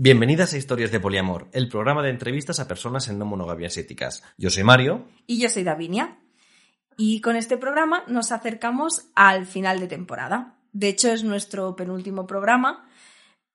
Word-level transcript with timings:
Bienvenidas 0.00 0.54
a 0.54 0.58
Historias 0.58 0.92
de 0.92 1.00
Poliamor, 1.00 1.48
el 1.50 1.68
programa 1.68 2.04
de 2.04 2.10
entrevistas 2.10 2.60
a 2.60 2.68
personas 2.68 3.08
en 3.08 3.18
no 3.18 3.24
monogamias 3.24 3.76
éticas. 3.78 4.22
Yo 4.36 4.48
soy 4.48 4.62
Mario. 4.62 5.08
Y 5.26 5.40
yo 5.40 5.48
soy 5.48 5.64
Davinia. 5.64 6.20
Y 6.96 7.20
con 7.20 7.34
este 7.34 7.58
programa 7.58 8.04
nos 8.06 8.30
acercamos 8.30 9.10
al 9.16 9.44
final 9.44 9.80
de 9.80 9.88
temporada. 9.88 10.56
De 10.72 10.86
hecho, 10.86 11.10
es 11.10 11.24
nuestro 11.24 11.74
penúltimo 11.74 12.28
programa. 12.28 12.88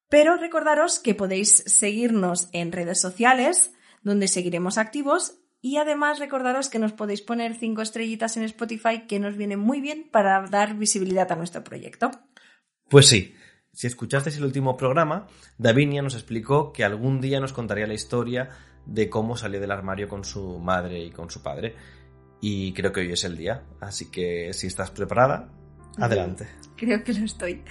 Pero 0.09 0.35
recordaros 0.35 0.99
que 0.99 1.15
podéis 1.15 1.63
seguirnos 1.65 2.49
en 2.51 2.73
redes 2.73 2.99
sociales, 2.99 3.71
donde 4.01 4.27
seguiremos 4.27 4.77
activos. 4.77 5.35
Y 5.61 5.77
además 5.77 6.19
recordaros 6.19 6.67
que 6.67 6.77
nos 6.77 6.91
podéis 6.91 7.21
poner 7.21 7.55
cinco 7.55 7.81
estrellitas 7.81 8.35
en 8.35 8.43
Spotify, 8.43 9.07
que 9.07 9.17
nos 9.17 9.37
viene 9.37 9.55
muy 9.55 9.79
bien 9.79 10.09
para 10.11 10.45
dar 10.47 10.75
visibilidad 10.75 11.31
a 11.31 11.37
nuestro 11.37 11.63
proyecto. 11.63 12.11
Pues 12.89 13.07
sí, 13.07 13.33
si 13.73 13.87
escuchasteis 13.87 14.37
el 14.37 14.45
último 14.45 14.77
programa, 14.77 15.27
Davinia 15.57 16.01
nos 16.03 16.13
explicó 16.13 16.71
que 16.71 16.83
algún 16.83 17.19
día 17.19 17.39
nos 17.39 17.53
contaría 17.53 17.87
la 17.87 17.95
historia 17.95 18.49
de 18.85 19.09
cómo 19.09 19.35
salió 19.35 19.59
del 19.59 19.71
armario 19.71 20.07
con 20.07 20.23
su 20.23 20.59
madre 20.59 21.03
y 21.03 21.11
con 21.11 21.29
su 21.31 21.41
padre. 21.41 21.75
Y 22.39 22.71
creo 22.73 22.91
que 22.91 23.01
hoy 23.01 23.11
es 23.11 23.23
el 23.23 23.35
día. 23.35 23.63
Así 23.79 24.11
que 24.11 24.53
si 24.53 24.67
estás 24.67 24.91
preparada, 24.91 25.49
adelante. 25.97 26.47
Creo 26.75 27.03
que 27.03 27.13
lo 27.13 27.25
estoy. 27.25 27.61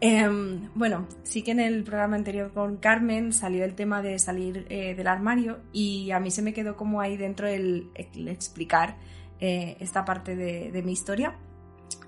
Em, 0.00 0.68
bueno, 0.74 1.06
sí 1.22 1.42
que 1.42 1.52
en 1.52 1.60
el 1.60 1.82
programa 1.82 2.16
anterior 2.16 2.52
con 2.52 2.76
Carmen 2.76 3.32
salió 3.32 3.64
el 3.64 3.74
tema 3.74 4.02
de 4.02 4.18
salir 4.18 4.66
eh, 4.68 4.94
del 4.94 5.06
armario 5.06 5.60
y 5.72 6.10
a 6.12 6.20
mí 6.20 6.30
se 6.30 6.42
me 6.42 6.52
quedó 6.52 6.76
como 6.76 7.00
ahí 7.00 7.16
dentro 7.16 7.48
el, 7.48 7.90
explicar 7.94 8.96
eh, 9.40 9.76
esta 9.80 10.04
parte 10.04 10.36
de, 10.36 10.82
mi 10.82 10.92
historia. 10.92 11.36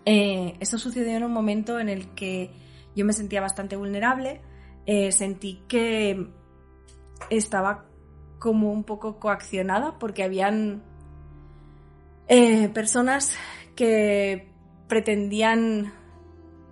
Eh, 0.05 0.57
esto 0.61 0.79
sucedió 0.79 1.17
en 1.17 1.25
un 1.25 1.33
momento 1.33 1.79
en 1.79 1.89
el 1.89 2.09
que 2.15 2.51
yo 2.95 3.05
me 3.05 3.13
sentía 3.13 3.41
bastante 3.41 3.77
vulnerable, 3.77 4.41
eh, 4.87 5.13
sentí 5.13 5.63
que 5.69 6.29
estaba 7.29 7.87
como 8.39 8.73
un 8.73 8.85
poco 8.85 9.19
coaccionada 9.19 9.99
porque 9.99 10.25
habían 10.25 10.83
eh, 12.29 12.69
personas 12.71 13.37
que 13.77 14.49
pretendían 14.89 15.93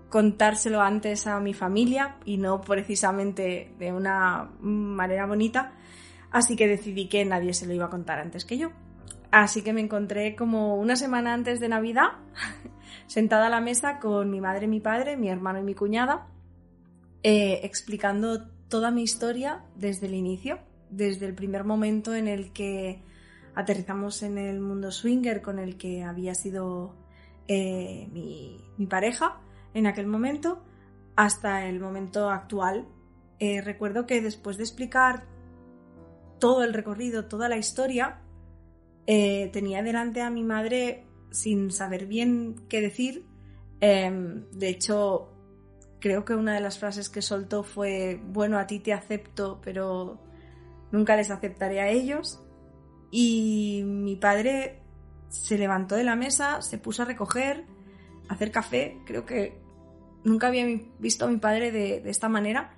contárselo 0.09 0.81
antes 0.81 1.27
a 1.27 1.39
mi 1.41 1.53
familia 1.55 2.17
y 2.25 2.39
no 2.39 2.61
precisamente 2.63 3.75
de 3.79 3.93
una 3.93 4.51
manera 4.61 5.27
bonita, 5.27 5.73
así 6.31 6.57
que 6.57 6.67
decidí 6.67 7.09
que 7.09 7.25
nadie 7.25 7.53
se 7.53 7.67
lo 7.67 7.75
iba 7.75 7.87
a 7.87 7.91
contar 7.91 8.19
antes 8.19 8.45
que 8.45 8.59
yo. 8.59 8.71
Así 9.31 9.61
que 9.63 9.75
me 9.75 9.83
encontré 9.83 10.35
como 10.35 10.77
una 10.77 10.97
semana 10.97 11.35
antes 11.35 11.61
de 11.61 11.69
Navidad 11.69 12.13
sentada 13.09 13.47
a 13.47 13.51
la 13.51 13.61
mesa 13.61 13.99
con 13.99 14.31
mi 14.31 14.41
madre, 14.41 14.69
mi 14.69 14.81
padre, 14.81 15.17
mi 15.17 15.29
hermano 15.29 15.59
y 15.59 15.63
mi 15.63 15.75
cuñada, 15.75 16.29
eh, 17.23 17.61
explicando 17.65 18.47
toda 18.69 18.91
mi 18.91 19.03
historia 19.03 19.65
desde 19.75 20.07
el 20.07 20.15
inicio, 20.15 20.59
desde 20.91 21.27
el 21.27 21.35
primer 21.35 21.65
momento 21.65 22.15
en 22.15 22.29
el 22.29 22.53
que 22.53 23.03
aterrizamos 23.55 24.23
en 24.23 24.39
el 24.39 24.61
mundo 24.61 24.93
swinger 24.93 25.43
con 25.43 25.59
el 25.59 25.77
que 25.79 26.05
había 26.05 26.35
sido 26.35 26.95
eh, 27.49 28.09
mi, 28.13 28.87
pareja 28.87 29.41
en 29.73 29.87
aquel 29.87 30.07
momento, 30.07 30.63
hasta 31.17 31.67
el 31.67 31.81
momento 31.81 32.31
actual. 32.31 32.87
Eh, 33.41 33.63
recuerdo 33.63 34.07
que 34.07 34.21
después 34.21 34.59
de 34.59 34.65
explicar 34.65 35.25
todo 36.39 36.63
el 36.63 36.75
recorrido, 36.75 37.25
toda 37.25 37.49
la 37.49 37.57
historia, 37.57 38.21
tenía 39.07 39.83
delante 39.83 40.21
a 40.21 40.29
mi 40.29 40.45
madre 40.45 41.08
sin 41.31 41.71
saber 41.71 42.07
bien 42.07 42.57
qué 42.69 42.81
decir. 42.81 43.25
Em, 43.81 44.51
de 44.51 44.69
hecho, 44.69 45.29
creo 46.01 46.25
que 46.25 46.35
una 46.35 46.55
de 46.55 46.61
las 46.61 46.79
frases 46.79 47.09
que 47.09 47.23
soltó 47.23 47.63
fue, 47.63 48.21
bueno, 48.27 48.59
a 48.59 48.67
ti 48.67 48.81
te 48.81 48.93
acepto, 48.93 49.61
pero 49.63 50.19
nunca 50.93 51.17
les 51.17 51.31
aceptaré 51.31 51.81
a 51.81 51.89
ellos. 51.89 52.41
Y 53.11 53.83
mi 53.85 54.17
padre 54.17 54.83
se 55.29 55.59
levantó 55.59 55.95
de 55.97 56.05
la 56.05 56.17
mesa, 56.17 56.63
se 56.63 56.79
puso 56.79 57.03
a 57.03 57.07
recoger, 57.07 57.65
a 58.29 58.35
hacer 58.35 58.51
café. 58.51 58.99
Creo 59.07 59.25
que 59.25 59.59
nunca 60.25 60.49
había 60.49 60.67
visto 60.99 61.25
a 61.25 61.29
mi 61.29 61.39
padre 61.39 61.71
de, 61.73 62.03
esta 62.09 62.29
manera. 62.29 62.75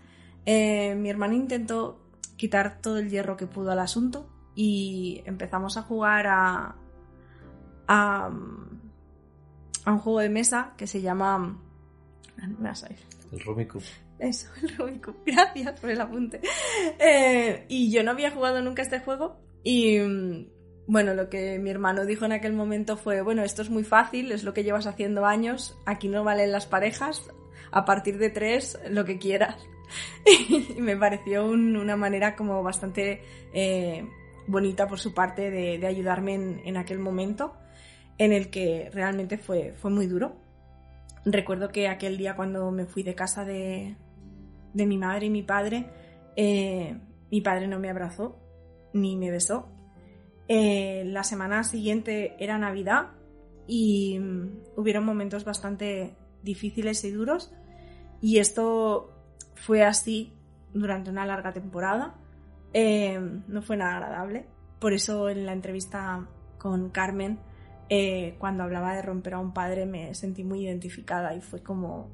Eh, 0.47 0.94
mi 0.94 1.10
hermano 1.10 1.34
intentó 1.34 2.00
quitar 2.37 2.81
todo 2.81 2.99
el 2.99 3.10
hierro 3.10 3.37
que 3.37 3.47
pudo 3.47 3.71
al 3.71 3.81
asunto 3.81 4.28
y 4.55 5.22
empezamos 5.27 5.77
a 5.77 5.83
jugar 5.83 6.27
a, 6.27 6.77
a, 7.91 8.31
un 9.87 9.99
juego 9.99 10.21
de 10.21 10.28
mesa 10.28 10.75
que 10.77 10.87
se 10.87 11.01
llama... 11.01 11.59
El 13.33 13.41
Rumicu. 13.41 13.81
Eso, 14.19 14.49
el 14.62 14.77
Rumicu. 14.77 15.15
Gracias 15.27 15.81
por 15.81 15.91
el 15.91 16.01
apunte. 16.01 16.41
Eh, 16.99 17.67
y 17.69 17.91
yo 17.91 18.03
no 18.03 18.12
había 18.12 18.31
jugado 18.31 18.62
nunca 18.62 18.83
este 18.83 19.01
juego 19.01 19.41
y 19.62 19.99
bueno, 20.87 21.15
lo 21.15 21.28
que 21.28 21.59
mi 21.59 21.71
hermano 21.71 22.06
dijo 22.06 22.25
en 22.25 22.33
aquel 22.33 22.53
momento 22.53 22.97
fue, 22.97 23.23
bueno, 23.23 23.43
esto 23.43 23.62
es 23.62 23.71
muy 23.71 23.84
fácil, 23.84 24.33
es 24.33 24.43
lo 24.43 24.55
que 24.55 24.65
llevas 24.65 24.87
haciendo 24.87 25.27
años, 25.27 25.78
aquí 25.87 26.09
no 26.09 26.25
valen 26.25 26.51
las 26.51 26.67
parejas, 26.67 27.31
a 27.71 27.84
partir 27.84 28.19
de 28.19 28.31
tres, 28.31 28.78
lo 28.89 29.05
que 29.05 29.19
quieras. 29.19 29.57
y 30.77 30.81
me 30.81 30.97
pareció 30.97 31.47
una 31.47 31.97
manera 31.97 32.34
como 32.34 32.62
bastante 32.62 33.22
eh, 33.53 34.05
bonita 34.47 34.87
por 34.89 34.99
su 34.99 35.15
parte 35.15 35.51
de, 35.51 35.87
ayudarme 35.87 36.34
en, 36.65 36.77
aquel 36.77 36.99
momento 36.99 37.55
en 38.21 38.35
el 38.35 38.51
que 38.51 38.91
realmente 38.93 39.39
fue, 39.39 39.73
fue 39.79 39.91
muy 39.91 40.07
duro. 40.07 40.37
Recuerdo 41.25 41.71
que 41.71 41.89
aquel 41.89 42.19
día 42.19 42.37
cuando 42.37 42.71
me 42.71 42.85
fui 42.85 43.03
de 43.03 43.15
casa 43.15 43.47
de, 43.47 43.97
de 44.75 44.87
mi 44.87 44.99
madre 44.99 45.27
y 45.27 45.31
mi 45.31 45.43
padre, 45.43 45.87
eh, 46.37 46.99
mi 47.31 47.41
padre 47.41 47.67
no 47.67 47.79
me 47.79 47.89
abrazó 47.89 48.39
ni 48.93 49.17
me 49.17 49.31
besó. 49.31 49.71
Eh, 50.49 51.03
la 51.07 51.25
semana 51.25 51.65
siguiente 51.65 52.37
era 52.39 52.59
Navidad 52.59 53.13
y 53.67 54.19
mm, 54.19 54.65
hubieron 54.77 55.07
momentos 55.07 55.47
bastante 55.47 56.15
difíciles 56.43 57.03
y 57.05 57.13
duros 57.13 57.55
y 58.21 58.37
esto 58.37 59.15
fue 59.55 59.83
así 59.83 60.35
durante 60.75 61.09
una 61.09 61.25
larga 61.25 61.55
temporada. 61.55 62.17
Eh, 62.75 63.19
no 63.49 63.63
fue 63.63 63.79
nada 63.79 63.97
agradable. 63.97 64.45
Por 64.79 64.93
eso 64.93 65.31
en 65.31 65.47
la 65.47 65.55
entrevista 65.55 66.29
con 66.59 66.91
Carmen 66.91 67.39
eh, 67.93 68.37
cuando 68.39 68.62
hablaba 68.62 68.95
de 68.95 69.03
romper 69.03 69.34
a 69.34 69.41
un 69.41 69.53
padre 69.53 69.84
me 69.84 70.15
sentí 70.15 70.45
muy 70.45 70.65
identificada 70.65 71.34
y 71.34 71.41
fue 71.41 71.61
como 71.61 72.09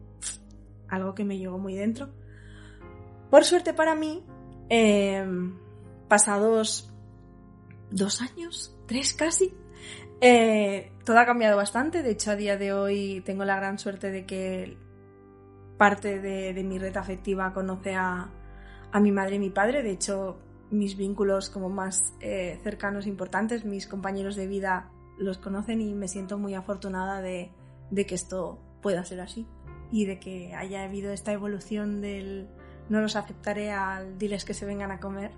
algo 0.88 1.14
que 1.14 1.22
me 1.22 1.36
llegó 1.36 1.58
muy 1.58 1.74
dentro. 1.74 2.08
Por 3.30 3.44
suerte 3.44 3.74
para 3.74 3.94
mí, 3.94 4.24
em, 4.70 5.58
pasados 6.08 6.90
dos 7.90 8.22
años, 8.22 8.74
tres 8.86 9.12
casi, 9.12 9.54
eh, 10.22 10.92
todo 11.04 11.18
ha 11.18 11.26
cambiado 11.26 11.58
bastante. 11.58 12.02
De 12.02 12.12
hecho, 12.12 12.30
a 12.30 12.36
día 12.36 12.56
de 12.56 12.72
hoy 12.72 13.22
tengo 13.26 13.44
la 13.44 13.56
gran 13.56 13.78
suerte 13.78 14.10
de 14.10 14.24
que 14.24 14.78
parte 15.76 16.20
de, 16.20 16.64
mi 16.64 16.78
red 16.78 16.96
afectiva 16.96 17.52
conoce 17.52 17.94
a, 17.94 18.32
mi 18.98 19.12
madre 19.12 19.36
y 19.36 19.40
mi 19.40 19.50
padre. 19.50 19.82
De 19.82 19.90
hecho, 19.90 20.38
mis 20.70 20.96
vínculos 20.96 21.50
como 21.50 21.68
más 21.68 22.14
eh, 22.20 22.58
cercanos 22.62 23.06
importantes, 23.06 23.66
mis 23.66 23.86
compañeros 23.86 24.36
de 24.36 24.46
vida 24.46 24.90
los 25.18 25.38
conocen 25.38 25.80
y 25.80 25.94
me 25.94 26.08
siento 26.08 26.38
muy 26.38 26.54
afortunada 26.54 27.20
de, 27.20 27.50
que 27.94 28.14
esto 28.14 28.58
pueda 28.82 29.04
ser 29.04 29.20
así 29.20 29.46
y 29.90 30.04
de 30.04 30.18
que 30.18 30.54
haya 30.54 30.84
habido 30.84 31.12
esta 31.12 31.32
evolución 31.32 32.00
del 32.00 32.48
no 32.88 33.00
los 33.00 33.16
aceptaré 33.16 33.72
al 33.72 34.18
diles 34.18 34.44
que 34.44 34.54
se 34.54 34.64
vengan 34.64 34.90
a 34.92 35.00
comer. 35.00 35.32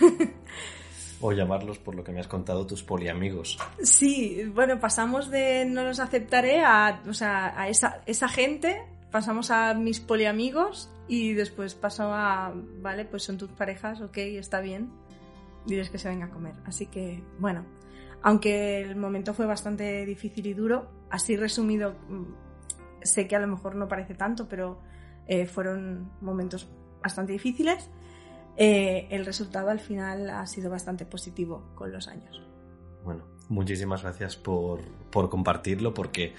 o 1.20 1.32
llamarlos 1.32 1.78
por 1.78 1.94
lo 1.94 2.04
que 2.04 2.12
me 2.12 2.20
has 2.20 2.28
contado 2.28 2.66
tus 2.66 2.82
poliamigos. 2.82 3.58
Sí, 3.82 4.44
bueno, 4.54 4.78
pasamos 4.78 5.30
de 5.30 5.64
no 5.64 5.82
los 5.82 6.00
aceptaré 6.00 6.62
a, 6.62 7.02
o 7.08 7.14
sea, 7.14 7.58
a 7.58 7.68
esa, 7.68 8.02
esa 8.04 8.28
gente, 8.28 8.82
pasamos 9.10 9.50
a 9.50 9.72
mis 9.74 10.00
poliamigos 10.00 10.90
y 11.08 11.32
después 11.32 11.74
paso 11.74 12.12
a, 12.12 12.52
vale, 12.54 13.04
pues 13.06 13.22
son 13.22 13.38
tus 13.38 13.50
parejas, 13.50 14.00
ok, 14.02 14.18
está 14.18 14.60
bien, 14.60 14.90
diles 15.66 15.88
que 15.88 15.98
se 15.98 16.08
vengan 16.08 16.30
a 16.30 16.32
comer. 16.32 16.54
Así 16.66 16.86
que, 16.86 17.22
bueno, 17.38 17.64
aunque 18.24 18.80
el 18.80 18.96
momento 18.96 19.34
fue 19.34 19.44
bastante 19.44 20.06
difícil 20.06 20.46
y 20.46 20.54
duro, 20.54 20.88
así 21.10 21.36
resumido, 21.36 21.92
mm, 22.08 22.24
sé 23.02 23.28
que 23.28 23.36
a 23.36 23.38
lo 23.38 23.46
mejor 23.46 23.76
no 23.76 23.86
parece 23.86 24.14
tanto, 24.14 24.48
pero 24.48 24.80
eh, 25.26 25.44
fueron 25.44 26.10
momentos 26.22 26.66
bastante 27.02 27.32
difíciles. 27.32 27.90
Eh, 28.56 29.08
el 29.10 29.26
resultado 29.26 29.68
al 29.68 29.78
final 29.78 30.30
ha 30.30 30.46
sido 30.46 30.70
bastante 30.70 31.04
positivo 31.04 31.70
con 31.74 31.92
los 31.92 32.08
años. 32.08 32.42
Bueno, 33.04 33.26
muchísimas 33.50 34.02
gracias 34.02 34.36
por, 34.36 34.80
compartirlo 35.10 35.92
porque 35.92 36.32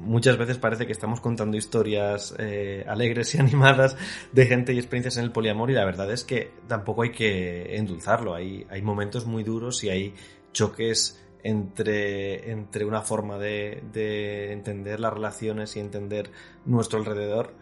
muchas 0.00 0.36
veces 0.36 0.58
parece 0.58 0.86
que 0.86 0.92
estamos 0.92 1.20
contando 1.20 1.56
historias 1.56 2.34
eh, 2.38 2.84
alegres 2.88 3.34
y 3.34 3.38
animadas 3.40 3.96
de 4.32 4.46
gente 4.46 4.72
y 4.72 4.78
experiencias 4.78 5.16
en 5.16 5.24
el 5.24 5.32
poliamor 5.32 5.70
y 5.70 5.74
la 5.74 5.84
verdad 5.84 6.10
es 6.12 6.24
que 6.24 6.52
tampoco 6.66 7.02
hay 7.02 7.10
que 7.10 7.76
endulzarlo. 7.76 8.34
Hay, 8.34 8.66
hay 8.70 8.82
momentos 8.82 9.26
muy 9.26 9.44
duros 9.44 9.82
y 9.84 9.90
hay 9.90 10.14
choques 10.52 11.20
entre, 11.42 12.50
entre 12.50 12.84
una 12.84 13.02
forma 13.02 13.38
de 13.38 14.52
entender 14.52 15.00
las 15.00 15.12
relaciones 15.12 15.76
y 15.76 15.80
entender 15.80 16.30
nuestro 16.64 16.98
alrededor 16.98 17.54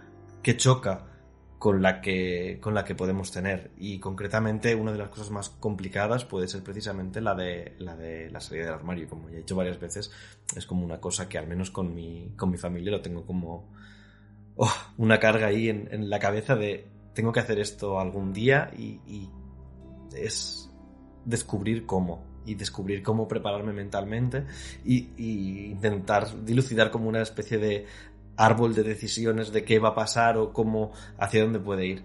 que 0.43 0.57
choca 0.57 1.16
con 1.59 1.81
la 1.83 2.01
que 2.01 2.59
con 2.61 2.75
la 2.75 2.85
que 2.85 2.95
podemos 2.95 3.31
tener. 3.33 3.71
Y 3.79 3.99
concretamente 3.99 4.75
una 4.75 4.93
de 4.93 4.99
las 4.99 5.09
cosas 5.09 5.31
más 5.31 5.49
complicadas 5.49 6.25
puede 6.25 6.49
ser 6.49 6.63
precisamente 6.63 7.21
la 7.21 7.35
de 7.35 7.75
la 7.79 7.97
de 7.97 8.31
la 8.31 8.41
salida 8.41 8.67
del 8.67 8.75
armario. 8.75 9.09
Como 9.09 9.29
ya 9.29 9.37
he 9.37 9.39
dicho 9.39 9.57
varias 9.57 9.81
veces 9.81 10.11
es 10.55 10.67
como 10.67 10.85
una 10.85 11.01
cosa 11.01 11.29
que 11.29 11.39
al 11.39 11.47
menos 11.47 11.71
con 11.71 11.95
mi 11.95 12.33
con 12.37 12.51
mi 12.51 12.59
familia 12.59 12.93
lo 12.93 13.01
tengo 13.01 13.25
como 13.25 13.73
oh, 14.57 14.73
una 14.99 15.19
carga 15.19 15.47
ahí 15.47 15.69
en, 15.69 16.11
la 16.11 16.19
cabeza 16.19 16.57
de 16.57 16.87
tengo 17.15 17.33
que 17.33 17.41
hacer 17.41 17.59
esto 17.59 17.99
algún 17.99 18.33
día 18.33 18.71
y, 18.77 19.01
y 19.07 19.31
es 20.15 20.71
descubrir 21.25 21.85
cómo. 21.85 22.25
Y 22.47 22.55
descubrir 22.55 23.03
cómo 23.03 23.27
prepararme 23.27 23.73
mentalmente 23.73 24.45
y, 24.85 25.09
y, 25.17 25.67
intentar 25.67 26.45
dilucidar 26.45 26.93
como 26.93 27.09
una 27.09 27.21
especie 27.21 27.59
de 27.59 27.87
árbol 28.37 28.75
de 28.75 28.83
decisiones 28.83 29.53
de 29.53 29.65
qué 29.65 29.79
va 29.79 29.91
a 29.91 29.95
pasar 29.95 30.37
o 30.37 30.53
cómo, 30.53 30.93
hacia 31.19 31.43
dónde 31.43 31.61
puede 31.61 31.87
ir. 31.87 32.05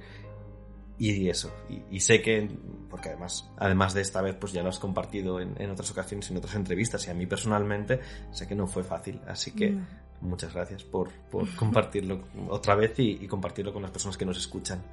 Y 0.98 1.30
eso, 1.30 1.51
y, 1.89 2.00
sé 2.00 2.22
que, 2.22 2.48
porque 2.88 3.10
además, 3.10 3.50
además 3.57 3.95
de 3.95 4.01
esta 4.01 4.22
vez, 4.22 4.36
pues 4.36 4.54
ya 4.54 4.62
lo 4.62 4.69
has 4.69 4.78
compartido 4.78 5.42
en, 5.42 5.72
otras 5.72 5.89
ocasiones, 5.89 6.30
en 6.30 6.38
otras 6.38 6.54
entrevistas, 6.54 7.07
y 7.07 7.10
a 7.10 7.16
mí 7.16 7.25
personalmente 7.25 8.00
sé 8.30 8.48
que 8.48 8.54
no 8.54 8.68
fue 8.68 8.83
fácil, 8.83 9.19
así 9.28 9.51
que 9.51 9.75
muchas 10.22 10.54
gracias 10.54 10.83
por, 10.83 11.10
compartirlo 11.56 12.25
otra 12.50 12.75
vez 12.75 12.94
y, 13.00 13.27
compartirlo 13.27 13.74
con 13.74 13.81
las 13.81 13.89
personas 13.89 14.16
que 14.16 14.25
nos 14.25 14.38
escuchan. 14.38 14.84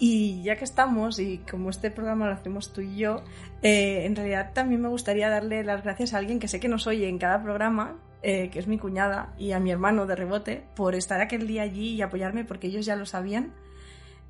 Y 0.00 0.42
ya 0.42 0.56
que 0.56 0.64
estamos, 0.64 1.20
y 1.20 1.38
como 1.48 1.70
este 1.70 1.92
programa 1.92 2.26
lo 2.26 2.32
hacemos 2.32 2.72
tú 2.72 2.80
y 2.80 2.96
yo, 2.96 3.22
eh, 3.62 4.04
en 4.04 4.16
realidad 4.16 4.50
también 4.52 4.82
me 4.82 4.88
gustaría 4.88 5.30
darle 5.30 5.62
las 5.62 5.84
gracias 5.84 6.12
a 6.12 6.18
alguien 6.18 6.40
que 6.40 6.48
sé 6.48 6.58
que 6.58 6.66
nos 6.66 6.88
oye 6.88 7.08
en 7.08 7.18
cada 7.18 7.40
programa, 7.40 8.00
eh, 8.22 8.50
que 8.50 8.58
es 8.58 8.66
mi 8.66 8.78
cuñada, 8.78 9.34
y 9.38 9.52
a 9.52 9.60
mi 9.60 9.70
hermano 9.70 10.06
de 10.06 10.16
rebote, 10.16 10.64
por 10.76 10.94
estar 10.94 11.20
aquel 11.20 11.46
día 11.46 11.62
allí 11.62 11.94
y 11.94 12.02
apoyarme, 12.02 12.44
porque 12.44 12.68
ellos 12.68 12.86
ya 12.86 12.96
lo 12.96 13.06
sabían. 13.06 13.52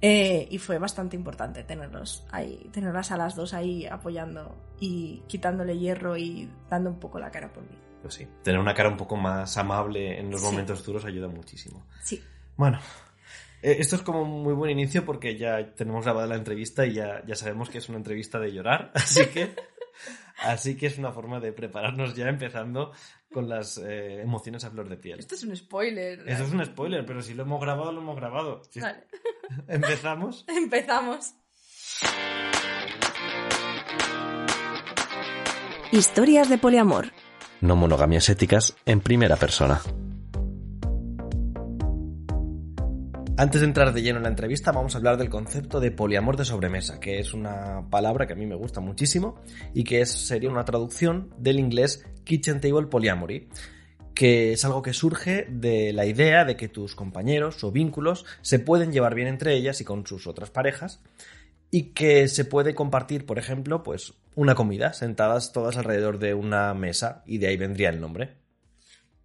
Eh, 0.05 0.49
y 0.51 0.59
fue 0.59 0.79
bastante 0.79 1.15
importante 1.15 1.63
tenerlos 1.63 2.27
ahí, 2.33 2.69
tenerlas 2.73 3.13
a 3.13 3.17
las 3.17 3.37
dos 3.37 3.55
ahí 3.55 3.87
apoyando 3.87 4.57
y 4.81 5.23
quitándole 5.29 5.79
hierro 5.79 6.17
y 6.17 6.51
dando 6.69 6.91
un 6.91 6.99
poco 6.99 7.21
la 7.21 7.31
cara 7.31 7.53
por 7.53 7.63
mí. 7.63 7.79
Pues 8.03 8.15
sí, 8.15 8.27
tener 8.43 8.59
una 8.59 8.75
cara 8.75 8.89
un 8.89 8.97
poco 8.97 9.17
más 9.17 9.57
amable 9.57 10.19
en 10.19 10.29
los 10.29 10.43
momentos 10.43 10.85
duros 10.85 11.05
ayuda 11.05 11.29
muchísimo. 11.29 11.87
Sí. 12.03 12.21
Bueno, 12.57 12.81
eh, 13.63 13.77
esto 13.79 13.95
es 13.95 14.03
como 14.03 14.23
un 14.23 14.43
muy 14.43 14.55
buen 14.55 14.73
inicio 14.73 15.05
porque 15.05 15.39
ya 15.39 15.73
tenemos 15.75 16.05
grabada 16.05 16.27
la 16.27 16.35
entrevista 16.35 16.85
y 16.85 16.95
ya, 16.95 17.25
ya 17.25 17.37
sabemos 17.37 17.71
que 17.71 17.79
es 17.79 17.89
una 17.89 17.99
entrevista 17.99 18.41
de 18.41 18.53
llorar, 18.53 18.91
así 18.95 19.27
que 19.27 19.55
Así 20.45 20.77
que 20.77 20.87
es 20.87 20.99
una 20.99 21.13
forma 21.13 21.41
de 21.41 21.53
prepararnos 21.53 22.15
ya 22.15 22.29
empezando 22.29 22.93
con 23.33 23.49
las 23.49 23.79
eh, 23.79 24.21
emociones 24.21 24.65
a 24.65 24.71
flor 24.71 24.89
de 24.89 24.97
piel. 24.97 25.21
Esto 25.21 25.35
es 25.35 25.43
un 25.45 25.57
spoiler. 25.57 26.29
Eso 26.29 26.45
es 26.45 26.53
un 26.53 26.65
spoiler, 26.65 27.05
pero 27.07 27.23
si 27.23 27.35
lo 27.35 27.43
hemos 27.45 27.61
grabado, 27.61 27.93
lo 27.93 28.01
hemos 28.01 28.17
grabado. 28.17 28.63
Vale. 28.77 29.07
¿Empezamos? 29.69 30.45
Empezamos. 30.49 31.35
Historias 35.93 36.49
de 36.49 36.59
poliamor. 36.59 37.13
No 37.61 37.77
monogamias 37.77 38.29
éticas 38.29 38.77
en 38.87 39.01
primera 39.01 39.37
persona. 39.37 39.81
Antes 43.39 43.63
de 43.63 43.67
entrar 43.67 43.95
de 43.95 44.03
lleno 44.03 44.19
en 44.19 44.25
la 44.25 44.29
entrevista, 44.29 44.73
vamos 44.73 44.95
a 44.95 44.99
hablar 44.99 45.17
del 45.17 45.31
concepto 45.31 45.81
de 45.81 45.91
poliamor 45.91 46.37
de 46.37 46.45
sobremesa, 46.45 47.01
que 47.01 47.19
es 47.19 47.33
una 47.33 47.89
palabra 47.89 48.27
que 48.27 48.35
a 48.35 48.37
mí 48.37 48.47
me 48.47 48.55
gusta 48.55 48.81
muchísimo 48.81 49.41
y 49.73 49.85
que 49.85 50.05
sería 50.05 50.51
una 50.51 50.67
traducción 50.67 51.31
del 51.39 51.59
inglés 51.59 52.05
Kitchen 52.25 52.61
Table 52.61 52.89
Polyamory, 52.89 53.49
que 54.15 54.53
es 54.53 54.65
algo 54.67 54.83
que 54.83 54.93
surge 54.93 55.47
de 55.49 55.95
la 55.95 56.05
idea 56.05 56.45
de 56.45 56.57
que 56.57 56.69
tus 56.69 56.95
compañeros 56.95 57.65
o 57.65 57.73
vínculos 57.73 58.27
se 58.43 58.59
pueden 58.59 58.93
llevar 58.93 59.15
bien 59.15 59.29
entre 59.29 59.55
ellas 59.55 59.81
y 59.81 59.85
con 59.85 60.07
sus 60.07 60.27
otras 60.27 60.51
parejas 60.51 61.01
y 61.71 61.95
que 61.95 62.29
se 62.29 62.45
puede 62.45 62.75
compartir, 62.75 63.25
por 63.25 63.39
ejemplo, 63.39 63.83
pues 63.83 64.13
una 64.35 64.55
comida, 64.55 64.93
sentadas 64.93 65.53
todas 65.53 65.79
alrededor 65.79 66.19
de 66.19 66.35
una 66.35 66.75
mesa 66.75 67.23
y 67.25 67.39
de 67.39 67.47
ahí 67.47 67.57
vendría 67.57 67.89
el 67.89 68.01
nombre. 68.01 68.37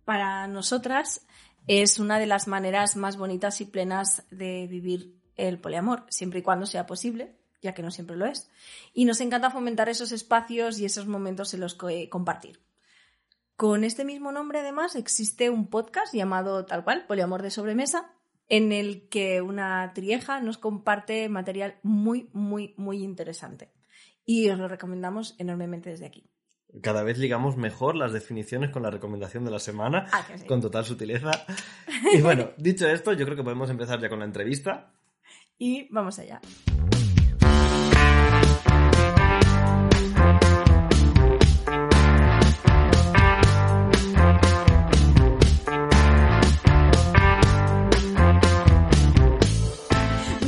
Para 0.05 0.47
nosotras, 0.47 1.27
es 1.67 1.99
una 1.99 2.17
de 2.17 2.25
las 2.25 2.47
maneras 2.47 2.95
más 2.95 3.17
bonitas 3.17 3.61
y 3.61 3.65
plenas 3.65 4.23
de 4.31 4.67
vivir 4.67 5.19
el 5.35 5.59
poliamor, 5.59 6.05
siempre 6.09 6.39
y 6.39 6.41
cuando 6.41 6.65
sea 6.65 6.85
posible, 6.85 7.35
ya 7.61 7.73
que 7.73 7.83
no 7.83 7.91
siempre 7.91 8.15
lo 8.15 8.25
es. 8.25 8.49
Y 8.93 9.05
nos 9.05 9.21
encanta 9.21 9.51
fomentar 9.51 9.89
esos 9.89 10.11
espacios 10.11 10.79
y 10.79 10.85
esos 10.85 11.07
momentos 11.07 11.53
en 11.53 11.59
los 11.59 11.75
que 11.75 12.09
compartir. 12.09 12.61
Con 13.55 13.83
este 13.83 14.05
mismo 14.05 14.31
nombre, 14.31 14.59
además, 14.59 14.95
existe 14.95 15.49
un 15.49 15.67
podcast 15.67 16.13
llamado 16.13 16.65
tal 16.65 16.83
cual, 16.83 17.05
Poliamor 17.05 17.41
de 17.41 17.51
Sobremesa, 17.51 18.13
en 18.49 18.71
el 18.71 19.09
que 19.09 19.41
una 19.41 19.91
trieja 19.93 20.39
nos 20.39 20.57
comparte 20.57 21.27
material 21.27 21.79
muy, 21.83 22.29
muy, 22.33 22.75
muy 22.77 23.03
interesante. 23.03 23.71
Y 24.25 24.49
os 24.49 24.59
lo 24.59 24.67
recomendamos 24.67 25.35
enormemente 25.37 25.89
desde 25.89 26.05
aquí. 26.05 26.29
Cada 26.81 27.03
vez 27.03 27.17
ligamos 27.17 27.57
mejor 27.57 27.95
las 27.95 28.13
definiciones 28.13 28.69
con 28.71 28.83
la 28.83 28.91
recomendación 28.91 29.45
de 29.45 29.51
la 29.51 29.59
semana, 29.59 30.07
ah, 30.11 30.25
con 30.47 30.61
total 30.61 30.85
sutileza. 30.85 31.31
Y 32.13 32.21
bueno, 32.21 32.51
dicho 32.57 32.87
esto, 32.87 33.13
yo 33.13 33.25
creo 33.25 33.37
que 33.37 33.43
podemos 33.43 33.69
empezar 33.69 33.99
ya 33.99 34.09
con 34.09 34.19
la 34.19 34.25
entrevista. 34.25 34.93
Y 35.57 35.87
vamos 35.91 36.19
allá. 36.19 36.39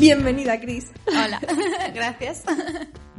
Bienvenida, 0.09 0.59
Cris. 0.59 0.87
Hola, 1.05 1.39
gracias. 1.93 2.41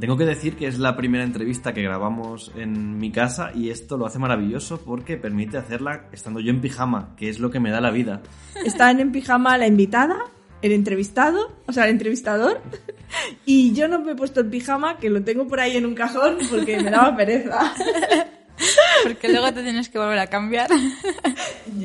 Tengo 0.00 0.16
que 0.16 0.25
decir 0.25 0.56
que 0.56 0.66
es 0.66 0.81
la 0.81 0.96
primera 0.96 1.22
entrevista 1.22 1.72
que 1.72 1.82
grabamos 1.82 2.50
en 2.56 2.98
mi 2.98 3.12
casa 3.12 3.52
y 3.54 3.70
esto 3.70 3.96
lo 3.96 4.06
hace 4.06 4.19
maravilloso 4.19 4.81
porque 4.81 5.16
permite 5.16 5.56
hacerla 5.56 6.08
estando 6.10 6.40
yo 6.40 6.50
en 6.50 6.60
pijama, 6.60 7.14
que 7.16 7.28
es 7.28 7.38
lo 7.38 7.48
que 7.48 7.60
me 7.60 7.70
da 7.70 7.81
la 7.81 7.92
vida. 7.92 8.22
Están 8.64 8.98
en 8.98 9.12
pijama 9.12 9.56
la 9.56 9.69
invitada, 9.69 10.19
el 10.62 10.72
entrevistado, 10.72 11.56
o 11.69 11.72
sea, 11.72 11.84
el 11.84 11.90
entrevistador, 11.90 12.60
y 13.46 13.72
yo 13.72 13.87
no 13.87 14.00
me 14.00 14.10
he 14.10 14.16
puesto 14.16 14.40
el 14.40 14.46
pijama, 14.46 14.98
que 14.98 15.10
lo 15.10 15.22
tengo 15.22 15.46
por 15.46 15.60
ahí 15.60 15.76
en 15.76 15.87
un 15.87 15.94
cajón 15.94 16.38
porque 16.50 16.82
me 16.82 16.90
daba 16.90 17.16
pereza. 17.16 17.72
Porque 19.04 19.28
luego 19.28 19.54
te 19.54 19.62
tienes 19.62 19.88
que 19.88 19.98
volver 19.98 20.19
a 20.19 20.26
cambiar. 20.26 20.69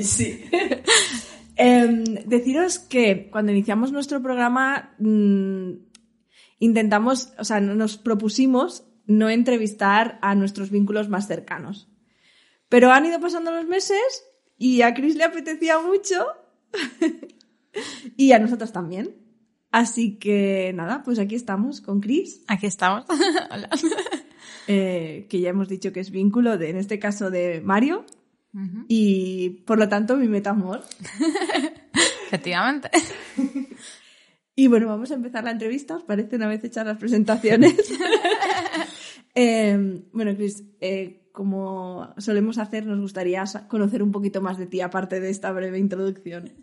Sí. 0.02 0.50
Em, 1.56 2.04
deciros 2.26 2.80
que 2.80 3.30
cuando 3.32 3.52
iniciamos 3.52 3.92
nuestro 3.92 4.22
programa 4.22 4.96
mm, 5.00 5.72
intentamos, 6.60 7.34
o 7.38 7.44
sea, 7.44 7.62
nos 7.62 7.98
propusimos 7.98 8.86
no 9.08 9.30
entrevistar 9.30 10.20
a 10.22 10.36
nuestros 10.36 10.70
vínculos 10.70 11.10
más 11.10 11.28
cercanos. 11.28 11.90
Pero 12.70 12.92
han 12.92 13.06
ido 13.06 13.20
pasando 13.20 13.52
los 13.52 13.66
meses 13.66 14.26
y 14.58 14.82
a 14.82 14.94
Chris 14.94 15.16
le 15.16 15.24
apetecía 15.24 15.80
mucho 15.80 16.26
y 18.18 18.32
a 18.32 18.40
nosotros 18.40 18.72
también. 18.72 19.16
Así 19.72 20.18
que 20.18 20.72
nada, 20.74 21.04
pues 21.04 21.20
aquí 21.20 21.36
estamos 21.36 21.82
con 21.82 22.00
Chris. 22.00 22.44
Aquí 22.48 22.66
estamos. 22.66 23.06
Hola. 23.52 23.70
Eh, 24.68 25.28
que 25.30 25.42
ya 25.42 25.50
hemos 25.50 25.68
dicho 25.68 25.92
que 25.94 26.00
es 26.00 26.10
vínculo 26.10 26.58
de, 26.58 26.70
en 26.70 26.78
este 26.78 26.98
caso, 26.98 27.30
de 27.30 27.62
Mario. 27.62 28.06
Y 28.88 29.50
por 29.66 29.78
lo 29.78 29.90
tanto, 29.90 30.16
mi 30.16 30.28
metamor. 30.28 30.84
Efectivamente. 32.28 32.90
Y 34.58 34.68
bueno, 34.68 34.88
vamos 34.88 35.12
a 35.12 35.16
empezar 35.16 35.44
la 35.44 35.52
entrevista, 35.52 35.98
¿os 35.98 36.04
parece 36.04 36.38
una 36.38 36.48
vez 36.48 36.64
hechas 36.64 36.86
las 36.86 36.98
presentaciones? 36.98 37.76
Em, 39.38 40.06
bueno, 40.14 40.34
Cris, 40.34 40.64
eh, 40.80 41.28
como 41.34 42.14
solemos 42.18 42.58
hacer, 42.58 42.86
nos 42.86 43.02
gustaría 43.02 43.44
conocer 43.68 44.02
un 44.02 44.14
poquito 44.14 44.40
más 44.40 44.58
de 44.58 44.66
ti, 44.66 44.80
aparte 44.80 45.20
de 45.20 45.30
esta 45.30 45.52
breve 45.52 45.78
introducción. 45.78 46.54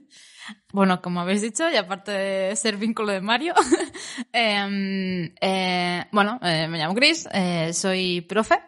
Bueno, 0.73 1.03
como 1.03 1.21
habéis 1.21 1.43
dicho, 1.43 1.69
y 1.71 1.77
aparte 1.77 2.13
de 2.13 2.57
ser 2.57 2.79
vínculo 2.79 3.13
de 3.13 3.21
Mario, 3.21 3.53
em, 4.33 5.35
eh, 5.39 6.07
bueno, 6.13 6.41
eh, 6.41 6.67
me 6.67 6.79
llamo 6.79 6.95
Cris, 6.95 7.29
soy 7.73 8.23
profe 8.23 8.59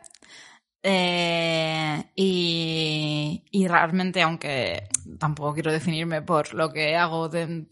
eh, 0.87 2.11
y, 2.15 3.43
y, 3.51 3.67
realmente, 3.67 4.21
aunque 4.21 4.87
tampoco 5.19 5.55
quiero 5.55 5.73
definirme 5.73 6.21
por 6.21 6.53
lo 6.53 6.75
que 6.75 6.95
hago, 6.95 7.31
de, 7.31 7.65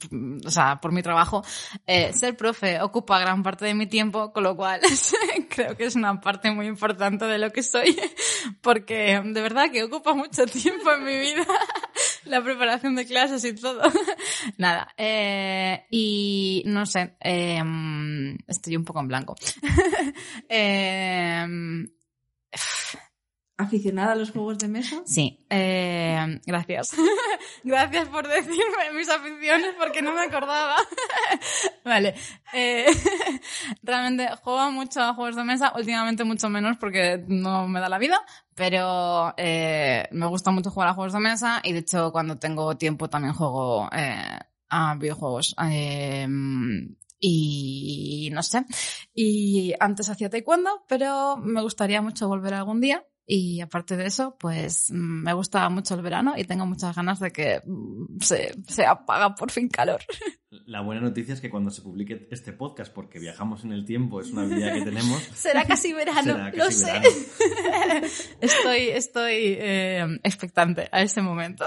o 0.47 0.50
sea, 0.50 0.81
por 0.81 0.92
mi 0.92 1.02
trabajo, 1.02 1.45
eh, 1.87 2.14
ser 2.14 2.38
profe 2.38 2.81
ocupa 2.81 3.19
gran 3.19 3.42
parte 3.42 3.66
de 3.66 3.75
mi 3.75 3.87
tiempo, 3.87 4.33
con 4.33 4.45
lo 4.45 4.57
cual 4.57 4.81
creo 5.50 5.76
que 5.76 5.85
es 5.85 5.95
una 5.95 6.23
parte 6.23 6.52
muy 6.52 6.66
importante 6.66 7.26
de 7.26 7.38
lo 7.38 7.50
que 7.50 7.62
soy, 7.62 7.95
porque 8.62 9.21
de 9.23 9.42
verdad 9.42 9.71
que 9.71 9.85
ocupa 9.85 10.14
mucho 10.14 10.47
tiempo 10.47 10.90
en 10.92 11.04
mi 11.04 11.19
vida 11.19 11.47
la 12.25 12.42
preparación 12.42 12.95
de 12.97 13.04
clases 13.04 13.45
y 13.45 13.54
todo. 13.54 13.83
Nada, 14.57 14.88
eh, 14.97 15.85
y 15.90 16.62
no 16.64 16.87
sé, 16.87 17.14
eh, 17.21 17.62
estoy 18.47 18.75
un 18.75 18.87
poco 18.87 19.00
en 19.00 19.09
blanco. 19.09 19.37
Aficionada 23.62 24.12
a 24.12 24.14
los 24.14 24.31
juegos 24.31 24.59
de 24.59 24.69
mesa. 24.69 25.02
Sí, 25.04 25.45
eh, 25.50 26.40
gracias. 26.47 26.95
gracias 27.64 28.09
por 28.09 28.28
decirme 28.28 28.92
mis 28.95 29.09
aficiones 29.09 29.75
porque 29.78 30.02
no 30.02 30.12
me 30.12 30.23
acordaba. 30.23 30.76
vale. 31.85 32.14
Eh, 32.52 32.87
realmente 33.83 34.28
juego 34.42 34.71
mucho 34.71 35.00
a 35.02 35.14
juegos 35.14 35.37
de 35.37 35.45
mesa, 35.45 35.73
últimamente 35.76 36.25
mucho 36.25 36.49
menos 36.49 36.76
porque 36.78 37.25
no 37.26 37.69
me 37.69 37.81
da 37.81 37.88
la 37.88 37.99
vida, 37.99 38.21
pero 38.54 39.35
eh, 39.37 40.09
me 40.12 40.26
gusta 40.26 40.50
mucho 40.50 40.71
jugar 40.71 40.88
a 40.88 40.95
juegos 40.95 41.12
de 41.12 41.21
mesa 41.21 41.61
y 41.64 41.73
de 41.73 41.81
hecho 41.81 42.12
cuando 42.12 42.38
tengo 42.38 42.76
tiempo 42.76 43.09
también 43.09 43.35
juego 43.35 43.88
eh, 43.92 44.38
a 44.69 44.95
videojuegos. 44.95 45.54
Eh, 45.71 46.26
y 47.25 48.31
no 48.33 48.42
sé. 48.42 48.66
Y 49.14 49.73
antes 49.78 50.11
hacía 50.11 50.28
taekwondo, 50.28 50.85
pero 50.88 51.37
me 51.37 51.62
gustaría 51.62 52.02
mucho 52.02 52.28
volver 52.28 52.54
algún 52.54 52.81
día. 52.81 53.07
Y 53.26 53.61
aparte 53.61 53.97
de 53.97 54.07
eso, 54.07 54.37
pues 54.38 54.91
mm, 54.91 55.23
me 55.23 55.33
gusta 55.33 55.69
mucho 55.69 55.95
el 55.95 56.02
verano 56.02 56.35
y 56.37 56.45
tengo 56.45 56.67
muchas 56.67 56.95
ganas 56.95 57.21
de 57.21 57.31
que 57.31 57.62
mm, 57.64 58.21
se, 58.21 58.55
se 58.69 58.85
apaga 58.87 59.35
por 59.35 59.50
fin 59.50 59.69
calor. 59.69 60.00
La 60.67 60.83
buena 60.83 61.00
noticia 61.00 61.33
es 61.33 61.41
que 61.41 61.49
cuando 61.49 61.71
se 61.71 61.81
publique 61.81 62.29
este 62.31 62.52
podcast, 62.52 62.93
porque 62.93 63.19
viajamos 63.19 63.64
en 63.64 63.73
el 63.73 63.87
tiempo, 63.87 64.21
es 64.21 64.31
una 64.33 64.43
habilidad 64.43 64.75
que 64.75 64.83
tenemos. 64.83 65.23
Será 65.35 65.64
casi 65.64 65.95
verano, 65.95 66.23
será 66.23 66.50
lo 66.50 66.64
casi 66.64 66.79
sé. 66.79 66.93
verano. 66.93 68.07
estoy 68.41 68.81
estoy 68.91 69.57
eh, 69.59 70.21
expectante 70.23 70.88
a 70.93 71.00
ese 71.00 71.23
momento. 71.23 71.64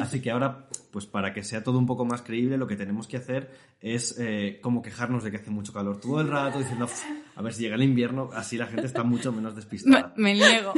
Así 0.00 0.22
que 0.22 0.30
ahora, 0.30 0.68
pues 0.96 1.04
para 1.04 1.34
que 1.34 1.44
sea 1.44 1.62
todo 1.62 1.78
un 1.78 1.84
poco 1.84 2.06
más 2.06 2.22
creíble, 2.22 2.56
lo 2.56 2.66
que 2.66 2.74
tenemos 2.74 3.06
que 3.06 3.18
hacer 3.18 3.50
es 3.82 4.16
eh, 4.18 4.60
como 4.62 4.80
quejarnos 4.80 5.22
de 5.22 5.30
que 5.30 5.36
hace 5.36 5.50
mucho 5.50 5.70
calor 5.74 6.00
todo 6.00 6.22
el 6.22 6.28
rato, 6.28 6.58
diciendo, 6.58 6.86
"Uf, 6.86 7.02
a 7.34 7.42
ver 7.42 7.52
si 7.52 7.64
llega 7.64 7.74
el 7.74 7.82
invierno, 7.82 8.30
así 8.32 8.56
la 8.56 8.64
gente 8.64 8.86
está 8.86 9.02
mucho 9.02 9.30
menos 9.30 9.52
Me, 9.54 9.56
despistada. 9.60 10.14
me 10.16 10.32
niego. 10.32 10.72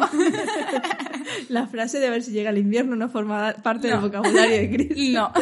La 1.50 1.68
frase 1.68 2.00
de 2.00 2.08
a 2.08 2.10
ver 2.10 2.24
si 2.24 2.32
llega 2.32 2.50
el 2.50 2.58
invierno 2.58 2.96
no 2.96 3.08
forma 3.08 3.54
parte 3.62 3.86
del 3.86 4.00
vocabulario 4.00 4.56
de 4.56 4.70
Chris. 4.70 5.12
No. 5.14 5.32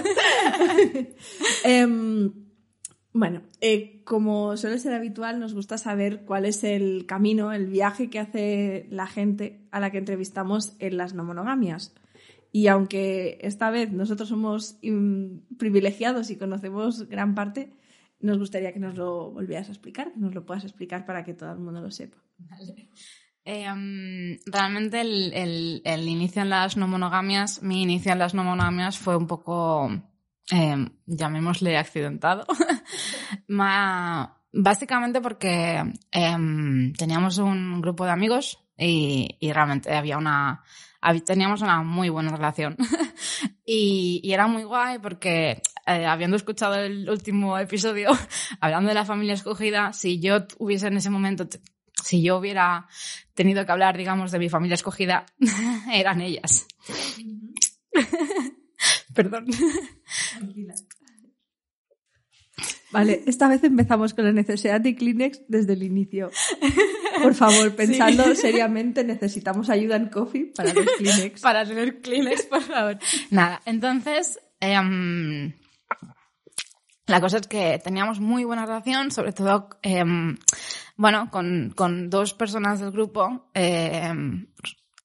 Em, 1.65 2.31
bueno, 3.15 3.41
eh, 3.63 4.03
como 4.05 4.59
suele 4.59 4.79
ser 4.79 4.93
habitual, 4.93 5.41
nos 5.41 5.55
gusta 5.55 5.79
saber 5.79 6.27
cuál 6.27 6.45
es 6.45 6.65
el 6.65 7.07
camino, 7.07 7.51
el 7.51 7.65
viaje 7.65 8.11
que 8.11 8.19
hace 8.19 8.89
la 8.91 9.07
gente 9.07 9.63
a 9.71 9.81
la 9.81 9.91
que 9.91 9.97
entrevistamos 9.97 10.75
en 10.81 10.99
las 10.99 11.15
no 11.15 11.25
monogamias. 11.25 11.95
Y 12.57 12.69
aunque 12.69 13.37
esta 13.43 13.69
vez 13.69 13.93
nosotros 13.93 14.31
somos 14.31 14.79
mm, 14.83 15.57
privilegiados 15.59 16.31
y 16.31 16.39
conocemos 16.39 17.07
gran 17.07 17.35
parte, 17.35 17.75
nos 18.19 18.39
gustaría 18.39 18.73
que 18.73 18.79
nos 18.79 18.97
lo 18.97 19.31
volvieras 19.31 19.69
a 19.69 19.73
explicar, 19.73 20.11
que 20.11 20.19
nos 20.21 20.35
lo 20.35 20.47
puedas 20.47 20.65
explicar 20.65 21.05
para 21.05 21.23
que 21.23 21.35
todo 21.35 21.53
el 21.53 21.59
mundo 21.59 21.83
lo 21.83 21.91
sepa. 21.91 22.17
Em, 23.45 24.39
realmente 24.47 25.03
el, 25.03 25.83
el- 25.85 26.09
inicio 26.09 26.41
en 26.41 26.49
las 26.49 26.79
no 26.79 26.89
monogamias, 26.89 27.63
mi 27.63 27.83
inicio 27.83 28.13
en 28.13 28.21
las 28.21 28.33
no 28.33 28.43
monogamias 28.43 28.97
fue 28.97 29.19
un 29.19 29.27
poco, 29.27 29.91
em, 30.51 30.89
llamémosle 31.05 31.77
accidentado. 31.77 32.47
Ma- 33.49 34.35
básicamente 34.51 35.21
porque 35.21 35.83
em, 36.11 36.95
teníamos 36.95 37.37
un 37.37 37.83
grupo 37.83 38.07
de 38.07 38.13
amigos 38.13 38.63
y, 38.79 39.37
realmente 39.53 39.95
había 39.95 40.17
una, 40.17 40.63
teníamos 41.25 41.63
una 41.63 41.83
muy 41.83 42.09
buena 42.09 42.31
relación. 42.31 42.77
y, 43.65 44.21
y 44.23 44.33
era 44.33 44.47
muy 44.47 44.65
guay 44.65 44.99
porque 44.99 45.63
eh, 45.87 46.05
habiendo 46.05 46.37
escuchado 46.37 46.75
el 46.75 47.09
último 47.09 47.57
episodio, 47.59 48.11
hablando 48.61 48.89
de 48.89 48.95
la 48.95 49.05
familia 49.05 49.35
escogida, 49.35 49.93
si 49.93 50.19
yo 50.19 50.47
hubiese 50.59 50.89
en 50.89 50.97
ese 50.97 51.11
momento, 51.11 51.49
si 52.03 52.23
yo 52.23 52.39
hubiera 52.39 52.89
tenido 53.35 53.65
que 53.65 53.71
hablar, 53.71 53.97
digamos, 53.97 54.33
de 54.33 54.41
mi 54.41 54.49
familia 54.49 54.75
escogida, 54.75 55.27
eran 55.93 56.21
ellas. 56.21 56.67
Perdón. 59.15 59.47
Vale, 62.91 63.23
esta 63.27 63.49
vez 63.49 63.63
empezamos 63.63 64.13
con 64.13 64.25
la 64.25 64.33
necesidad 64.33 64.81
de 64.81 64.97
Kleenex 64.97 65.43
desde 65.47 65.75
el 65.75 65.85
inicio. 65.85 66.31
Por 67.23 67.35
favor, 67.35 67.75
pensando 67.77 68.35
seriamente, 68.35 69.05
necesitamos 69.05 69.71
ayuda 69.71 69.97
en 69.97 70.09
Coffee 70.09 70.53
para 70.55 70.73
los 70.73 70.87
Kleenex. 70.99 71.41
Para 71.43 71.65
tener 71.65 72.01
Kleenex, 72.01 72.47
por 72.47 72.63
favor. 72.63 72.99
Nada, 73.31 73.61
entonces, 73.65 74.39
em, 74.61 75.53
la 77.07 77.21
cosa 77.21 77.39
es 77.39 77.47
que 77.47 77.81
teníamos 77.83 78.21
muy 78.21 78.45
buena 78.45 78.67
relación, 78.67 79.11
sobre 79.11 79.33
todo, 79.33 79.69
em, 79.83 80.37
bueno, 80.97 81.31
con, 81.31 81.73
con 81.77 82.11
dos 82.11 82.35
personas 82.35 82.81
del 82.81 82.91
grupo, 82.91 83.51
em, 83.55 84.47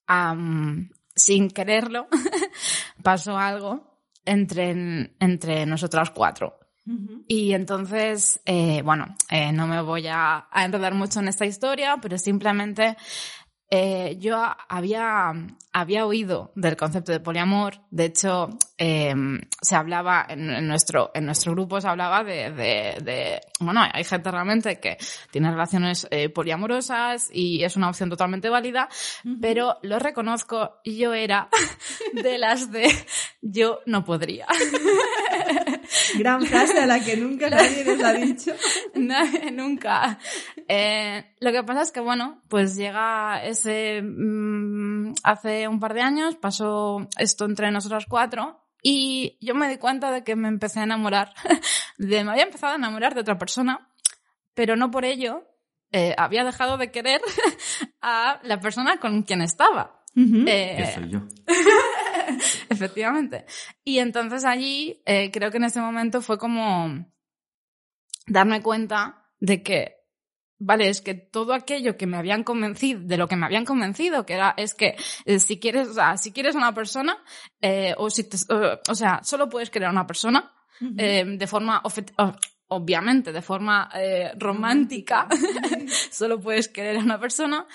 am, 0.06 0.90
sin 1.14 1.50
quererlo, 1.50 2.08
pasó 3.02 3.36
algo 3.36 4.00
entre, 4.24 5.14
entre 5.18 5.66
nosotras 5.66 6.10
cuatro. 6.10 6.61
Y 7.28 7.52
entonces, 7.54 8.40
eh, 8.44 8.82
bueno, 8.82 9.14
eh, 9.30 9.52
no 9.52 9.66
me 9.66 9.80
voy 9.82 10.06
a, 10.08 10.46
a 10.50 10.64
enredar 10.64 10.94
mucho 10.94 11.20
en 11.20 11.28
esta 11.28 11.46
historia, 11.46 11.98
pero 12.02 12.18
simplemente 12.18 12.96
eh, 13.74 14.16
yo 14.18 14.36
había, 14.68 15.32
había 15.72 16.04
oído 16.04 16.52
del 16.56 16.76
concepto 16.76 17.10
de 17.12 17.20
poliamor. 17.20 17.80
De 17.90 18.04
hecho, 18.06 18.50
eh, 18.76 19.14
se 19.62 19.76
hablaba 19.76 20.26
en, 20.28 20.50
en 20.50 20.68
nuestro, 20.68 21.10
en 21.14 21.24
nuestro 21.24 21.52
grupo 21.52 21.80
se 21.80 21.88
hablaba 21.88 22.22
de, 22.22 22.50
de, 22.50 22.98
de- 23.02 23.40
bueno, 23.60 23.80
hay 23.90 24.04
gente 24.04 24.30
realmente 24.30 24.78
que 24.78 24.98
tiene 25.30 25.50
relaciones 25.50 26.06
eh, 26.10 26.28
poliamorosas 26.28 27.30
y 27.32 27.64
es 27.64 27.76
una 27.76 27.88
opción 27.88 28.10
totalmente 28.10 28.50
válida, 28.50 28.88
pero 29.40 29.78
lo 29.82 29.98
reconozco, 29.98 30.80
yo 30.84 31.14
era 31.14 31.48
de 32.12 32.36
las 32.38 32.70
de 32.72 32.90
yo 33.40 33.78
no 33.86 34.04
podría. 34.04 34.46
Gran 36.18 36.44
frase 36.46 36.80
a 36.80 36.86
la 36.86 37.00
que 37.00 37.16
nunca 37.16 37.50
nadie 37.50 37.84
nos 37.84 38.02
ha 38.02 38.12
dicho. 38.12 38.52
Nadie, 38.94 39.50
nunca. 39.50 40.18
Eh, 40.68 41.34
lo 41.40 41.52
que 41.52 41.62
pasa 41.62 41.82
es 41.82 41.90
que, 41.90 42.00
bueno, 42.00 42.42
pues 42.48 42.76
llega 42.76 43.42
ese... 43.44 44.02
mm, 44.02 45.14
hace 45.22 45.68
un 45.68 45.80
par 45.80 45.94
de 45.94 46.02
años 46.02 46.36
pasó 46.36 47.08
esto 47.18 47.44
entre 47.44 47.70
nosotras 47.70 48.06
cuatro 48.08 48.62
y 48.82 49.38
yo 49.40 49.54
me 49.54 49.68
di 49.68 49.78
cuenta 49.78 50.10
de 50.10 50.24
que 50.24 50.36
me 50.36 50.48
empecé 50.48 50.80
a 50.80 50.84
enamorar. 50.84 51.32
De, 51.98 52.24
me 52.24 52.32
había 52.32 52.44
empezado 52.44 52.72
a 52.72 52.76
enamorar 52.76 53.14
de 53.14 53.20
otra 53.20 53.38
persona, 53.38 53.88
pero 54.54 54.74
no 54.74 54.90
por 54.90 55.04
ello 55.04 55.44
eh, 55.92 56.14
había 56.18 56.42
dejado 56.42 56.78
de 56.78 56.90
querer 56.90 57.20
a 58.00 58.40
la 58.42 58.58
persona 58.58 58.98
con 58.98 59.22
quien 59.22 59.40
estaba. 59.42 60.01
Ujú. 60.14 60.44
Eh, 60.46 60.74
Que 60.76 60.86
soy 60.86 61.10
yo. 61.10 61.20
Efectivamente. 62.68 63.44
Y 63.84 63.98
entonces 63.98 64.44
allí 64.44 65.02
eh, 65.06 65.30
creo 65.30 65.50
que 65.50 65.56
en 65.58 65.64
ese 65.64 65.80
momento 65.80 66.22
fue 66.22 66.38
como 66.38 67.06
darme 68.26 68.62
cuenta 68.62 69.26
de 69.40 69.62
que, 69.62 69.96
vale, 70.58 70.88
es 70.88 71.00
que 71.00 71.14
todo 71.14 71.52
aquello 71.54 71.96
que 71.96 72.06
me 72.06 72.16
habían 72.16 72.44
convencido, 72.44 73.00
de 73.02 73.16
lo 73.16 73.26
que 73.28 73.36
me 73.36 73.46
habían 73.46 73.64
convencido, 73.64 74.24
que 74.26 74.34
era, 74.34 74.54
es 74.56 74.74
que 74.74 74.96
eh, 75.24 75.38
si 75.40 75.58
quieres, 75.58 75.88
o 75.88 75.94
sea, 75.94 76.16
si 76.16 76.32
quieres 76.32 76.54
una 76.54 76.72
persona, 76.74 77.18
eh, 77.60 77.94
o 77.98 78.10
si 78.10 78.24
te- 78.24 78.36
o, 78.52 78.78
o 78.88 78.94
sea, 78.94 79.20
solo 79.24 79.48
puedes 79.48 79.70
querer 79.70 79.88
a 79.88 79.92
una 79.92 80.06
persona, 80.06 80.52
eh, 80.98 81.24
de 81.26 81.46
forma, 81.46 81.80
obviamente, 82.68 83.32
de 83.32 83.42
forma 83.42 83.88
eh, 83.94 84.32
romántica, 84.36 85.28
solo 86.10 86.40
puedes 86.40 86.68
querer 86.68 86.96
a 86.96 87.00
una 87.00 87.20
persona. 87.20 87.66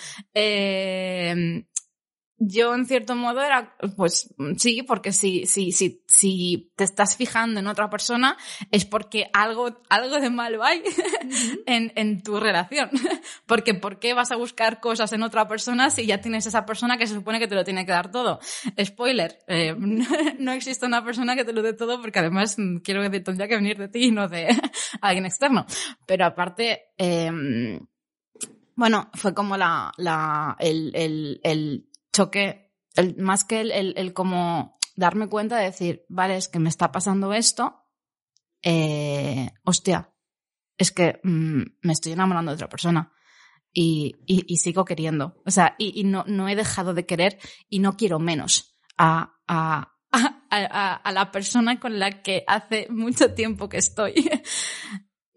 Yo, 2.40 2.76
en 2.76 2.86
cierto 2.86 3.16
modo, 3.16 3.42
era, 3.42 3.76
pues 3.96 4.32
sí, 4.58 4.84
porque 4.84 5.12
si, 5.12 5.48
si, 5.48 5.72
si, 5.72 6.04
si 6.08 6.72
te 6.76 6.84
estás 6.84 7.18
fijando 7.18 7.60
en 7.60 7.66
otra 7.66 7.90
persona, 7.90 8.38
es 8.70 8.86
porque 8.86 9.28
algo, 9.34 9.82
algo 9.90 10.20
de 10.20 10.30
malo 10.30 10.64
hay 10.64 10.84
en, 11.66 11.92
en 11.96 12.22
tu 12.22 12.40
relación. 12.40 12.92
Porque, 13.48 13.74
¿por 13.74 14.00
qué 14.00 14.14
vas 14.14 14.32
a 14.32 14.36
buscar 14.36 14.80
cosas 14.80 15.14
en 15.14 15.24
otra 15.24 15.48
persona 15.48 15.90
si 15.90 16.06
ya 16.06 16.20
tienes 16.20 16.46
esa 16.46 16.66
persona 16.66 16.98
que 16.98 17.08
se 17.08 17.14
supone 17.14 17.40
que 17.40 17.48
te 17.48 17.56
lo 17.56 17.64
tiene 17.64 17.86
que 17.86 17.92
dar 17.92 18.12
todo? 18.12 18.40
Spoiler, 18.84 19.40
eh, 19.48 19.76
no 20.40 20.52
existe 20.52 20.86
una 20.86 21.04
persona 21.04 21.36
que 21.36 21.46
te 21.46 21.54
lo 21.54 21.62
dé 21.62 21.74
todo 21.74 22.02
porque 22.02 22.20
además 22.20 22.56
mm, 22.58 22.78
quiero 22.78 23.02
decir, 23.02 23.24
tendría 23.24 23.48
que 23.48 23.56
venir 23.56 23.78
de 23.78 23.88
ti 23.88 24.06
y 24.06 24.12
no 24.12 24.28
de 24.28 24.48
alguien 25.02 25.26
externo. 25.26 25.66
Pero 26.06 26.26
aparte, 26.26 26.90
eh, 26.98 27.80
bueno, 28.78 29.10
fue 29.16 29.34
como 29.34 29.58
la, 29.58 29.92
la, 29.98 30.56
el, 30.60 30.92
el, 30.94 31.42
el 31.44 31.87
choque, 32.18 32.74
el, 32.96 33.16
más 33.18 33.44
que 33.44 33.62
el, 33.62 33.72
el, 33.72 33.94
el 33.98 34.14
como 34.14 34.78
darme 34.96 35.28
cuenta 35.30 35.58
de 35.58 35.66
decir, 35.66 36.06
vale, 36.10 36.36
es 36.38 36.48
que 36.48 36.60
me 36.60 36.70
está 36.70 36.92
pasando 36.92 37.32
esto, 37.34 37.86
eh, 38.64 39.50
hostia, 39.64 40.14
es 40.78 40.92
que 40.92 41.20
mm, 41.24 41.62
me 41.84 41.94
estoy 41.94 42.12
enamorando 42.14 42.52
de 42.52 42.56
otra 42.56 42.70
persona 42.70 43.12
y, 43.72 44.16
y, 44.26 44.44
y 44.52 44.58
sigo 44.58 44.84
queriendo. 44.86 45.42
O 45.46 45.52
sea, 45.52 45.76
y, 45.78 46.00
y 46.00 46.04
no, 46.04 46.24
no 46.28 46.50
he 46.50 46.56
dejado 46.56 46.94
de 46.94 47.06
querer 47.06 47.38
y 47.70 47.80
no 47.80 47.96
quiero 47.98 48.20
menos 48.20 48.78
a, 48.98 49.38
a, 49.48 49.94
a, 50.12 50.40
a- 50.50 50.96
a 50.96 51.12
la 51.12 51.32
persona 51.32 51.80
con 51.80 52.00
la 52.00 52.22
que 52.24 52.44
hace 52.48 52.88
mucho 52.90 53.34
tiempo 53.34 53.70
que 53.70 53.78
estoy. 53.78 54.14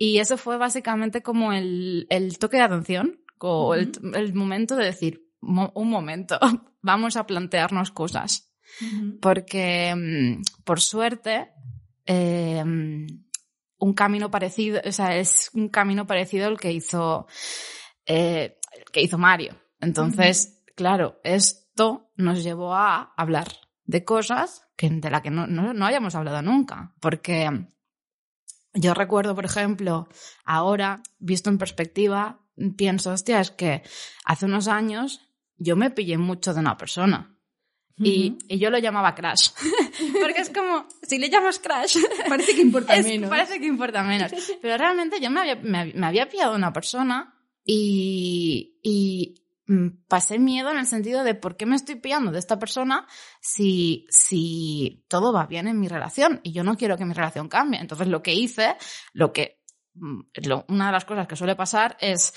Y 0.03 0.19
eso 0.19 0.39
fue 0.39 0.57
básicamente 0.57 1.21
como 1.23 1.53
el, 1.53 2.07
el 2.09 2.39
toque 2.39 2.57
de 2.57 2.63
atención, 2.63 3.21
o 3.39 3.75
el, 3.75 3.93
el 4.15 4.33
momento 4.33 4.75
de 4.77 4.87
decir, 4.87 5.30
un 5.41 5.91
momento, 5.91 6.39
vamos 6.83 7.17
a 7.17 7.27
plantearnos 7.27 7.91
cosas. 7.91 8.47
Porque, 9.21 9.95
mm, 9.95 10.63
por 10.65 10.81
suerte, 10.81 11.51
eh, 12.07 12.63
un 13.81 13.95
camino 13.95 14.31
parecido, 14.31 14.81
o 14.85 14.93
sea, 14.93 15.17
es 15.17 15.51
un 15.55 15.69
camino 15.69 16.07
parecido 16.07 16.47
al 16.47 16.61
que 16.61 16.73
hizo, 16.73 17.27
eh, 18.07 18.59
que 18.93 19.03
hizo 19.03 19.19
Mario. 19.19 19.57
Entonces, 19.81 20.63
claro, 20.77 21.21
esto 21.25 22.13
nos 22.17 22.45
llevó 22.45 22.75
a 22.75 23.13
hablar 23.17 23.49
de 23.85 24.05
cosas 24.05 24.69
que, 24.77 24.89
de 24.89 25.11
las 25.11 25.23
que 25.23 25.31
no, 25.31 25.47
no, 25.47 25.73
no 25.73 25.87
hayamos 25.87 26.15
hablado 26.15 26.43
nunca. 26.43 26.95
Porque 27.01 27.67
yo 28.75 28.95
recuerdo, 28.95 29.35
por 29.35 29.47
ejemplo, 29.47 30.09
ahora, 30.45 31.03
visto 31.19 31.51
en 31.51 31.59
perspectiva, 31.59 32.41
pienso, 32.77 33.11
hostia, 33.11 33.41
es 33.41 33.51
que 33.51 33.83
hace 34.25 34.47
unos 34.47 34.69
años 34.69 35.30
yo 35.61 35.77
me 35.77 35.91
pillé 35.91 36.19
mucho 36.19 36.53
de 36.53 36.61
una 36.61 36.77
persona. 36.77 37.37
Y, 38.03 38.39
y, 38.49 38.59
yo 38.59 38.71
lo 38.71 38.79
llamaba 38.79 39.15
crash. 39.15 39.51
Porque 40.21 40.41
es 40.41 40.49
como, 40.49 40.89
si 41.03 41.19
le 41.19 41.29
llamas 41.29 41.59
crash... 41.59 41.99
Parece 42.29 42.55
que 42.55 42.63
importa 42.63 42.97
menos. 43.03 43.29
Parece 43.29 43.61
que 43.61 43.67
importa 43.67 44.03
menos. 44.03 44.33
Pero 44.63 44.79
realmente 44.79 45.21
yo 45.21 45.31
me 45.31 45.41
había, 45.41 45.57
me, 45.57 45.93
me 45.93 46.07
había 46.07 46.27
pillado 46.27 46.57
una 46.57 46.73
persona 46.73 47.35
y, 47.63 48.79
y, 48.83 49.35
pasé 50.09 50.39
miedo 50.39 50.71
en 50.71 50.79
el 50.79 50.87
sentido 50.87 51.23
de 51.23 51.35
por 51.35 51.57
qué 51.57 51.67
me 51.67 51.77
estoy 51.77 51.97
pillando 51.97 52.33
de 52.33 52.41
esta 52.41 52.59
persona 52.59 53.07
si, 53.41 54.07
si 54.09 55.05
todo 55.07 55.33
va 55.33 55.47
bien 55.47 55.69
en 55.69 55.79
mi 55.79 55.87
relación 55.87 56.41
y 56.43 56.53
yo 56.53 56.65
no 56.65 56.77
quiero 56.77 56.97
que 56.97 57.05
mi 57.05 57.13
relación 57.13 57.49
cambie. 57.49 57.81
Entonces 57.81 58.09
lo 58.09 58.23
que 58.23 58.35
hice, 58.35 58.77
lo 59.13 59.33
que, 59.33 59.61
mm, 59.95 60.21
una 60.69 60.87
de 60.87 60.93
las 60.93 61.05
cosas 61.05 61.29
que 61.29 61.37
suele 61.37 61.55
pasar 61.55 61.97
es 62.01 62.33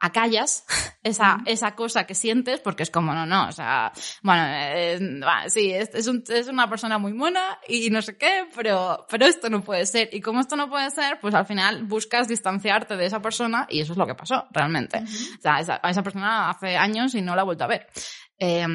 acallas 0.00 0.64
esa, 1.02 1.38
esa 1.46 1.74
cosa 1.76 2.04
que 2.04 2.14
sientes 2.14 2.60
porque 2.60 2.82
es 2.82 2.90
como, 2.90 3.14
no, 3.14 3.26
no, 3.26 3.48
o 3.48 3.52
sea, 3.52 3.92
bueno, 4.22 4.42
eh, 4.46 5.20
sí, 5.48 5.70
es, 5.70 5.94
es, 5.94 6.06
un, 6.06 6.24
es, 6.28 6.48
una 6.48 6.68
persona 6.68 6.98
muy 6.98 7.12
buena 7.12 7.58
y 7.68 7.90
no 7.90 8.02
sé 8.02 8.16
qué, 8.16 8.46
pero, 8.54 9.06
pero 9.08 9.26
esto 9.26 9.48
no 9.50 9.62
puede 9.62 9.86
ser. 9.86 10.08
Y 10.12 10.20
como 10.20 10.40
esto 10.40 10.56
no 10.56 10.68
puede 10.68 10.90
ser, 10.90 11.20
pues 11.20 11.34
al 11.34 11.46
final 11.46 11.84
buscas 11.84 12.26
distanciarte 12.26 12.96
de 12.96 13.06
esa 13.06 13.20
persona 13.20 13.66
y 13.68 13.80
eso 13.80 13.92
es 13.92 13.98
lo 13.98 14.06
que 14.06 14.14
pasó, 14.14 14.46
realmente. 14.50 14.98
O 14.98 15.40
sea, 15.40 15.60
esa, 15.60 16.02
persona 16.02 16.50
hace 16.50 16.76
años 16.76 17.14
y 17.14 17.22
no 17.22 17.36
la 17.36 17.42
he 17.42 17.44
vuelto 17.44 17.64
a 17.64 17.68
ver. 17.68 17.86
Eh, 18.38 18.66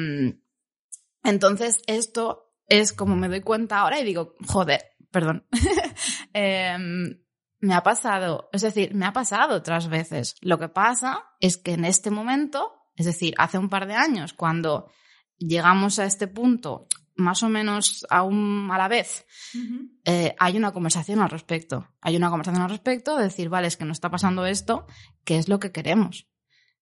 entonces, 1.24 1.82
esto 1.86 2.52
es 2.68 2.92
como 2.92 3.16
me 3.16 3.28
doy 3.28 3.40
cuenta 3.40 3.80
ahora 3.80 3.98
y 3.98 4.04
digo, 4.04 4.34
joder, 4.46 4.80
perdón. 5.10 5.46
eh, 6.34 6.76
me 7.60 7.74
ha 7.74 7.82
pasado, 7.82 8.48
es 8.52 8.62
decir, 8.62 8.94
me 8.94 9.06
ha 9.06 9.12
pasado 9.12 9.56
otras 9.56 9.88
veces. 9.88 10.36
Lo 10.40 10.58
que 10.58 10.68
pasa 10.68 11.24
es 11.40 11.56
que 11.56 11.72
en 11.72 11.84
este 11.84 12.10
momento, 12.10 12.72
es 12.94 13.06
decir, 13.06 13.34
hace 13.38 13.58
un 13.58 13.68
par 13.68 13.86
de 13.86 13.94
años, 13.94 14.32
cuando 14.32 14.90
llegamos 15.38 15.98
a 15.98 16.04
este 16.04 16.28
punto, 16.28 16.86
más 17.16 17.42
o 17.42 17.48
menos 17.48 18.06
a, 18.10 18.20
a 18.20 18.78
la 18.78 18.88
vez, 18.88 19.26
eh, 20.04 20.34
hay 20.38 20.56
una 20.56 20.72
conversación 20.72 21.20
al 21.20 21.30
respecto. 21.30 21.88
Hay 22.00 22.16
una 22.16 22.28
conversación 22.28 22.62
al 22.62 22.70
respecto 22.70 23.16
de 23.16 23.24
decir, 23.24 23.48
vale, 23.48 23.68
es 23.68 23.76
que 23.76 23.86
nos 23.86 23.96
está 23.96 24.10
pasando 24.10 24.44
esto, 24.44 24.86
¿qué 25.24 25.38
es 25.38 25.48
lo 25.48 25.58
que 25.58 25.72
queremos? 25.72 26.28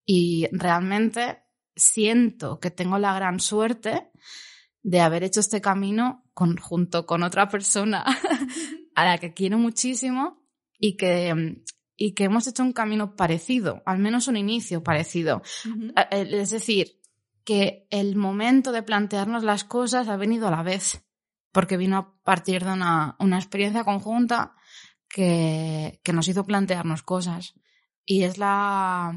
Y 0.04 0.49
realmente 0.52 1.45
siento 1.76 2.59
que 2.59 2.71
tengo 2.71 2.99
la 2.99 3.14
gran 3.14 3.40
suerte 3.40 4.11
de 4.83 5.00
haber 5.00 5.25
hecho 5.25 5.40
este 5.40 5.61
camino 5.61 6.25
junto 6.35 7.07
con 7.07 7.23
otra 7.23 7.49
persona 7.49 8.04
a 8.95 9.04
la 9.04 9.19
que 9.19 9.33
quiero 9.33 9.57
muchísimo 9.57 10.43
y 10.78 10.97
que, 10.97 11.35
mm, 11.35 11.62
y 11.97 12.14
que 12.14 12.25
hemos 12.25 12.47
hecho 12.47 12.62
un 12.62 12.73
camino 12.73 13.16
parecido, 13.16 13.83
al 13.87 13.99
menos 13.99 14.28
un 14.28 14.37
inicio 14.37 14.83
parecido. 14.83 15.43
Es 16.11 16.50
decir, 16.50 17.00
que 17.45 17.87
el 17.90 18.16
momento 18.16 18.73
de 18.73 18.83
plantearnos 18.83 19.45
las 19.45 19.64
cosas 19.64 20.09
ha 20.09 20.16
venido 20.16 20.49
a 20.49 20.50
la 20.50 20.62
vez, 20.62 21.04
porque 21.52 21.76
vino 21.76 21.97
a 21.97 22.23
partir 22.23 22.64
de 22.64 22.73
una, 22.73 23.16
una 23.21 23.38
experiencia 23.38 23.85
conjunta 23.85 24.57
que, 25.09 26.00
que, 26.02 26.12
nos 26.12 26.26
hizo 26.26 26.45
plantearnos 26.45 27.02
cosas. 27.02 27.54
Y 28.04 28.25
es 28.25 28.38
la... 28.38 29.16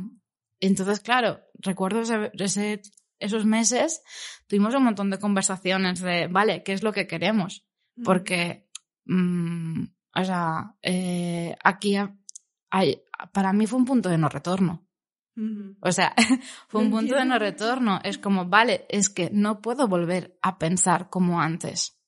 Entonces, 0.59 0.99
claro, 0.99 1.39
recuerdo 1.55 2.01
ese, 2.01 2.81
esos 3.19 3.45
meses, 3.45 4.03
tuvimos 4.47 4.75
un 4.75 4.83
montón 4.83 5.09
de 5.09 5.19
conversaciones 5.19 6.01
de, 6.01 6.27
vale, 6.27 6.63
¿qué 6.63 6.73
es 6.73 6.83
lo 6.83 6.93
que 6.93 7.07
queremos? 7.07 7.65
Porque 8.03 8.69
mmm, 9.05 9.85
o 10.15 10.23
sea, 10.23 10.75
eh, 10.81 11.55
aquí 11.63 11.97
hay, 12.69 13.01
para 13.31 13.53
mí 13.53 13.67
fue 13.67 13.79
un 13.79 13.85
punto 13.85 14.09
de 14.09 14.17
no 14.17 14.29
retorno. 14.29 14.87
O 15.81 15.91
sea, 15.91 16.15
fue 16.67 16.81
un 16.81 16.89
punto 16.89 17.15
de 17.15 17.25
no 17.25 17.37
retorno. 17.37 17.99
Es 18.03 18.17
como, 18.17 18.45
vale, 18.45 18.85
es 18.89 19.09
que 19.09 19.29
no 19.31 19.61
puedo 19.61 19.87
volver 19.87 20.37
a 20.41 20.57
pensar 20.57 21.09
como 21.09 21.39
antes. 21.41 21.99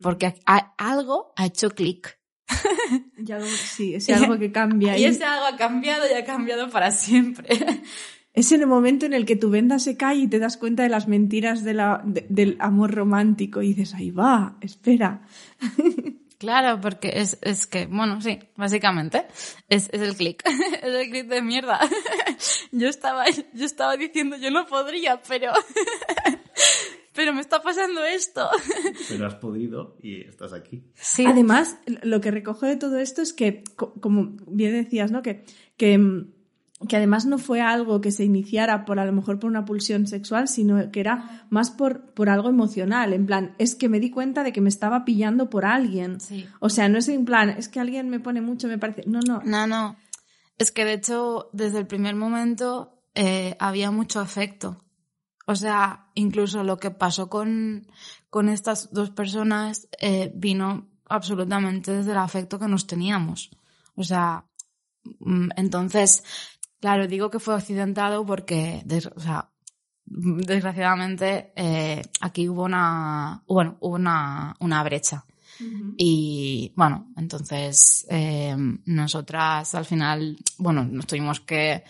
Porque 0.00 0.34
algo 0.76 1.32
ha 1.36 1.46
hecho 1.46 1.70
clic. 1.70 2.18
sí, 3.46 3.94
ese 3.94 4.14
algo 4.14 4.38
que 4.38 4.50
cambia. 4.50 4.98
Y 4.98 5.04
ese 5.04 5.24
algo 5.24 5.46
ha 5.46 5.56
cambiado 5.56 6.04
y 6.10 6.14
ha 6.14 6.24
cambiado 6.24 6.68
para 6.70 6.90
siempre. 6.90 7.48
Es 8.34 8.50
en 8.50 8.62
el 8.62 8.66
momento 8.66 9.06
en 9.06 9.12
el 9.12 9.26
que 9.26 9.36
tu 9.36 9.48
venda 9.48 9.78
se 9.78 9.96
cae 9.96 10.16
y 10.16 10.26
te 10.26 10.40
das 10.40 10.56
cuenta 10.56 10.82
de 10.82 10.88
las 10.88 11.06
mentiras 11.06 11.62
de 11.62 11.72
la, 11.72 12.02
del 12.04 12.56
amor 12.58 12.92
romántico 12.92 13.62
y 13.62 13.68
dices, 13.68 13.94
ahí 13.94 14.10
va, 14.10 14.58
espera. 14.60 15.22
Claro, 16.38 16.80
porque 16.80 17.12
es, 17.14 17.38
es 17.42 17.66
que, 17.66 17.86
bueno, 17.86 18.20
sí, 18.20 18.38
básicamente, 18.56 19.26
es, 19.68 19.88
es 19.92 20.00
el 20.00 20.16
clic, 20.16 20.42
es 20.82 20.94
el 20.94 21.10
clic 21.10 21.26
de 21.26 21.42
mierda. 21.42 21.80
Yo 22.72 22.88
estaba, 22.88 23.24
yo 23.30 23.64
estaba 23.64 23.96
diciendo, 23.96 24.36
yo 24.36 24.50
no 24.50 24.66
podría, 24.66 25.22
pero, 25.28 25.52
pero 27.14 27.32
me 27.32 27.40
está 27.40 27.62
pasando 27.62 28.04
esto. 28.04 28.48
Pero 29.08 29.26
has 29.26 29.36
podido 29.36 29.96
y 30.02 30.22
estás 30.22 30.52
aquí. 30.52 30.84
Sí. 30.94 31.24
Además, 31.24 31.78
lo 32.02 32.20
que 32.20 32.32
recojo 32.32 32.66
de 32.66 32.76
todo 32.76 32.98
esto 32.98 33.22
es 33.22 33.32
que, 33.32 33.62
como 33.76 34.36
bien 34.46 34.72
decías, 34.72 35.12
¿no? 35.12 35.22
Que, 35.22 35.44
que 35.76 35.96
mm, 35.96 36.33
que 36.88 36.96
además 36.96 37.26
no 37.26 37.38
fue 37.38 37.60
algo 37.60 38.00
que 38.00 38.10
se 38.10 38.24
iniciara 38.24 38.84
por 38.84 38.98
a 38.98 39.04
lo 39.04 39.12
mejor 39.12 39.38
por 39.38 39.50
una 39.50 39.64
pulsión 39.64 40.06
sexual, 40.06 40.48
sino 40.48 40.90
que 40.90 41.00
era 41.00 41.46
más 41.50 41.70
por, 41.70 42.12
por 42.12 42.28
algo 42.28 42.48
emocional, 42.48 43.12
en 43.12 43.26
plan, 43.26 43.54
es 43.58 43.74
que 43.74 43.88
me 43.88 44.00
di 44.00 44.10
cuenta 44.10 44.42
de 44.42 44.52
que 44.52 44.60
me 44.60 44.68
estaba 44.68 45.04
pillando 45.04 45.50
por 45.50 45.64
alguien. 45.64 46.18
O 46.60 46.68
sea, 46.68 46.88
no 46.88 46.98
es 46.98 47.08
en 47.08 47.24
plan, 47.24 47.50
es 47.50 47.68
que 47.68 47.80
alguien 47.80 48.08
me 48.08 48.20
pone 48.20 48.40
mucho, 48.40 48.68
me 48.68 48.78
parece, 48.78 49.04
no, 49.06 49.20
no. 49.26 49.40
No, 49.44 49.66
no. 49.66 49.96
Es 50.58 50.70
que 50.70 50.84
de 50.84 50.94
hecho, 50.94 51.50
desde 51.52 51.78
el 51.78 51.86
primer 51.86 52.14
momento 52.14 53.02
eh, 53.14 53.56
había 53.58 53.90
mucho 53.90 54.20
afecto. 54.20 54.84
O 55.46 55.56
sea, 55.56 56.10
incluso 56.14 56.64
lo 56.64 56.78
que 56.78 56.90
pasó 56.90 57.28
con, 57.28 57.86
con 58.30 58.48
estas 58.48 58.92
dos 58.92 59.10
personas 59.10 59.88
eh, 60.00 60.32
vino 60.34 60.88
absolutamente 61.08 61.92
desde 61.92 62.12
el 62.12 62.18
afecto 62.18 62.58
que 62.58 62.68
nos 62.68 62.86
teníamos. 62.86 63.50
O 63.94 64.04
sea, 64.04 64.46
mm, 65.20 65.50
entonces 65.56 66.24
Claro, 66.84 67.06
digo 67.06 67.30
que 67.30 67.40
fue 67.40 67.54
accidentado 67.54 68.26
porque, 68.26 68.84
o 69.16 69.18
sea, 69.18 69.50
desgraciadamente 70.04 71.50
eh, 71.56 72.02
aquí 72.20 72.46
hubo 72.46 72.64
una, 72.64 73.42
bueno, 73.46 73.78
hubo 73.80 73.94
una, 73.94 74.54
una 74.60 74.82
brecha. 74.82 75.24
Y 75.96 76.74
bueno, 76.76 77.10
entonces 77.16 78.06
eh, 78.10 78.54
nosotras 78.84 79.74
al 79.74 79.86
final, 79.86 80.36
bueno, 80.58 80.84
nos 80.84 81.06
tuvimos 81.06 81.40
que... 81.40 81.84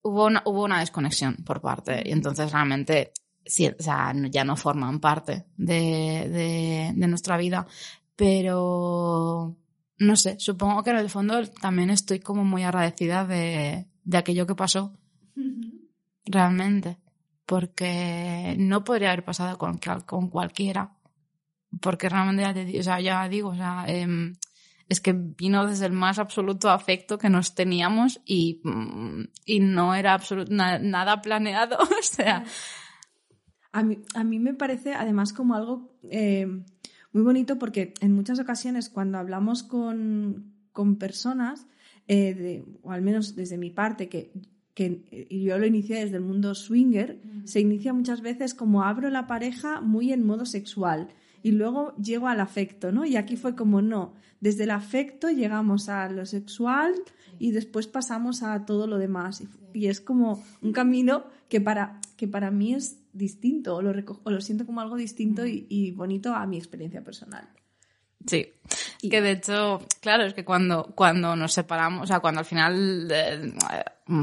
Hubo 0.00 0.24
una, 0.24 0.42
hubo 0.46 0.64
una 0.64 0.80
desconexión 0.80 1.36
por 1.44 1.60
parte. 1.60 2.02
Y 2.02 2.12
entonces 2.12 2.50
realmente 2.50 3.12
sí, 3.44 3.68
o 3.68 3.82
sea, 3.82 4.14
ya 4.30 4.42
no 4.42 4.56
forman 4.56 5.00
parte 5.00 5.48
de, 5.58 6.30
de, 6.30 6.92
de 6.94 7.08
nuestra 7.08 7.36
vida, 7.36 7.66
pero 8.16 9.54
no 10.02 10.16
sé, 10.16 10.38
supongo 10.38 10.82
que 10.82 10.90
en 10.90 10.96
el 10.96 11.08
fondo 11.08 11.46
también 11.60 11.90
estoy 11.90 12.18
como 12.18 12.44
muy 12.44 12.64
agradecida 12.64 13.24
de, 13.24 13.86
de 14.02 14.18
aquello 14.18 14.46
que 14.46 14.54
pasó. 14.54 14.98
Realmente. 16.24 16.98
Porque 17.46 18.56
no 18.58 18.82
podría 18.84 19.12
haber 19.12 19.24
pasado 19.24 19.58
con, 19.58 19.78
con 20.06 20.28
cualquiera. 20.28 20.96
Porque 21.80 22.08
realmente 22.08 22.72
ya, 22.72 22.80
o 22.80 22.82
sea, 22.82 23.00
ya 23.00 23.28
digo, 23.28 23.50
o 23.50 23.54
sea, 23.54 23.84
eh, 23.86 24.06
es 24.88 25.00
que 25.00 25.12
vino 25.14 25.66
desde 25.66 25.86
el 25.86 25.92
más 25.92 26.18
absoluto 26.18 26.68
afecto 26.68 27.16
que 27.16 27.30
nos 27.30 27.54
teníamos 27.54 28.20
y, 28.24 28.60
mm, 28.64 29.24
y 29.46 29.60
no 29.60 29.94
era 29.94 30.14
absoluto, 30.14 30.52
nada 30.52 31.22
planeado. 31.22 31.78
o 31.80 32.02
sea. 32.02 32.44
A 33.74 33.82
mí, 33.82 34.02
a 34.14 34.22
mí 34.22 34.38
me 34.38 34.52
parece 34.52 34.92
además 34.92 35.32
como 35.32 35.54
algo 35.54 35.96
eh, 36.10 36.46
muy 37.12 37.22
bonito 37.22 37.58
porque 37.58 37.94
en 38.00 38.12
muchas 38.12 38.38
ocasiones 38.38 38.88
cuando 38.88 39.18
hablamos 39.18 39.62
con, 39.62 40.52
con 40.72 40.96
personas, 40.96 41.66
eh, 42.08 42.64
o 42.82 42.92
al 42.92 43.02
menos 43.02 43.36
desde 43.36 43.58
mi 43.58 43.70
parte, 43.70 44.08
que, 44.08 44.32
que 44.74 45.26
yo 45.30 45.58
lo 45.58 45.66
inicié 45.66 46.00
desde 46.00 46.16
el 46.16 46.22
mundo 46.22 46.54
swinger, 46.54 47.20
se 47.44 47.60
inicia 47.60 47.92
muchas 47.92 48.22
veces 48.22 48.54
como 48.54 48.82
abro 48.82 49.10
la 49.10 49.26
pareja 49.26 49.80
muy 49.80 50.12
en 50.12 50.24
modo 50.24 50.46
sexual. 50.46 51.08
Y 51.42 51.52
luego 51.52 51.94
llego 51.96 52.28
al 52.28 52.40
afecto, 52.40 52.92
¿no? 52.92 53.04
Y 53.04 53.16
aquí 53.16 53.36
fue 53.36 53.54
como 53.54 53.82
no, 53.82 54.14
desde 54.40 54.64
el 54.64 54.70
afecto 54.70 55.30
llegamos 55.30 55.88
a 55.88 56.08
lo 56.08 56.26
sexual 56.26 56.94
y 57.38 57.52
después 57.52 57.86
pasamos 57.86 58.42
a 58.42 58.64
todo 58.66 58.86
lo 58.86 58.98
demás. 58.98 59.42
Y, 59.72 59.86
es 59.86 60.00
como 60.00 60.42
un 60.60 60.72
camino 60.72 61.24
que 61.48 61.60
para, 61.60 62.00
que 62.16 62.28
para 62.28 62.50
mí 62.50 62.74
es 62.74 62.98
distinto, 63.12 63.76
o 63.76 63.82
lo, 63.82 63.92
o 64.24 64.30
lo 64.30 64.40
siento 64.40 64.66
como 64.66 64.80
algo 64.80 64.96
distinto 64.96 65.46
y, 65.46 65.66
y 65.68 65.92
bonito 65.92 66.34
a 66.34 66.46
mi 66.46 66.56
experiencia 66.56 67.02
personal. 67.02 67.48
Sí, 68.26 68.52
que 69.00 69.20
de 69.20 69.32
hecho, 69.32 69.80
claro, 70.00 70.24
es 70.24 70.34
que 70.34 70.44
cuando, 70.44 70.92
cuando 70.94 71.34
nos 71.34 71.52
separamos, 71.52 72.02
o 72.02 72.06
sea, 72.06 72.20
cuando 72.20 72.40
al 72.40 72.46
final 72.46 73.08
eh, 73.10 73.52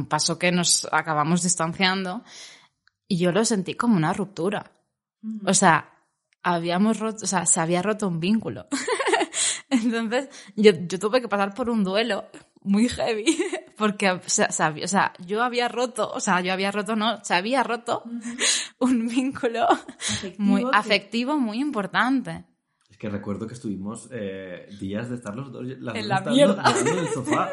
pasó 0.07 0.39
que 0.39 0.51
nos 0.51 0.87
acabamos 0.91 1.43
distanciando, 1.43 2.23
yo 3.09 3.31
lo 3.31 3.43
sentí 3.43 3.73
como 3.73 3.97
una 3.97 4.13
ruptura. 4.13 4.71
O 5.45 5.53
sea, 5.53 5.98
habíamos 6.43 6.99
roto, 6.99 7.23
o 7.23 7.27
sea, 7.27 7.45
se 7.45 7.59
había 7.59 7.81
roto 7.81 8.07
un 8.07 8.19
vínculo. 8.19 8.67
Entonces, 9.69 10.29
yo, 10.55 10.71
yo 10.87 10.99
tuve 10.99 11.21
que 11.21 11.27
pasar 11.27 11.53
por 11.53 11.69
un 11.69 11.83
duelo 11.83 12.25
muy 12.61 12.89
heavy, 12.89 13.25
porque, 13.77 14.11
o 14.11 14.21
sea, 14.25 14.47
o 14.83 14.87
sea, 14.87 15.13
yo 15.25 15.43
había 15.43 15.67
roto, 15.67 16.09
o 16.09 16.19
sea, 16.19 16.41
yo 16.41 16.53
había 16.53 16.71
roto, 16.71 16.95
no, 16.95 17.23
se 17.23 17.33
había 17.33 17.63
roto 17.63 18.03
un 18.79 19.07
vínculo 19.07 19.67
muy 20.37 20.65
afectivo 20.73 21.37
muy 21.37 21.59
importante 21.59 22.45
que 22.99 23.09
recuerdo 23.09 23.47
que 23.47 23.53
estuvimos 23.53 24.09
eh, 24.11 24.67
días 24.77 25.09
de 25.09 25.15
estar 25.15 25.33
los 25.33 25.51
dos 25.51 25.63
en 25.65 26.07
la 26.09 26.19
mierda. 26.19 26.63
en 26.81 26.97
el 26.99 27.07
sofá, 27.07 27.49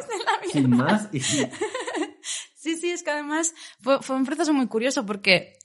sin 0.51 0.71
más. 0.71 1.09
Y... 1.13 1.21
Sí, 1.21 2.75
sí, 2.75 2.91
es 2.91 3.05
que 3.05 3.13
además 3.13 3.55
fue, 3.81 4.03
fue, 4.03 4.17
un 4.17 4.27
proceso 4.27 4.53
muy 4.53 4.67
curioso 4.67 5.07
porque 5.07 5.57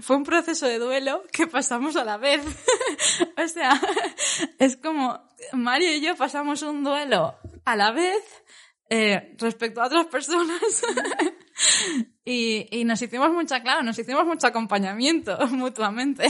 fue 0.00 0.16
un 0.16 0.24
proceso 0.24 0.66
de 0.66 0.78
duelo 0.78 1.22
que 1.32 1.46
pasamos 1.46 1.96
a 1.96 2.04
la 2.04 2.16
vez. 2.16 2.42
o 3.36 3.48
sea, 3.48 3.80
es 4.58 4.76
como 4.76 5.20
Mario 5.52 5.94
y 5.94 6.00
yo 6.00 6.16
pasamos 6.16 6.62
un 6.62 6.84
duelo 6.84 7.34
a 7.64 7.76
la 7.76 7.92
vez 7.92 8.22
eh, 8.88 9.34
respecto 9.38 9.82
a 9.82 9.86
otras 9.86 10.06
personas. 10.06 10.60
y, 12.24 12.66
y 12.70 12.84
nos 12.84 13.00
hicimos 13.02 13.32
mucha, 13.32 13.62
claro, 13.62 13.82
nos 13.82 13.98
hicimos 13.98 14.26
mucho 14.26 14.46
acompañamiento 14.46 15.38
mutuamente. 15.50 16.24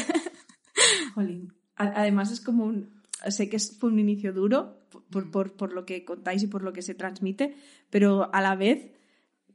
Jolín. 1.14 1.52
Además 1.76 2.30
es 2.30 2.40
como 2.40 2.64
un... 2.64 3.02
Sé 3.28 3.48
que 3.48 3.58
fue 3.58 3.90
un 3.90 3.98
inicio 3.98 4.32
duro 4.32 4.78
por, 5.10 5.30
por, 5.30 5.52
por, 5.52 5.72
lo 5.72 5.84
que 5.86 6.04
contáis 6.04 6.42
y 6.42 6.48
por 6.48 6.62
lo 6.62 6.72
que 6.72 6.82
se 6.82 6.94
transmite, 6.94 7.56
pero 7.88 8.32
a 8.32 8.40
la 8.40 8.56
vez 8.56 8.90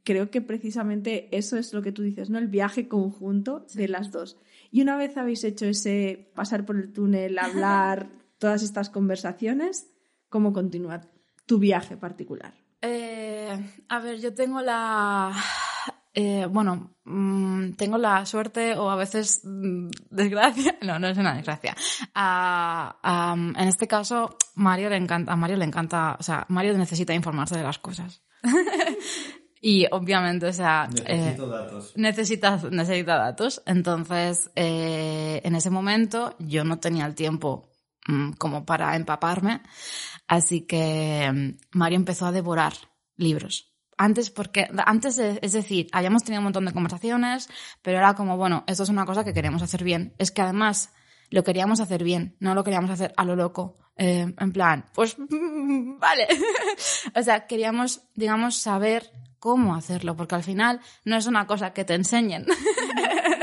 creo 0.08 0.30
que 0.30 0.40
precisamente 0.40 1.28
eso 1.36 1.58
es 1.58 1.74
lo 1.74 1.82
que 1.82 1.92
tú 1.92 2.00
dices, 2.00 2.30
¿no? 2.30 2.38
El 2.38 2.48
viaje 2.48 2.88
conjunto 2.88 3.66
de 3.74 3.88
las 3.88 4.10
dos. 4.10 4.38
Y 4.70 4.80
una 4.80 4.96
vez 4.96 5.18
habéis 5.18 5.44
hecho 5.44 5.66
ese 5.66 6.30
pasar 6.34 6.64
por 6.64 6.76
el 6.76 6.94
túnel, 6.94 7.38
hablar, 7.38 8.08
todas 8.38 8.62
estas 8.62 8.88
conversaciones, 8.88 9.92
¿cómo 10.30 10.54
continúa 10.54 11.02
tu 11.44 11.58
viaje 11.58 11.98
particular? 11.98 12.54
Eh, 12.80 13.50
a 13.86 14.00
ver, 14.00 14.18
yo 14.18 14.32
tengo 14.32 14.62
la 14.62 15.30
eh, 16.14 16.46
bueno, 16.46 16.94
mm, 17.04 17.72
tengo 17.72 17.98
la 17.98 18.24
suerte 18.24 18.78
o 18.78 18.88
a 18.88 18.96
veces 18.96 19.42
mm, 19.44 19.90
desgracia, 20.08 20.78
no, 20.86 20.98
no 20.98 21.08
es 21.08 21.18
una 21.18 21.34
desgracia. 21.34 21.76
en 22.14 23.68
este 23.68 23.86
caso, 23.86 24.38
Mario 24.54 24.88
le 24.88 24.96
encanta, 24.96 25.34
a 25.34 25.36
Mario 25.36 25.58
le 25.58 25.66
encanta, 25.66 26.16
o 26.18 26.22
sea, 26.22 26.46
Mario 26.48 26.78
necesita 26.78 27.12
informarse 27.12 27.58
de 27.58 27.62
las 27.62 27.78
cosas. 27.78 28.22
y 29.60 29.86
obviamente, 29.90 30.46
o 30.46 30.52
sea, 30.52 30.88
Necesito 30.88 31.46
eh, 31.46 31.48
datos. 31.48 31.92
Necesita, 31.96 32.60
necesita 32.70 33.16
datos. 33.16 33.62
Entonces, 33.66 34.50
eh, 34.54 35.40
en 35.44 35.54
ese 35.54 35.70
momento 35.70 36.36
yo 36.38 36.64
no 36.64 36.78
tenía 36.78 37.06
el 37.06 37.14
tiempo 37.14 37.70
mm, 38.06 38.32
como 38.32 38.64
para 38.64 38.94
empaparme, 38.94 39.62
así 40.26 40.62
que 40.62 41.56
Mario 41.72 41.96
empezó 41.96 42.26
a 42.26 42.32
devorar 42.32 42.74
libros. 43.16 43.72
Antes 44.00 44.30
porque 44.30 44.68
antes 44.86 45.18
es 45.18 45.52
decir 45.52 45.88
habíamos 45.90 46.22
tenido 46.22 46.38
un 46.38 46.44
montón 46.44 46.64
de 46.64 46.72
conversaciones 46.72 47.48
pero 47.82 47.98
era 47.98 48.14
como 48.14 48.36
bueno 48.36 48.62
esto 48.68 48.84
es 48.84 48.90
una 48.90 49.04
cosa 49.04 49.24
que 49.24 49.34
queremos 49.34 49.60
hacer 49.60 49.82
bien. 49.82 50.14
Es 50.18 50.30
que 50.30 50.40
además 50.40 50.92
lo 51.30 51.42
queríamos 51.42 51.80
hacer 51.80 52.04
bien 52.04 52.36
no 52.38 52.54
lo 52.54 52.62
queríamos 52.62 52.90
hacer 52.90 53.12
a 53.16 53.24
lo 53.24 53.34
loco. 53.34 53.76
Eh, 53.96 54.32
en 54.38 54.52
plan 54.52 54.84
pues 54.94 55.16
vale. 55.98 56.28
O 57.16 57.22
sea 57.24 57.48
queríamos 57.48 58.02
digamos 58.14 58.56
saber 58.56 59.10
cómo 59.38 59.74
hacerlo 59.74 60.16
porque 60.16 60.34
al 60.34 60.42
final 60.42 60.80
no 61.04 61.16
es 61.16 61.26
una 61.26 61.46
cosa 61.46 61.72
que 61.72 61.84
te 61.84 61.94
enseñen. 61.94 62.46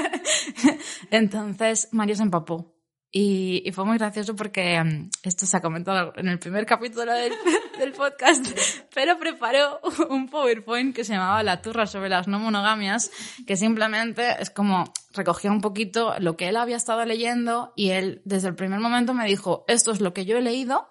Entonces 1.11 1.89
Mario 1.91 2.15
se 2.15 2.23
empapó. 2.23 2.75
Y, 3.17 3.71
fue 3.71 3.85
muy 3.85 3.97
gracioso 3.97 4.35
porque 4.35 4.83
mm, 4.83 5.09
esto 5.23 5.45
se 5.45 5.55
ha 5.55 5.61
comentado 5.61 6.11
en 6.17 6.27
el 6.27 6.37
primer 6.37 6.65
capítulo 6.65 7.13
del, 7.13 7.31
del, 7.79 7.93
podcast, 7.93 8.45
pero 8.93 9.17
preparó 9.17 9.79
un 10.09 10.27
PowerPoint 10.27 10.93
que 10.93 11.05
se 11.05 11.13
llamaba 11.13 11.41
La 11.41 11.61
turra 11.61 11.87
sobre 11.87 12.09
las 12.09 12.27
no 12.27 12.39
monogamias, 12.39 13.11
que 13.47 13.55
simplemente 13.55 14.35
es 14.41 14.49
como 14.49 14.91
recogía 15.13 15.49
un 15.49 15.61
poquito 15.61 16.13
lo 16.19 16.35
que 16.35 16.49
él 16.49 16.57
había 16.57 16.75
estado 16.75 17.05
leyendo 17.05 17.71
y 17.77 17.91
él 17.91 18.21
desde 18.25 18.49
el 18.49 18.55
primer 18.55 18.81
momento 18.81 19.13
me 19.13 19.25
dijo, 19.25 19.63
esto 19.69 19.93
es 19.93 20.01
lo 20.01 20.13
que 20.13 20.25
yo 20.25 20.37
he 20.37 20.41
leído, 20.41 20.89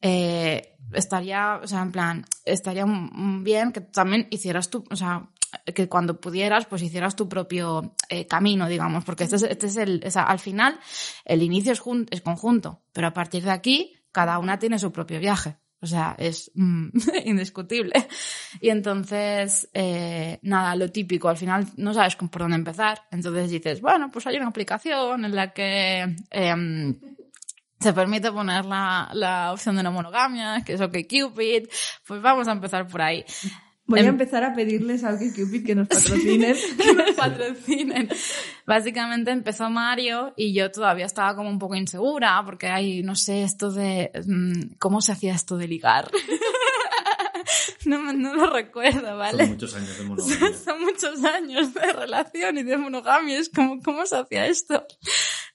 eh, 0.00 0.76
estaría, 0.92 1.60
o 1.62 1.66
sea, 1.66 1.82
en 1.82 1.92
plan, 1.92 2.24
estaría 2.44 2.84
bien 3.42 3.72
que 3.72 3.80
también 3.80 4.26
hicieras 4.30 4.70
tú, 4.70 4.84
o 4.90 4.96
sea, 4.96 5.28
que 5.74 5.88
cuando 5.88 6.20
pudieras, 6.20 6.66
pues 6.66 6.82
hicieras 6.82 7.16
tu 7.16 7.28
propio 7.28 7.94
eh, 8.08 8.26
camino, 8.26 8.68
digamos, 8.68 9.04
porque 9.04 9.24
este 9.24 9.36
es, 9.36 9.42
este 9.42 9.66
es 9.66 9.76
el, 9.76 10.04
al 10.14 10.38
final, 10.38 10.78
el 11.24 11.42
inicio 11.42 11.72
es, 11.72 11.82
es, 12.10 12.20
conjunto, 12.20 12.82
pero 12.92 13.06
a 13.06 13.14
partir 13.14 13.44
de 13.44 13.50
aquí, 13.50 13.94
cada 14.12 14.38
una 14.38 14.58
tiene 14.58 14.78
su 14.78 14.92
propio 14.92 15.20
viaje. 15.20 15.56
O 15.80 15.86
sea, 15.86 16.16
es 16.18 16.50
mm, 16.54 16.88
indiscutible. 17.24 17.92
Y 18.60 18.70
entonces, 18.70 19.68
eh, 19.72 20.40
nada, 20.42 20.74
lo 20.74 20.90
típico, 20.90 21.28
al 21.28 21.36
final 21.36 21.66
no 21.76 21.94
sabes 21.94 22.16
por 22.16 22.42
dónde 22.42 22.56
empezar. 22.56 23.02
Entonces 23.12 23.50
dices, 23.50 23.80
bueno, 23.80 24.10
pues 24.10 24.26
hay 24.26 24.36
una 24.36 24.48
aplicación 24.48 25.24
en 25.24 25.36
la 25.36 25.52
que 25.52 26.16
em, 26.30 26.98
se 27.80 27.92
permite 27.92 28.32
poner 28.32 28.64
la, 28.64 29.10
la 29.12 29.52
opción 29.52 29.76
de 29.76 29.82
no 29.82 29.92
monogamia, 29.92 30.62
que 30.64 30.74
es 30.74 30.80
OkCupid. 30.80 31.68
Pues 32.06 32.22
vamos 32.22 32.48
a 32.48 32.52
empezar 32.52 32.86
por 32.86 33.02
ahí. 33.02 33.24
Voy 33.88 34.00
a 34.00 34.02
em- 34.02 34.08
empezar 34.10 34.44
a 34.44 34.52
pedirles 34.52 35.02
a 35.02 35.16
Cupid 35.16 35.64
que 35.64 35.74
nos 35.74 35.88
patrocinen. 35.88 36.54
que 36.76 36.92
nos 36.92 37.12
patrocinen. 37.12 38.08
Básicamente 38.66 39.30
empezó 39.30 39.70
Mario 39.70 40.34
y 40.36 40.52
yo 40.52 40.70
todavía 40.70 41.06
estaba 41.06 41.34
como 41.34 41.48
un 41.48 41.58
poco 41.58 41.74
insegura 41.74 42.42
porque 42.44 42.66
hay, 42.66 43.02
no 43.02 43.16
sé, 43.16 43.42
esto 43.44 43.70
de... 43.70 44.10
Mm, 44.26 44.74
¿Cómo 44.78 45.00
se 45.00 45.12
hacía 45.12 45.34
esto 45.34 45.56
de 45.56 45.68
ligar? 45.68 46.10
no, 47.86 48.12
no 48.12 48.34
lo 48.34 48.50
recuerdo, 48.50 49.16
¿vale? 49.16 49.46
Son 49.46 49.48
muchos 49.54 49.74
años 49.74 49.98
de 49.98 50.04
monogamia. 50.04 50.58
Son 50.64 50.80
muchos 50.82 51.24
años 51.24 51.72
de 51.72 51.92
relación 51.94 52.58
y 52.58 52.62
de 52.64 52.76
monogamia. 52.76 53.38
Es 53.38 53.48
como, 53.48 53.80
¿cómo 53.80 54.04
se 54.04 54.18
hacía 54.18 54.46
esto? 54.46 54.86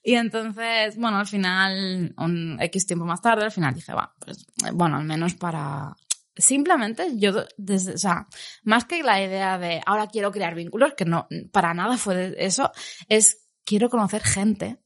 Y 0.06 0.16
entonces, 0.16 0.98
bueno, 0.98 1.16
al 1.16 1.26
final, 1.26 2.14
un 2.18 2.58
X 2.60 2.86
tiempo 2.86 3.06
más 3.06 3.22
tarde, 3.22 3.44
al 3.44 3.50
final 3.50 3.74
dije, 3.74 3.94
va, 3.94 4.14
pues, 4.20 4.46
bueno, 4.74 4.98
al 4.98 5.04
menos 5.04 5.34
para, 5.34 5.96
simplemente 6.36 7.16
yo, 7.16 7.46
desde, 7.56 7.94
o 7.94 7.98
sea, 7.98 8.26
más 8.64 8.84
que 8.84 9.02
la 9.02 9.22
idea 9.22 9.58
de 9.58 9.80
ahora 9.86 10.08
quiero 10.08 10.30
crear 10.30 10.54
vínculos, 10.54 10.92
que 10.94 11.06
no, 11.06 11.26
para 11.52 11.72
nada 11.72 11.96
fue 11.96 12.34
eso, 12.36 12.70
es 13.08 13.46
quiero 13.64 13.88
conocer 13.88 14.22
gente 14.22 14.78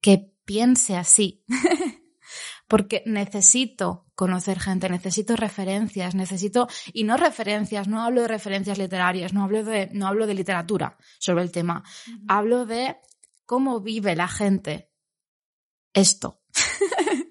que 0.00 0.32
piense 0.44 0.96
así. 0.96 1.44
Porque 2.68 3.02
necesito 3.06 4.06
conocer 4.14 4.60
gente, 4.60 4.90
necesito 4.90 5.34
referencias, 5.34 6.14
necesito, 6.14 6.68
y 6.92 7.04
no 7.04 7.16
referencias, 7.16 7.88
no 7.88 8.02
hablo 8.02 8.22
de 8.22 8.28
referencias 8.28 8.76
literarias, 8.76 9.32
no 9.32 9.42
hablo 9.42 9.64
de, 9.64 9.88
no 9.92 10.06
hablo 10.06 10.26
de 10.26 10.34
literatura 10.34 10.98
sobre 11.18 11.42
el 11.42 11.50
tema, 11.50 11.82
hablo 12.28 12.66
de 12.66 12.98
cómo 13.48 13.80
vive 13.80 14.14
la 14.14 14.28
gente 14.28 14.90
esto. 15.94 16.42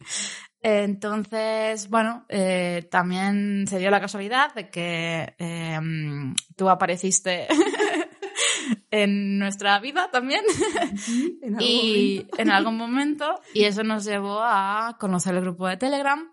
Entonces, 0.61 1.89
bueno, 1.89 2.25
eh, 2.27 2.87
también 2.89 3.67
se 3.67 3.77
dio 3.77 3.91
la 3.91 4.01
casualidad 4.01 4.53
de 4.55 4.69
que 4.69 5.35
em, 5.37 6.35
tú 6.55 6.67
apareciste 6.69 7.47
en 8.91 9.37
nuestra 9.37 9.79
vida 9.79 10.09
también. 10.11 10.41
Y 11.59 12.25
en 12.37 12.49
algún 12.49 12.77
momento 12.77 13.39
y 13.53 13.65
eso 13.65 13.83
nos 13.83 14.03
llevó 14.03 14.39
a 14.41 14.97
conocer 14.99 15.35
el 15.35 15.41
grupo 15.41 15.67
de 15.67 15.77
Telegram. 15.77 16.31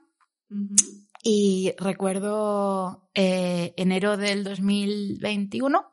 Y 1.22 1.74
recuerdo 1.78 3.10
eh, 3.14 3.74
enero 3.76 4.16
del 4.16 4.44
2021 4.44 5.90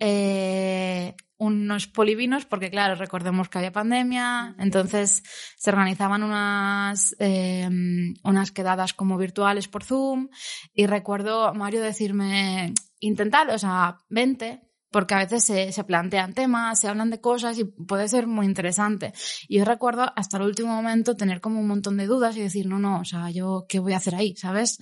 eh, 0.00 1.14
unos 1.36 1.86
polivinos, 1.86 2.44
porque 2.44 2.70
claro, 2.70 2.96
recordemos 2.96 3.48
que 3.48 3.58
había 3.58 3.72
pandemia, 3.72 4.54
entonces 4.58 5.22
se 5.56 5.70
organizaban 5.70 6.22
unas, 6.22 7.16
em, 7.18 8.14
unas 8.24 8.50
quedadas 8.50 8.92
como 8.92 9.16
virtuales 9.16 9.68
por 9.68 9.84
Zoom 9.84 10.28
y 10.74 10.86
recuerdo 10.86 11.46
a 11.46 11.54
Mario 11.54 11.80
decirme, 11.80 12.74
intentad, 12.98 13.48
o 13.54 13.58
sea, 13.58 13.98
vente, 14.10 14.60
porque 14.90 15.14
a 15.14 15.18
veces 15.18 15.44
se, 15.44 15.72
se, 15.72 15.84
plantean 15.84 16.34
temas, 16.34 16.80
se 16.80 16.88
hablan 16.88 17.10
de 17.10 17.20
cosas 17.20 17.58
y 17.58 17.64
puede 17.64 18.08
ser 18.08 18.26
muy 18.26 18.44
interesante. 18.44 19.12
Y 19.48 19.58
yo 19.58 19.64
recuerdo 19.64 20.12
hasta 20.16 20.36
el 20.36 20.42
último 20.42 20.74
momento 20.74 21.16
tener 21.16 21.40
como 21.40 21.60
un 21.60 21.68
montón 21.68 21.96
de 21.96 22.06
dudas 22.06 22.36
y 22.36 22.40
decir, 22.40 22.66
no, 22.66 22.78
no, 22.78 23.00
o 23.00 23.04
sea, 23.04 23.30
yo, 23.30 23.66
¿qué 23.68 23.78
voy 23.78 23.92
a 23.92 23.98
hacer 23.98 24.14
ahí? 24.14 24.34
¿Sabes? 24.36 24.78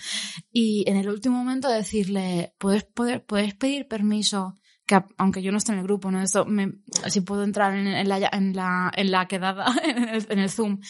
Y 0.50 0.84
en 0.88 0.96
el 0.96 1.08
último 1.08 1.36
momento 1.36 1.68
decirle, 1.68 2.54
¿puedes, 2.58 2.84
poder, 2.84 3.24
puedes 3.26 3.54
pedir 3.54 3.86
permiso? 3.86 4.54
Que 4.88 5.04
aunque 5.18 5.42
yo 5.42 5.52
no 5.52 5.58
esté 5.58 5.72
en 5.72 5.78
el 5.78 5.84
grupo, 5.84 6.10
¿no? 6.10 6.22
Eso 6.22 6.46
me, 6.46 6.72
si 7.08 7.20
puedo 7.20 7.44
entrar 7.44 7.74
en, 7.74 7.86
en, 7.86 8.08
la, 8.08 8.30
en, 8.32 8.56
la, 8.56 8.90
en 8.96 9.10
la 9.10 9.28
quedada, 9.28 9.66
en 9.84 10.08
el, 10.08 10.26
en 10.30 10.38
el 10.38 10.50
Zoom. 10.50 10.80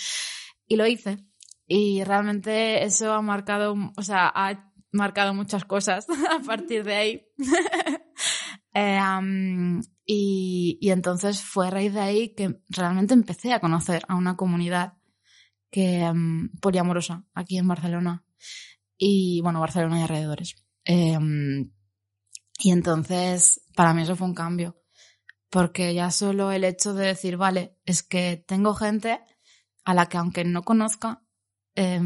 Y 0.69 0.77
lo 0.77 0.87
hice. 0.87 1.19
Y 1.67 2.05
realmente 2.05 2.85
eso 2.85 3.13
ha 3.13 3.21
marcado, 3.21 3.75
o 3.97 4.03
sea, 4.03 4.33
ha 4.33 4.73
marcado 4.93 5.35
muchas 5.35 5.65
cosas 5.65 6.07
a 6.31 6.43
partir 6.47 6.85
de 6.85 6.95
ahí. 6.95 7.27
eh, 8.75 9.01
um, 9.03 9.83
y, 10.07 10.79
y, 10.81 10.91
entonces 10.91 11.43
fue 11.43 11.67
a 11.67 11.71
raíz 11.71 11.93
de 11.93 12.01
ahí 12.01 12.35
que 12.35 12.61
realmente 12.69 13.15
empecé 13.15 13.53
a 13.53 13.61
conocer 13.61 14.05
a 14.09 14.15
una 14.15 14.37
comunidad 14.37 14.95
que 15.71 16.09
um, 16.11 16.49
poliamorosa 16.61 17.25
aquí 17.35 17.59
en 17.59 17.69
Barcelona. 17.69 18.25
Y 18.97 19.41
bueno, 19.43 19.61
Barcelona 19.61 19.99
y 19.99 20.03
alrededores. 20.03 20.57
Eh, 20.85 21.19
y 22.61 22.73
entonces, 22.73 23.61
para 23.79 23.95
mí 23.95 24.03
eso 24.03 24.17
fue 24.17 24.27
un 24.27 24.35
cambio. 24.35 24.77
Porque 25.51 25.95
ya 25.95 26.11
solo 26.11 26.51
el 26.51 26.65
hecho 26.65 26.95
de 26.95 27.07
decir, 27.07 27.37
vale, 27.37 27.77
es 27.85 28.03
que 28.03 28.43
tengo 28.45 28.75
gente 28.75 29.21
a 29.85 29.95
la 29.95 30.07
que 30.07 30.17
aunque 30.17 30.43
no 30.43 30.65
conozca, 30.65 31.23
eh, 31.77 32.01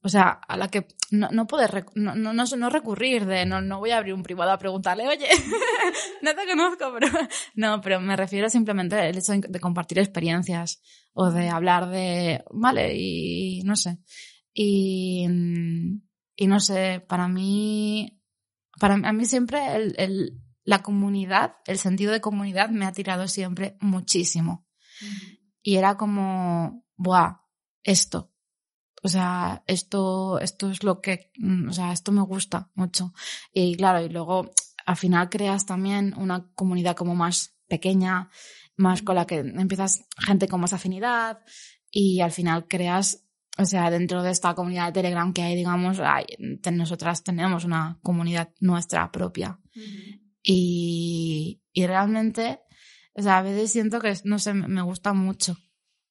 o 0.00 0.08
sea, 0.08 0.30
a 0.30 0.56
la 0.56 0.68
que 0.68 0.88
no, 1.10 1.28
no 1.30 1.46
poder, 1.46 1.84
no, 1.94 2.14
no, 2.14 2.32
no, 2.32 2.70
recurrir 2.70 3.26
de, 3.26 3.44
no, 3.44 3.60
no 3.60 3.80
voy 3.80 3.90
a 3.90 3.98
abrir 3.98 4.14
un 4.14 4.22
privado 4.22 4.50
a 4.50 4.58
preguntarle, 4.58 5.06
oye, 5.06 5.28
no 6.22 6.34
te 6.34 6.46
conozco, 6.46 6.90
pero 6.94 7.08
no, 7.54 7.82
pero 7.82 8.00
me 8.00 8.16
refiero 8.16 8.48
simplemente 8.48 8.96
al 8.96 9.18
hecho 9.18 9.32
de 9.32 9.60
compartir 9.60 9.98
experiencias 9.98 10.80
o 11.12 11.30
de 11.30 11.50
hablar 11.50 11.90
de, 11.90 12.42
vale, 12.50 12.96
y 12.96 13.60
no 13.62 13.76
sé. 13.76 13.98
Y, 14.54 15.26
y 16.34 16.46
no 16.46 16.60
sé, 16.60 17.04
para 17.06 17.28
mí, 17.28 18.22
para 18.80 18.94
a 18.94 19.12
mí 19.12 19.26
siempre 19.26 19.76
el, 19.76 19.94
el, 19.98 20.45
la 20.66 20.82
comunidad, 20.82 21.56
el 21.64 21.78
sentido 21.78 22.12
de 22.12 22.20
comunidad 22.20 22.68
me 22.68 22.84
ha 22.84 22.92
tirado 22.92 23.28
siempre 23.28 23.78
muchísimo. 23.80 24.66
Y 25.62 25.76
era 25.76 25.96
como, 25.96 26.84
buah, 26.96 27.40
esto, 27.82 28.32
o 29.02 29.08
sea, 29.08 29.62
esto, 29.68 30.40
esto 30.40 30.68
es 30.68 30.82
lo 30.82 31.00
que, 31.00 31.30
mm, 31.38 31.68
o 31.68 31.72
sea, 31.72 31.92
esto 31.92 32.10
me 32.10 32.22
gusta 32.22 32.70
mucho. 32.74 33.14
Y 33.52 33.76
claro, 33.76 34.04
y 34.04 34.08
luego 34.08 34.50
al 34.84 34.96
final 34.96 35.28
creas 35.28 35.64
también 35.64 36.12
una 36.16 36.50
comunidad 36.54 36.96
como 36.96 37.14
más 37.14 37.56
pequeña, 37.68 38.28
más 38.76 39.02
con 39.02 39.14
la 39.14 39.24
que 39.24 39.38
empiezas 39.38 40.04
gente 40.18 40.48
con 40.48 40.60
más 40.60 40.72
afinidad 40.72 41.38
y 41.90 42.20
al 42.20 42.32
final 42.32 42.66
creas, 42.66 43.24
o 43.56 43.64
sea, 43.64 43.90
dentro 43.90 44.24
de 44.24 44.32
esta 44.32 44.54
comunidad 44.54 44.86
de 44.86 45.00
Telegram 45.00 45.32
que 45.32 45.42
hay, 45.42 45.54
digamos, 45.54 46.00
hay, 46.00 46.26
nosotras 46.72 47.22
tenemos 47.22 47.64
una 47.64 48.00
comunidad 48.02 48.50
nuestra 48.58 49.12
propia. 49.12 49.60
Y, 50.48 51.60
y 51.72 51.86
realmente, 51.86 52.60
o 53.14 53.22
sea, 53.22 53.38
a 53.38 53.42
veces 53.42 53.72
siento 53.72 54.00
que, 54.00 54.14
no 54.24 54.38
sé, 54.38 54.54
me 54.54 54.82
gusta 54.82 55.12
mucho 55.12 55.56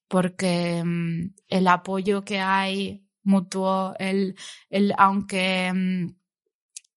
porque 0.08 0.82
mm, 0.84 1.34
el 1.48 1.68
apoyo 1.68 2.22
que 2.22 2.38
hay 2.38 3.08
mutuo, 3.22 3.94
el, 3.98 4.36
el 4.68 4.92
aunque 4.98 5.72
mm, 5.72 6.16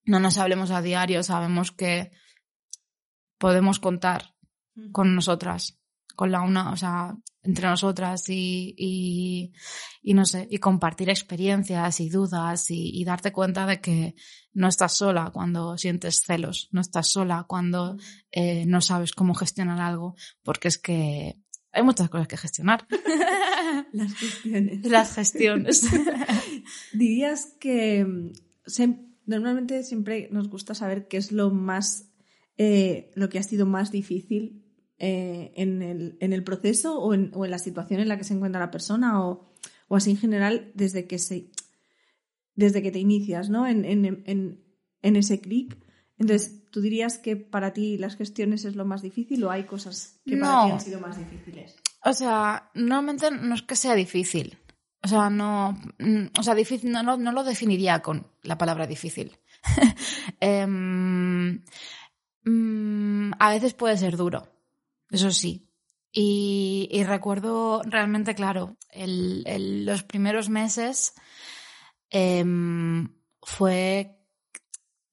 no 0.05 0.19
nos 0.19 0.37
hablemos 0.37 0.71
a 0.71 0.81
diario, 0.81 1.23
sabemos 1.23 1.71
que 1.71 2.11
podemos 3.37 3.79
contar 3.79 4.35
con 4.91 5.15
nosotras, 5.15 5.79
con 6.15 6.31
la 6.31 6.41
una, 6.41 6.71
o 6.71 6.77
sea, 6.77 7.15
entre 7.43 7.67
nosotras 7.67 8.27
y, 8.29 8.75
y, 8.77 9.53
y 10.01 10.13
no 10.13 10.25
sé, 10.25 10.47
y 10.49 10.57
compartir 10.57 11.09
experiencias 11.09 11.99
y 11.99 12.09
dudas 12.09 12.69
y, 12.69 12.91
y, 12.93 13.05
darte 13.05 13.31
cuenta 13.31 13.65
de 13.65 13.79
que 13.79 14.15
no 14.53 14.67
estás 14.67 14.93
sola 14.93 15.31
cuando 15.33 15.77
sientes 15.77 16.21
celos, 16.25 16.67
no 16.71 16.81
estás 16.81 17.09
sola 17.09 17.45
cuando 17.47 17.97
eh, 18.31 18.65
no 18.65 18.81
sabes 18.81 19.13
cómo 19.13 19.33
gestionar 19.35 19.79
algo, 19.79 20.15
porque 20.43 20.67
es 20.67 20.77
que 20.77 21.39
hay 21.71 21.83
muchas 21.83 22.09
cosas 22.09 22.27
que 22.27 22.37
gestionar. 22.37 22.87
Las 23.93 24.13
gestiones. 24.15 24.85
Las 24.85 25.13
gestiones. 25.15 25.87
Dirías 26.93 27.55
que 27.59 28.05
normalmente 29.25 29.83
siempre 29.83 30.27
nos 30.31 30.49
gusta 30.49 30.73
saber 30.73 31.07
qué 31.07 31.17
es 31.17 31.31
lo 31.31 31.51
más, 31.51 32.09
eh, 32.57 33.11
lo 33.15 33.29
que 33.29 33.39
ha 33.39 33.43
sido 33.43 33.65
más 33.65 33.91
difícil 33.91 34.65
eh, 34.99 35.51
en, 35.55 35.81
el, 35.81 36.17
en, 36.19 36.33
el, 36.33 36.43
proceso 36.43 36.99
o 36.99 37.13
en, 37.13 37.31
o 37.33 37.45
en, 37.45 37.51
la 37.51 37.59
situación 37.59 37.99
en 37.99 38.07
la 38.07 38.17
que 38.17 38.23
se 38.23 38.33
encuentra 38.33 38.59
la 38.59 38.71
persona 38.71 39.25
o, 39.25 39.49
o 39.87 39.95
así 39.95 40.11
en 40.11 40.17
general 40.17 40.71
desde 40.75 41.07
que 41.07 41.19
se 41.19 41.49
desde 42.55 42.81
que 42.81 42.91
te 42.91 42.99
inicias 42.99 43.49
¿no? 43.49 43.65
en, 43.67 43.85
en, 43.85 44.63
en 45.01 45.15
ese 45.15 45.39
clic. 45.39 45.77
Entonces, 46.17 46.59
¿Tú 46.71 46.81
dirías 46.81 47.17
que 47.17 47.35
para 47.35 47.73
ti 47.73 47.97
las 47.97 48.15
gestiones 48.15 48.63
es 48.65 48.75
lo 48.75 48.85
más 48.85 49.01
difícil 49.01 49.43
o 49.43 49.49
hay 49.49 49.63
cosas 49.63 50.19
que 50.25 50.37
para 50.37 50.65
ti 50.65 50.71
han 50.71 50.81
sido 50.81 50.99
más 50.99 51.17
difíciles? 51.17 51.75
O 52.03 52.13
sea, 52.13 52.69
normalmente 52.75 53.31
no 53.31 53.55
es 53.55 53.63
que 53.63 53.75
sea 53.75 53.95
difícil. 53.95 54.59
O 55.01 55.07
sea, 55.07 55.31
no, 55.31 55.79
mm, 55.97 56.25
o 56.37 56.43
sea, 56.43 56.53
difícil, 56.55 56.91
no, 56.91 57.01
no, 57.01 57.31
lo 57.31 57.43
definiría 57.43 58.01
con 58.01 58.27
la 58.43 58.57
palabra 58.57 58.85
difícil. 58.85 59.37
eh, 60.41 60.67
mm, 60.67 61.63
a 63.39 63.49
veces 63.49 63.73
puede 63.73 63.97
ser 63.97 64.15
duro, 64.15 64.47
eso 65.09 65.31
sí. 65.31 65.65
Y, 66.11 67.03
recuerdo 67.05 67.81
realmente, 67.85 68.33
claro, 68.33 68.77
los 68.95 70.03
primeros 70.03 70.49
meses 70.49 71.13
eh, 72.09 72.43
fue 73.43 74.19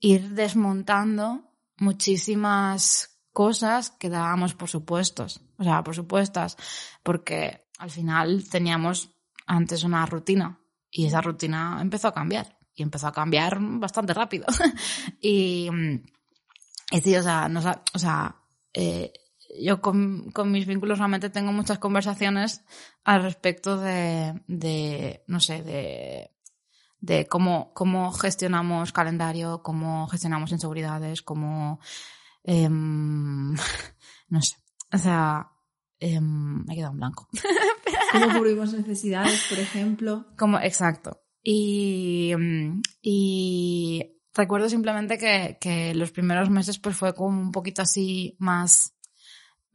ir 0.01 0.31
desmontando 0.31 1.53
muchísimas 1.77 3.21
cosas 3.33 3.91
que 3.91 4.09
dábamos 4.09 4.55
por 4.55 4.69
supuestos. 4.69 5.43
O 5.59 5.65
sea, 5.65 5.85
por 5.85 5.95
supuestas, 5.95 6.57
porque 7.03 7.67
al 7.79 7.91
final 7.91 8.49
teníamos 8.49 9.11
antes 9.47 9.85
una 9.85 10.07
rutina 10.07 10.59
y 10.91 11.07
esa 11.07 11.21
rutina 11.21 11.79
empezó 11.81 12.09
a 12.09 12.15
cambiar 12.15 12.59
y 12.75 12.83
empezó 12.83 13.09
a 13.09 13.13
cambiar 13.13 13.59
bastante 13.61 14.15
rápido. 14.15 14.47
y, 15.21 15.69
y 16.91 17.01
sí, 17.01 17.15
o 17.17 17.23
sea, 17.23 17.49
no, 17.49 17.61
o 17.93 17.99
sea 17.99 18.37
eh, 18.73 19.13
yo 19.63 19.81
con, 19.81 20.31
con, 20.31 20.51
mis 20.51 20.67
vínculos 20.67 20.99
realmente 20.99 21.31
tengo 21.31 21.53
muchas 21.53 21.79
conversaciones 21.79 22.65
al 23.05 23.23
respecto 23.23 23.79
de, 23.79 24.41
de 24.47 25.25
no 25.27 25.41
sé, 25.41 25.63
de 25.63 26.31
de 27.01 27.27
cómo, 27.27 27.73
cómo 27.75 28.11
gestionamos 28.13 28.93
calendario, 28.93 29.63
cómo 29.63 30.09
gestionamos 30.09 30.53
inseguridades, 30.53 31.23
cómo... 31.23 31.81
Eh, 32.45 32.69
no 34.29 34.43
sé. 34.43 34.57
O 34.93 34.99
sea, 34.99 35.51
eh, 35.99 36.21
me 36.21 36.73
he 36.73 36.77
quedado 36.77 36.93
en 36.93 36.99
blanco. 36.99 37.29
¿Cómo 38.13 38.39
cubrimos 38.39 38.73
necesidades, 38.73 39.47
por 39.49 39.59
ejemplo? 39.59 40.27
Como, 40.37 40.59
exacto. 40.59 41.23
Y, 41.43 42.31
em, 42.33 42.83
y 43.03 44.21
recuerdo 44.35 44.69
simplemente 44.69 45.19
que, 45.19 45.59
que 45.61 45.95
los 45.95 46.11
primeros 46.11 46.51
meses 46.51 46.79
pues 46.79 46.97
fue 46.97 47.15
como 47.15 47.41
un 47.41 47.53
poquito 47.53 47.83
así 47.83 48.37
más, 48.39 48.96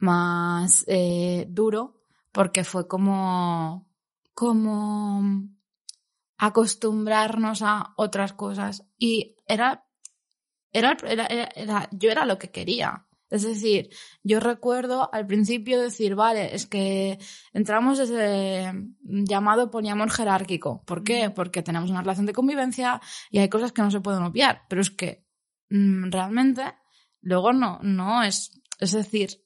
más 0.02 0.84
eh, 0.88 1.46
duro, 1.48 2.02
porque 2.32 2.64
fue 2.64 2.88
como, 2.88 3.88
como 4.34 5.22
acostumbrarnos 6.38 7.62
a 7.62 7.94
otras 7.96 8.32
cosas. 8.32 8.84
Y 8.98 9.36
era, 9.46 9.86
era, 10.72 10.96
era, 11.06 11.26
era, 11.26 11.88
yo 11.92 12.10
era 12.10 12.26
lo 12.26 12.36
que 12.36 12.50
quería. 12.50 13.06
Es 13.30 13.44
decir, 13.44 13.90
yo 14.24 14.40
recuerdo 14.40 15.08
al 15.14 15.26
principio 15.26 15.80
decir, 15.80 16.16
vale, 16.16 16.54
es 16.54 16.66
que 16.66 17.18
entramos 17.52 17.98
ese 18.00 18.72
llamado 19.02 19.70
poliamor 19.70 20.10
jerárquico. 20.10 20.82
¿Por 20.84 21.04
qué? 21.04 21.30
Porque 21.30 21.62
tenemos 21.62 21.90
una 21.90 22.02
relación 22.02 22.26
de 22.26 22.34
convivencia 22.34 23.00
y 23.30 23.38
hay 23.38 23.48
cosas 23.48 23.72
que 23.72 23.82
no 23.82 23.90
se 23.90 24.00
pueden 24.00 24.24
obviar. 24.24 24.62
Pero 24.68 24.82
es 24.82 24.90
que 24.90 25.24
mmm, 25.70 26.10
realmente 26.10 26.74
luego 27.20 27.52
no, 27.52 27.78
no 27.82 28.22
es, 28.24 28.60
es 28.80 28.92
decir, 28.92 29.42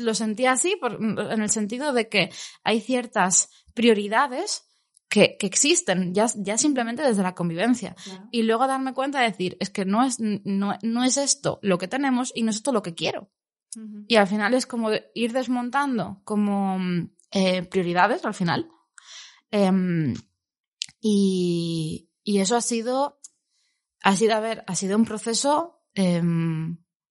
lo 0.00 0.14
sentía 0.14 0.52
así 0.52 0.76
por, 0.80 0.94
en 0.94 1.42
el 1.42 1.50
sentido 1.50 1.92
de 1.92 2.08
que 2.08 2.30
hay 2.62 2.80
ciertas 2.80 3.50
prioridades 3.74 4.64
que, 5.08 5.36
que 5.38 5.46
existen, 5.46 6.12
ya, 6.14 6.26
ya 6.36 6.58
simplemente 6.58 7.02
desde 7.02 7.22
la 7.22 7.34
convivencia. 7.34 7.94
Claro. 8.02 8.28
Y 8.32 8.42
luego 8.42 8.66
darme 8.66 8.94
cuenta 8.94 9.20
de 9.20 9.30
decir, 9.30 9.56
es 9.60 9.70
que 9.70 9.84
no 9.84 10.04
es, 10.04 10.18
no, 10.18 10.76
no 10.82 11.04
es 11.04 11.16
esto 11.16 11.58
lo 11.62 11.78
que 11.78 11.88
tenemos 11.88 12.32
y 12.34 12.42
no 12.42 12.50
es 12.50 12.56
esto 12.56 12.72
lo 12.72 12.82
que 12.82 12.94
quiero. 12.94 13.30
Uh 13.76 13.80
-huh. 13.80 14.04
Y 14.08 14.16
al 14.16 14.26
final 14.26 14.54
es 14.54 14.66
como 14.66 14.90
ir 15.14 15.32
desmontando 15.32 16.20
como 16.24 16.78
eh, 17.30 17.62
prioridades 17.62 18.24
al 18.24 18.34
final. 18.34 18.68
Eh, 19.50 20.14
y, 21.00 22.08
y, 22.24 22.38
eso 22.38 22.56
ha 22.56 22.60
sido, 22.60 23.20
ha 24.02 24.16
sido, 24.16 24.34
a 24.34 24.40
ver, 24.40 24.64
ha 24.66 24.74
sido 24.74 24.96
un 24.96 25.04
proceso 25.04 25.74
eh, 25.94 26.22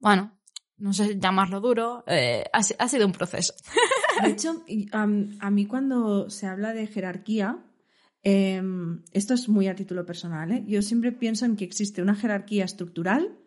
bueno, 0.04 0.38
no 0.84 0.92
sé 0.92 1.18
llamarlo 1.18 1.62
duro, 1.62 2.04
eh, 2.08 2.44
ha, 2.52 2.58
ha, 2.60 2.88
sido 2.90 3.06
un 3.06 3.14
proceso. 3.14 3.54
De 4.22 4.32
hecho, 4.32 4.66
um, 4.94 5.30
a 5.40 5.50
mí 5.50 5.66
cuando 5.66 6.30
se 6.30 6.46
habla 6.46 6.74
de 6.74 6.88
jerarquía, 6.88 7.64
eh, 8.22 8.62
esto 9.14 9.34
es 9.34 9.48
muy 9.48 9.70
a 9.70 9.76
título 9.76 10.06
personal, 10.06 10.52
¿eh? 10.52 10.64
yo 10.68 10.82
siempre 10.82 11.14
pienso 11.14 11.46
en 11.46 11.56
que 11.56 11.64
existe 11.64 12.02
una 12.02 12.16
jerarquía 12.16 12.66
estructural 12.66 13.38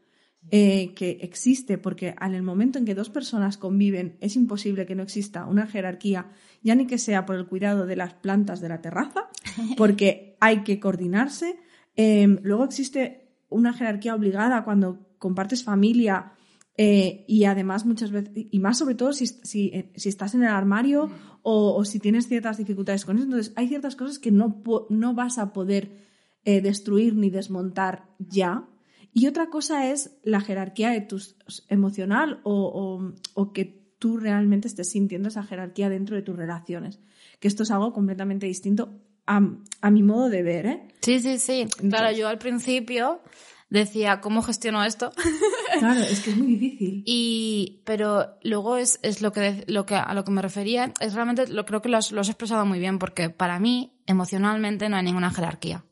eh, 0.51 0.94
que 0.94 1.18
existe 1.20 1.77
porque 1.77 2.14
en 2.18 2.35
el 2.35 2.42
momento 2.42 2.79
en 2.79 2.87
que 2.87 2.94
dos 2.94 3.11
personas 3.11 3.59
conviven 3.59 4.16
es 4.20 4.35
imposible 4.37 4.87
que 4.87 4.94
no 4.94 5.03
exista 5.03 5.44
una 5.44 5.66
jerarquía, 5.66 6.31
ya 6.62 6.75
ni 6.75 6.87
que 6.87 6.96
sea 6.96 7.27
por 7.27 7.37
el 7.37 7.46
cuidado 7.46 7.85
de 7.85 7.96
las 7.96 8.14
plantas 8.14 8.62
de 8.62 8.70
la 8.70 8.81
terraza, 8.81 9.29
porque 9.77 10.38
hay 10.40 10.64
que 10.64 10.81
coordinarse. 10.81 11.59
Em, 11.96 12.38
luego 12.42 12.64
existe 12.64 13.29
una 13.51 13.75
jerarquía 13.75 14.14
obligada 14.14 14.64
cuando 14.64 15.07
compartes 15.18 15.64
familia 15.64 16.33
eh, 16.79 17.25
y 17.27 17.45
además 17.45 17.87
muchas 17.87 18.11
veces, 18.11 18.31
y 18.35 18.59
más 18.59 18.79
sobre 18.79 18.95
todo 18.95 19.12
si, 19.12 19.27
si, 19.27 19.69
eh, 19.69 19.93
si 19.97 20.09
estás 20.09 20.35
en 20.35 20.43
el 20.43 20.51
armario 20.51 21.11
o, 21.43 21.75
o, 21.75 21.85
si 21.85 21.99
tienes 21.99 22.29
ciertas 22.29 22.59
dificultades 22.59 23.05
con 23.05 23.17
eso, 23.17 23.25
entonces 23.25 23.53
hay 23.57 23.69
ciertas 23.69 23.97
cosas 23.97 24.19
que 24.19 24.31
no, 24.31 24.62
no 24.91 25.15
vas 25.15 25.39
a 25.39 25.53
poder 25.53 26.05
eh, 26.45 26.61
destruir 26.61 27.15
ni 27.15 27.31
desmontar 27.31 28.11
ya. 28.19 28.69
Y 29.12 29.27
otra 29.27 29.49
cosa 29.49 29.91
es 29.91 30.19
la 30.23 30.41
jerarquía 30.41 30.91
de 30.91 31.01
tus, 31.01 31.37
emocional 31.69 32.41
o, 32.45 32.53
o, 32.55 33.15
o 33.33 33.53
que 33.53 33.95
tú 33.99 34.19
realmente 34.19 34.69
estés 34.69 34.91
sintiendo 34.91 35.29
esa 35.29 35.43
jerarquía 35.43 35.89
dentro 35.89 36.17
de 36.17 36.23
tus 36.23 36.37
relaciones. 36.37 37.01
Que 37.41 37.49
esto 37.49 37.62
es 37.62 37.71
algo 37.71 37.95
completamente 37.95 38.47
distinto 38.47 39.01
a, 39.27 39.41
a 39.81 39.91
mi 39.91 40.03
modo 40.03 40.29
de 40.29 40.43
ver, 40.43 40.67
¿eh? 40.67 40.89
Sí, 41.01 41.21
sí, 41.21 41.39
sí. 41.39 41.62
Entonces, 41.62 41.89
claro, 41.89 42.17
yo 42.17 42.29
al 42.29 42.39
principio 42.39 43.23
decía, 43.71 44.21
¿cómo 44.21 44.43
gestiono 44.43 44.85
esto? 44.85 45.12
Claro, 45.79 46.01
es 46.01 46.21
que 46.21 46.31
es 46.31 46.37
muy 46.37 46.57
difícil. 46.57 47.03
Y, 47.07 47.83
pero 47.85 48.39
luego 48.43 48.77
es, 48.77 48.99
es 49.03 49.23
lo, 49.23 49.33
que, 49.33 49.65
lo 49.67 49.87
que 49.87 49.97
a 49.97 50.12
lo 50.15 50.25
que 50.25 50.31
me 50.31 50.43
refería, 50.43 50.93
es 51.01 51.15
realmente, 51.15 51.49
lo 51.49 51.65
creo 51.67 51.83
que 51.83 51.89
lo 51.89 51.99
has, 51.99 52.12
lo 52.12 52.21
has 52.21 52.29
expresado 52.29 52.65
muy 52.67 52.79
bien, 52.79 52.99
porque 52.99 53.31
para 53.31 53.59
mí, 53.59 53.99
emocionalmente, 54.07 54.89
no 54.89 54.97
hay 54.97 55.05
ninguna 55.05 55.31
jerarquía. 55.31 55.85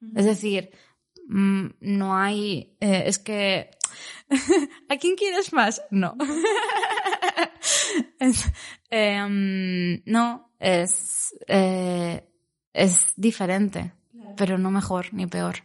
Uh 0.00 0.06
-huh. 0.06 0.18
Es 0.18 0.24
decir, 0.24 0.70
mmm, 1.26 1.66
no 1.80 2.16
hay, 2.16 2.76
eh, 2.80 3.04
es 3.06 3.18
que, 3.18 3.70
¿a 4.88 4.96
quién 4.96 5.16
quieres 5.16 5.52
más? 5.52 5.82
No. 5.90 6.16
es, 8.20 8.44
eh, 8.90 10.00
no, 10.06 10.52
es, 10.58 11.34
eh, 11.46 12.24
es 12.72 13.12
diferente, 13.16 13.92
claro. 14.12 14.34
pero 14.36 14.58
no 14.58 14.70
mejor 14.70 15.12
ni 15.12 15.26
peor. 15.26 15.64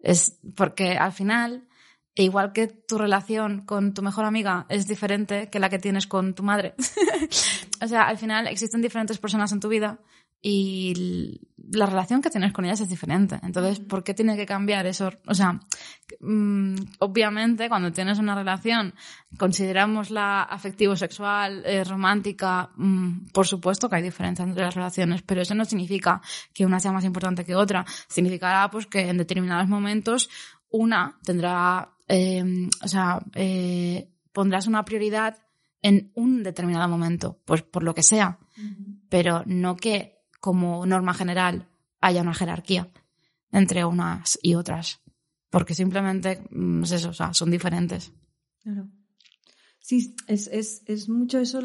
Es 0.00 0.40
porque 0.56 0.96
al 0.96 1.12
final, 1.12 1.68
igual 2.14 2.52
que 2.52 2.66
tu 2.66 2.98
relación 2.98 3.64
con 3.64 3.94
tu 3.94 4.02
mejor 4.02 4.24
amiga 4.24 4.66
es 4.68 4.86
diferente 4.86 5.48
que 5.50 5.58
la 5.58 5.70
que 5.70 5.78
tienes 5.78 6.06
con 6.06 6.34
tu 6.34 6.42
madre. 6.42 6.74
o 7.82 7.86
sea, 7.86 8.02
al 8.02 8.18
final 8.18 8.46
existen 8.46 8.82
diferentes 8.82 9.18
personas 9.18 9.52
en 9.52 9.60
tu 9.60 9.68
vida 9.68 9.98
y 10.42 11.40
la 11.70 11.86
relación 11.86 12.20
que 12.20 12.28
tienes 12.28 12.52
con 12.52 12.64
ellas 12.64 12.80
es 12.80 12.88
diferente. 12.88 13.38
Entonces, 13.44 13.78
¿por 13.78 14.02
qué 14.02 14.12
tiene 14.12 14.36
que 14.36 14.44
cambiar 14.44 14.84
eso? 14.86 15.10
O 15.26 15.34
sea, 15.34 15.60
mmm, 16.20 16.74
obviamente 16.98 17.68
cuando 17.68 17.92
tienes 17.92 18.18
una 18.18 18.34
relación, 18.34 18.92
consideramos 19.38 20.10
la 20.10 20.42
afectivo-sexual, 20.42 21.62
eh, 21.64 21.84
romántica, 21.84 22.70
mmm, 22.76 23.26
por 23.32 23.46
supuesto 23.46 23.88
que 23.88 23.96
hay 23.96 24.02
diferencias 24.02 24.48
entre 24.48 24.64
las 24.64 24.74
relaciones, 24.74 25.22
pero 25.22 25.42
eso 25.42 25.54
no 25.54 25.64
significa 25.64 26.20
que 26.52 26.66
una 26.66 26.80
sea 26.80 26.92
más 26.92 27.04
importante 27.04 27.44
que 27.44 27.54
otra. 27.54 27.86
Significará 28.08 28.68
pues 28.68 28.86
que 28.86 29.08
en 29.08 29.18
determinados 29.18 29.68
momentos 29.68 30.28
una 30.72 31.18
tendrá, 31.24 31.96
eh, 32.08 32.68
o 32.82 32.88
sea, 32.88 33.24
eh, 33.34 34.10
pondrás 34.32 34.66
una 34.66 34.84
prioridad 34.84 35.38
en 35.82 36.10
un 36.14 36.42
determinado 36.42 36.88
momento, 36.88 37.40
pues 37.44 37.62
por 37.62 37.82
lo 37.82 37.94
que 37.94 38.02
sea, 38.02 38.38
uh 38.56 38.60
-huh. 38.60 39.00
pero 39.08 39.42
no 39.46 39.76
que 39.76 40.22
como 40.40 40.84
norma 40.86 41.14
general 41.14 41.68
haya 42.00 42.22
una 42.22 42.34
jerarquía 42.34 42.88
entre 43.50 43.84
unas 43.84 44.38
y 44.42 44.54
otras, 44.54 45.00
porque 45.50 45.74
simplemente 45.74 46.42
es 46.82 46.92
eso, 46.92 47.10
o 47.10 47.12
sea, 47.12 47.34
son 47.34 47.50
diferentes. 47.50 48.12
Claro. 48.62 48.88
Sí, 49.80 50.16
es, 50.26 50.48
es, 50.48 50.82
es 50.86 51.08
mucho 51.08 51.38
eso 51.38 51.60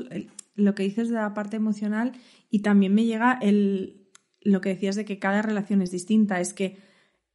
lo 0.56 0.76
que 0.76 0.84
dices 0.84 1.10
de 1.10 1.16
la 1.16 1.34
parte 1.34 1.56
emocional 1.56 2.14
y 2.50 2.60
también 2.60 2.94
me 2.94 3.06
llega 3.06 3.38
el, 3.42 4.10
lo 4.42 4.60
que 4.60 4.70
decías 4.70 4.96
de 4.96 5.06
que 5.06 5.20
cada 5.20 5.42
relación 5.42 5.82
es 5.82 5.92
distinta, 5.92 6.40
es 6.40 6.54
que 6.54 6.78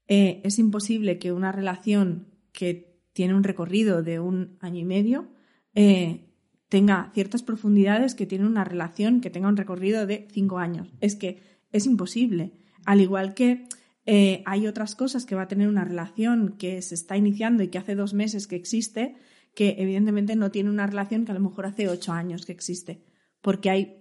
eh, 0.08 0.40
es 0.44 0.58
imposible 0.58 1.18
que 1.18 1.32
una 1.32 1.52
relación 1.52 2.28
que 2.52 2.92
tiene 3.12 3.34
un 3.34 3.44
recorrido 3.44 4.02
de 4.02 4.20
un 4.20 4.56
año 4.60 4.80
y 4.80 4.84
medio 4.84 5.28
eh, 5.74 6.28
tenga 6.68 7.10
ciertas 7.14 7.42
profundidades 7.42 8.14
que 8.14 8.26
tiene 8.26 8.46
una 8.46 8.64
relación 8.64 9.20
que 9.20 9.30
tenga 9.30 9.48
un 9.48 9.56
recorrido 9.56 10.06
de 10.06 10.28
cinco 10.30 10.58
años. 10.58 10.88
Es 11.00 11.16
que 11.16 11.42
es 11.70 11.86
imposible. 11.86 12.52
Al 12.84 13.00
igual 13.00 13.34
que 13.34 13.66
eh, 14.06 14.42
hay 14.46 14.66
otras 14.66 14.94
cosas 14.94 15.24
que 15.26 15.34
va 15.34 15.42
a 15.42 15.48
tener 15.48 15.68
una 15.68 15.84
relación 15.84 16.56
que 16.58 16.82
se 16.82 16.94
está 16.94 17.16
iniciando 17.16 17.62
y 17.62 17.68
que 17.68 17.78
hace 17.78 17.94
dos 17.94 18.14
meses 18.14 18.46
que 18.46 18.56
existe, 18.56 19.16
que 19.54 19.76
evidentemente 19.78 20.34
no 20.34 20.50
tiene 20.50 20.70
una 20.70 20.86
relación 20.86 21.24
que 21.24 21.32
a 21.32 21.34
lo 21.34 21.40
mejor 21.40 21.66
hace 21.66 21.88
ocho 21.88 22.12
años 22.12 22.46
que 22.46 22.52
existe. 22.52 23.02
Porque 23.40 23.70
hay, 23.70 24.00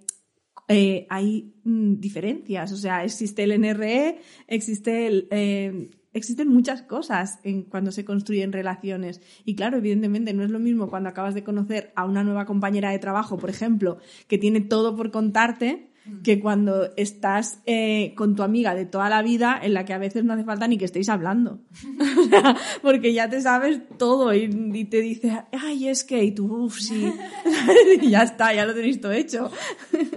eh, 0.68 1.08
hay 1.10 1.54
mm, 1.64 2.00
diferencias. 2.00 2.72
O 2.72 2.78
sea, 2.78 3.04
existe 3.04 3.44
el 3.44 3.52
NRE, 3.60 4.20
existe 4.48 5.08
el, 5.08 5.28
eh, 5.32 5.90
existen 6.14 6.50
muchas 6.50 6.82
cosas 6.82 7.40
en 7.44 7.64
cuando 7.64 7.92
se 7.92 8.06
construyen 8.06 8.52
relaciones. 8.52 9.22
Y 9.46 9.56
claro, 9.56 9.78
evidentemente 9.78 10.34
no 10.34 10.44
es 10.44 10.50
lo 10.50 10.60
mismo 10.60 10.90
cuando 10.90 11.10
acabas 11.10 11.34
de 11.34 11.44
conocer 11.44 11.92
a 11.96 12.06
una 12.06 12.24
nueva 12.24 12.46
compañera 12.46 12.92
de 12.92 13.00
trabajo, 13.00 13.38
por 13.38 13.50
ejemplo, 13.50 13.98
que 14.28 14.38
tiene 14.38 14.62
todo 14.62 14.96
por 14.96 15.12
contarte, 15.12 15.91
que 16.24 16.40
cuando 16.40 16.90
estás 16.98 17.62
eh, 17.66 18.14
con 18.16 18.36
tu 18.36 18.44
amiga 18.44 18.74
de 18.74 18.86
toda 18.86 19.10
la 19.10 19.22
vida, 19.22 19.60
en 19.62 19.74
la 19.74 19.86
que 19.86 19.94
a 19.94 19.98
veces 19.98 20.24
no 20.24 20.34
hace 20.34 20.44
falta 20.44 20.68
ni 20.68 20.78
que 20.78 20.86
estéis 20.86 21.10
hablando. 21.10 21.62
Porque 22.82 23.14
ya 23.14 23.30
te 23.30 23.42
sabes 23.42 23.82
todo 23.98 24.34
y, 24.34 24.86
te 24.86 25.02
dice, 25.02 25.44
ay, 25.52 25.88
es 25.88 26.04
que, 26.04 26.24
y 26.24 26.32
tú, 26.32 26.66
uff, 26.66 26.80
sí. 26.80 27.12
y 28.02 28.10
ya 28.10 28.24
está, 28.24 28.54
ya 28.54 28.66
lo 28.66 28.74
tenéis 28.74 29.00
todo 29.00 29.12
hecho. 29.12 29.52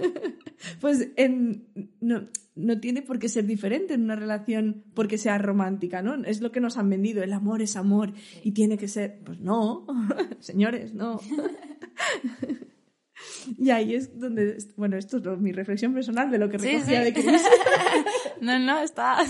pues 0.81 1.09
no, 2.01 2.27
no 2.55 2.79
tiene 2.79 3.01
por 3.01 3.19
qué 3.19 3.29
ser 3.29 3.45
diferente 3.45 3.93
en 3.93 4.03
una 4.03 4.15
relación 4.15 4.83
porque 4.93 5.17
sea 5.17 5.37
romántica, 5.37 6.01
¿no? 6.01 6.15
Es 6.23 6.41
lo 6.41 6.51
que 6.51 6.61
nos 6.61 6.77
han 6.77 6.89
vendido, 6.89 7.23
el 7.23 7.33
amor 7.33 7.61
es 7.61 7.75
amor 7.75 8.13
y 8.43 8.51
tiene 8.51 8.77
que 8.77 8.87
ser, 8.87 9.19
pues 9.23 9.39
no, 9.39 9.85
señores, 10.39 10.93
no. 10.93 11.19
Y 13.57 13.69
ahí 13.69 13.95
es 13.95 14.19
donde, 14.19 14.57
bueno, 14.75 14.97
esto 14.97 15.17
es 15.17 15.23
lo, 15.23 15.37
mi 15.37 15.51
reflexión 15.51 15.93
personal 15.93 16.31
de 16.31 16.37
lo 16.37 16.49
que 16.49 16.57
recogía 16.57 16.79
sí, 16.79 16.85
sí. 16.85 17.03
de 17.03 17.13
Cris. 17.13 17.43
no, 18.41 18.59
no, 18.59 18.79
está. 18.79 19.17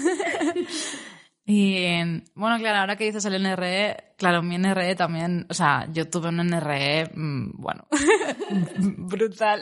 Y 1.47 1.93
bueno, 2.33 2.57
claro, 2.57 2.79
ahora 2.79 2.95
que 2.95 3.05
dices 3.05 3.23
el 3.25 3.41
NRE, 3.41 4.15
claro, 4.17 4.41
mi 4.41 4.57
NRE 4.57 4.95
también, 4.95 5.45
o 5.47 5.53
sea, 5.53 5.87
yo 5.93 6.09
tuve 6.09 6.29
un 6.29 6.37
NRE, 6.37 7.11
bueno, 7.13 7.85
brutal. 8.97 9.61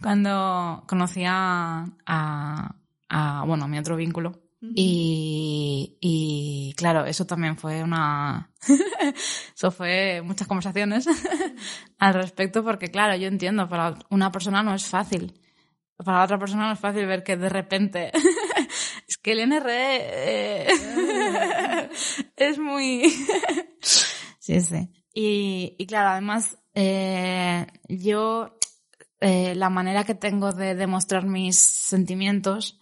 Cuando 0.00 0.82
conocí 0.86 1.22
a, 1.26 1.84
a, 2.06 2.74
a, 3.10 3.44
bueno, 3.44 3.64
a 3.64 3.68
mi 3.68 3.78
otro 3.78 3.94
vínculo. 3.94 4.40
Y, 4.62 5.96
y 6.00 6.74
claro, 6.76 7.06
eso 7.06 7.26
también 7.26 7.56
fue 7.56 7.82
una, 7.82 8.52
eso 9.54 9.70
fue 9.70 10.20
muchas 10.22 10.46
conversaciones 10.46 11.06
al 11.98 12.14
respecto 12.14 12.62
porque 12.62 12.88
claro, 12.88 13.16
yo 13.16 13.28
entiendo, 13.28 13.68
para 13.68 13.94
una 14.10 14.30
persona 14.30 14.62
no 14.62 14.74
es 14.74 14.86
fácil. 14.86 15.40
Para 15.96 16.24
otra 16.24 16.38
persona 16.38 16.66
no 16.66 16.72
es 16.72 16.80
fácil 16.80 17.06
ver 17.06 17.22
que 17.22 17.36
de 17.36 17.48
repente 17.48 18.10
es 19.08 19.16
que 19.18 19.32
el 19.32 19.48
NRE 19.48 19.96
eh, 20.00 20.68
es 22.36 22.58
muy 22.58 23.10
sí 24.38 24.60
sí. 24.60 24.90
Y, 25.12 25.76
y 25.78 25.86
claro 25.86 26.10
además 26.10 26.58
eh, 26.74 27.66
yo 27.88 28.58
eh, 29.20 29.54
la 29.54 29.68
manera 29.68 30.04
que 30.04 30.14
tengo 30.14 30.52
de 30.52 30.74
demostrar 30.74 31.26
mis 31.26 31.58
sentimientos 31.58 32.80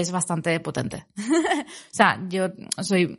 es 0.00 0.10
bastante 0.10 0.58
potente 0.60 1.06
o 1.18 1.94
sea 1.94 2.20
yo 2.28 2.48
soy 2.82 3.18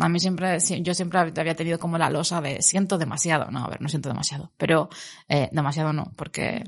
a 0.00 0.08
mí 0.08 0.20
siempre, 0.20 0.58
yo 0.80 0.94
siempre 0.94 1.18
había 1.18 1.56
tenido 1.56 1.78
como 1.78 1.98
la 1.98 2.08
losa 2.08 2.40
de 2.40 2.62
siento 2.62 2.98
demasiado. 2.98 3.50
No, 3.50 3.64
a 3.64 3.68
ver, 3.68 3.80
no 3.80 3.88
siento 3.88 4.08
demasiado, 4.08 4.52
pero 4.56 4.88
eh, 5.28 5.48
demasiado 5.50 5.92
no, 5.92 6.12
porque 6.14 6.62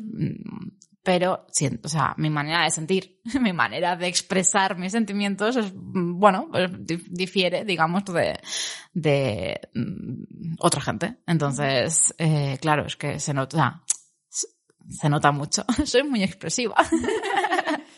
pero 1.05 1.47
siento, 1.53 1.87
o 1.87 1.89
sea, 1.91 2.15
mi 2.17 2.31
manera 2.31 2.65
de 2.65 2.71
sentir, 2.71 3.21
mi 3.41 3.53
manera 3.53 3.95
de 3.95 4.09
expresar 4.09 4.79
mis 4.79 4.91
sentimientos 4.91 5.55
es, 5.57 5.71
bueno, 5.75 6.49
difiere, 7.11 7.65
digamos, 7.65 8.05
de, 8.07 8.41
de 8.95 9.61
otra 10.59 10.81
gente. 10.81 11.19
Entonces, 11.27 12.15
eh, 12.17 12.57
claro, 12.61 12.87
es 12.87 12.97
que 12.97 13.21
se 13.21 13.35
nota, 13.35 13.85
se 14.29 15.09
nota 15.11 15.31
mucho. 15.31 15.65
Soy 15.85 16.05
muy 16.05 16.23
expresiva. 16.23 16.75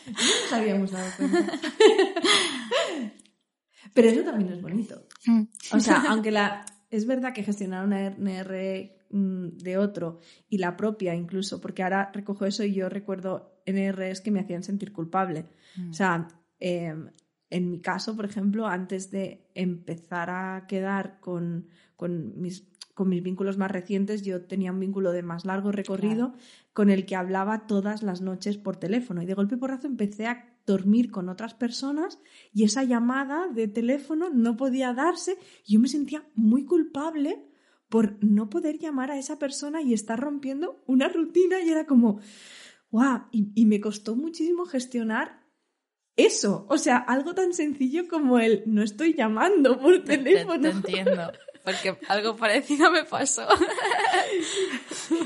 No 0.07 0.41
nos 0.43 0.53
habíamos 0.53 0.91
dado 0.91 1.11
cuenta. 1.17 1.59
Pero 3.93 4.09
eso 4.09 4.23
también 4.23 4.53
es 4.53 4.61
bonito. 4.61 5.07
O 5.73 5.79
sea, 5.79 6.05
aunque 6.09 6.31
la, 6.31 6.65
es 6.89 7.05
verdad 7.05 7.33
que 7.33 7.43
gestionar 7.43 7.85
una 7.85 8.07
NR 8.07 8.97
mm, 9.09 9.57
de 9.57 9.77
otro 9.77 10.19
y 10.49 10.57
la 10.57 10.77
propia 10.77 11.15
incluso, 11.15 11.59
porque 11.61 11.83
ahora 11.83 12.11
recojo 12.13 12.45
eso 12.45 12.63
y 12.63 12.73
yo 12.73 12.89
recuerdo 12.89 13.61
NRs 13.65 14.21
que 14.21 14.31
me 14.31 14.39
hacían 14.39 14.63
sentir 14.63 14.91
culpable. 14.91 15.45
Mm. 15.75 15.89
O 15.89 15.93
sea, 15.93 16.27
em, 16.59 17.09
en 17.49 17.71
mi 17.71 17.81
caso, 17.81 18.15
por 18.15 18.25
ejemplo, 18.25 18.67
antes 18.67 19.11
de 19.11 19.49
empezar 19.53 20.29
a 20.29 20.65
quedar 20.67 21.19
con, 21.19 21.67
con 21.95 22.39
mis 22.39 22.67
con 22.97 23.09
mis 23.09 23.21
vínculos 23.21 23.57
más 23.59 23.69
recientes, 23.69 24.23
yo 24.23 24.41
tenía 24.45 24.71
un 24.71 24.79
vínculo 24.79 25.11
de 25.11 25.21
más 25.21 25.45
largo 25.45 25.71
recorrido 25.71 26.33
con 26.73 26.89
el 26.89 27.05
que 27.05 27.15
hablaba 27.15 27.67
todas 27.67 28.01
las 28.01 28.21
noches 28.21 28.57
por 28.57 28.75
teléfono. 28.77 29.21
Y 29.21 29.27
de 29.27 29.35
golpe 29.35 29.53
y 29.53 29.59
porrazo 29.59 29.85
empecé 29.85 30.25
a 30.25 30.57
dormir 30.65 31.11
con 31.11 31.29
otras 31.29 31.53
personas 31.53 32.19
y 32.51 32.63
esa 32.63 32.83
llamada 32.83 33.47
de 33.47 33.67
teléfono 33.67 34.29
no 34.33 34.57
podía 34.57 34.93
darse. 34.93 35.37
Y 35.63 35.73
yo 35.75 35.79
me 35.79 35.87
sentía 35.89 36.23
muy 36.33 36.65
culpable 36.65 37.45
por 37.87 38.17
no 38.23 38.49
poder 38.49 38.79
llamar 38.79 39.11
a 39.11 39.19
esa 39.19 39.37
persona 39.37 39.83
y 39.83 39.93
estar 39.93 40.19
rompiendo 40.19 40.83
una 40.87 41.07
rutina 41.07 41.61
y 41.61 41.69
era 41.69 41.85
como, 41.85 42.19
¡guau! 42.89 43.21
Y, 43.31 43.51
y 43.53 43.65
me 43.67 43.79
costó 43.79 44.15
muchísimo 44.15 44.65
gestionar 44.65 45.45
eso. 46.15 46.65
O 46.67 46.79
sea, 46.79 46.97
algo 46.97 47.35
tan 47.35 47.53
sencillo 47.53 48.07
como 48.07 48.39
el 48.39 48.63
no 48.65 48.81
estoy 48.81 49.13
llamando 49.13 49.79
por 49.79 49.99
Te- 50.03 50.17
te- 50.17 50.23
teléfono. 50.23 50.61
te 50.61 50.69
entiendo. 50.69 51.31
Porque 51.67 51.97
algo 52.07 52.37
parecido 52.37 52.89
me 52.91 53.03
pasó. 53.03 53.45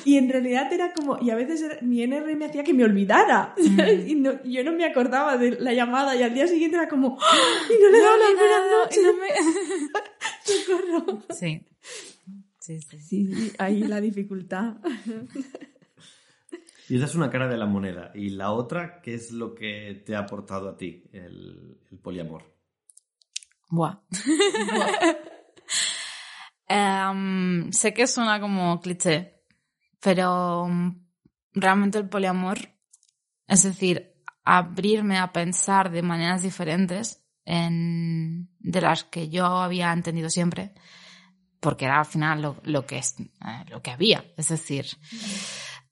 Y 0.06 0.18
en 0.18 0.30
realidad 0.30 0.72
era 0.74 0.94
como, 0.94 1.18
y 1.22 1.30
a 1.30 1.36
veces 1.36 1.62
era- 1.62 1.78
mi 1.82 2.02
NR 2.04 2.36
me 2.36 2.46
hacía 2.46 2.64
que 2.64 2.74
me 2.74 2.84
olvidara. 2.84 3.54
¿sabes? 3.78 4.08
Y 4.08 4.16
no- 4.16 4.42
yo 4.44 4.64
no 4.64 4.72
me 4.74 4.86
acordaba 4.86 5.38
de 5.38 5.52
la 5.60 5.74
llamada 5.74 6.16
y 6.16 6.24
al 6.24 6.34
día 6.34 6.48
siguiente 6.48 6.78
era 6.78 6.88
como, 6.89 7.18
¡Ah! 7.22 7.38
y 7.70 7.82
no 7.82 7.89
le 7.89 7.98
he 7.98 8.02
dado 8.02 8.18
las 8.18 8.34
buenas 8.36 8.72
noches. 8.72 8.98
Y 8.98 9.04
no 9.06 9.14
me- 9.14 9.30
socorro". 10.98 11.24
Sí. 11.36 11.62
Sí, 12.60 12.80
sí. 12.82 13.00
Sí, 13.00 13.34
sí, 13.36 13.54
ahí 13.60 13.82
la 13.84 14.02
dificultad. 14.02 14.76
Y 16.89 16.96
esa 16.98 17.06
es 17.06 17.16
una 17.16 17.30
cara 17.30 17.48
de 17.48 17.58
la 17.58 17.66
moneda. 17.68 18.12
Y 18.16 18.30
la 18.30 18.52
otra, 18.52 19.02
¿qué 19.02 19.14
es 19.14 19.32
lo 19.32 19.54
que 19.56 20.02
te 20.06 20.16
ha 20.16 20.20
aportado 20.20 20.70
a 20.70 20.78
ti 20.78 21.04
el, 21.14 21.78
el 21.92 21.98
poliamor? 22.00 22.44
Buah. 23.70 24.00
Em, 26.74 27.69
sé 27.74 27.93
que 27.93 28.07
suena 28.07 28.39
como 28.39 28.80
cliché, 28.80 29.43
pero 29.99 30.67
mm, 30.69 30.89
realmente 31.53 31.97
el 31.97 32.07
poliamor, 32.07 32.59
es 33.45 33.63
decir, 33.63 34.13
abrirme 34.45 35.17
a 35.17 35.34
pensar 35.34 35.91
de 35.91 36.01
maneras 36.01 36.43
diferentes 36.43 37.26
en, 37.43 38.49
de 38.59 38.80
las 38.80 39.03
que 39.03 39.28
yo 39.28 39.45
había 39.45 39.91
entendido 39.91 40.30
siempre, 40.30 40.74
porque 41.59 41.86
era 41.86 41.99
al 41.99 42.05
final 42.05 42.55
lo, 42.63 42.86
que, 42.86 42.99
es, 42.99 43.19
eh, 43.19 43.65
lo 43.69 43.82
que 43.82 43.91
había. 43.91 44.24
Es 44.38 44.47
decir, 44.47 44.86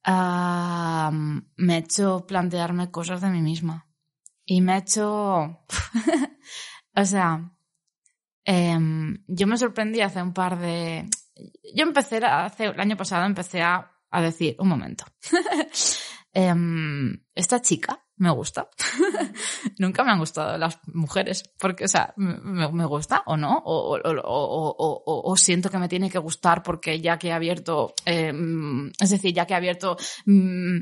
ah, 0.05 1.11
me 1.57 1.73
ha 1.73 1.77
hecho 1.77 2.25
plantearme 2.25 2.89
cosas 2.89 3.19
de 3.19 3.29
mí 3.29 3.41
misma. 3.41 3.85
Y 4.45 4.61
me 4.61 4.73
ha 4.73 4.77
hecho... 4.77 5.59
o 6.95 7.05
sea, 7.05 7.51
Em, 8.51 9.23
yo 9.27 9.45
me 9.45 9.57
sorprendí 9.57 10.01
hace 10.01 10.23
un 10.23 10.33
par 10.33 10.57
de... 10.57 11.07
Yo 11.75 11.83
empecé, 11.83 12.17
hace 12.17 12.65
el 12.65 12.79
año 12.79 12.97
pasado 12.97 13.23
empecé 13.27 13.61
a, 13.61 13.91
a 14.09 14.21
decir, 14.23 14.55
un 14.57 14.67
momento, 14.67 15.05
Em, 16.33 17.17
esta 17.33 17.59
chica 17.59 18.05
me 18.17 18.31
gusta. 18.31 18.69
Nunca 19.79 20.03
me 20.03 20.11
han 20.11 20.19
gustado 20.19 20.57
las 20.57 20.79
mujeres, 20.93 21.43
porque, 21.59 21.85
o 21.85 21.87
sea, 21.87 22.13
me, 22.17 22.71
me 22.71 22.85
gusta 22.85 23.23
o 23.25 23.35
no, 23.35 23.61
o, 23.65 23.97
o, 23.97 25.21
o, 25.31 25.37
siento 25.37 25.69
que 25.69 25.79
me 25.79 25.87
tiene 25.87 26.09
que 26.09 26.19
gustar 26.19 26.61
porque 26.61 27.01
ya 27.01 27.17
que 27.17 27.29
he 27.29 27.31
abierto, 27.31 27.93
em, 28.05 28.91
es 28.99 29.09
decir, 29.09 29.33
ya 29.33 29.45
que 29.45 29.53
he 29.53 29.57
abierto 29.57 29.97
mm, 30.25 30.77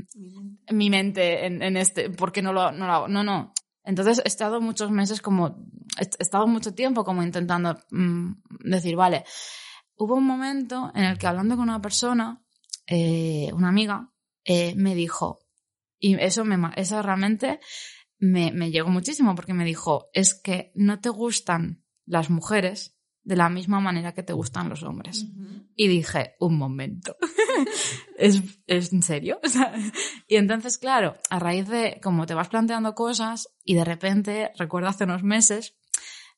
mi 0.71 0.89
mente 0.89 1.45
en, 1.45 1.77
este, 1.77 2.09
¿por 2.09 2.31
qué 2.31 2.41
no 2.41 2.51
no 2.51 2.85
lo 2.85 2.93
hago? 2.93 3.07
No, 3.07 3.23
no. 3.23 3.53
Entonces 3.87 4.21
he 4.23 4.27
estado 4.27 4.59
muchos 4.59 4.91
meses 4.91 5.21
como, 5.21 5.65
he 5.97 6.09
estado 6.19 6.45
mucho 6.45 6.73
tiempo 6.73 7.05
como 7.05 7.23
intentando 7.23 7.79
mm, 7.89 8.33
decir, 8.65 8.97
vale, 8.97 9.23
hubo 9.95 10.15
un 10.15 10.25
momento 10.25 10.91
en 10.93 11.05
el 11.05 11.17
que 11.17 11.25
hablando 11.25 11.55
con 11.55 11.69
una 11.69 11.81
persona, 11.81 12.43
eh, 12.85 13.49
una 13.53 13.69
amiga, 13.69 14.11
eh, 14.43 14.75
me 14.75 14.93
dijo, 14.93 15.39
y 15.99 16.15
eso, 16.15 16.43
me, 16.43 16.57
eso 16.75 17.01
realmente 17.01 17.61
me, 18.19 18.51
me 18.51 18.71
llegó 18.71 18.89
muchísimo 18.89 19.35
porque 19.35 19.53
me 19.53 19.63
dijo, 19.63 20.09
es 20.11 20.33
que 20.33 20.73
no 20.75 20.99
te 20.99 21.07
gustan 21.07 21.85
las 22.05 22.29
mujeres 22.29 22.96
de 23.27 23.35
la 23.35 23.49
misma 23.49 23.81
manera 23.81 24.13
que 24.13 24.23
te 24.23 24.31
gustan 24.31 24.69
los 24.69 24.83
hombres. 24.83 25.25
Y 25.75 25.89
dije, 25.89 26.35
un 26.39 26.57
momento. 26.57 27.17
¿Es, 28.17 28.41
¿Es 28.67 28.93
en 28.93 29.03
serio? 29.03 29.41
O 29.47 29.49
sea, 29.49 29.73
y 30.27 30.37
entonces, 30.37 30.77
claro, 30.77 31.17
a 31.29 31.37
raíz 31.37 31.67
de 31.67 31.99
como 32.01 32.25
te 32.25 32.33
vas 32.33 32.47
planteando 32.47 32.95
cosas 32.95 33.49
y 33.65 33.75
de 33.75 33.83
repente, 33.83 34.51
recuerdo 34.57 34.87
hace 34.87 35.03
unos 35.03 35.23
meses, 35.23 35.75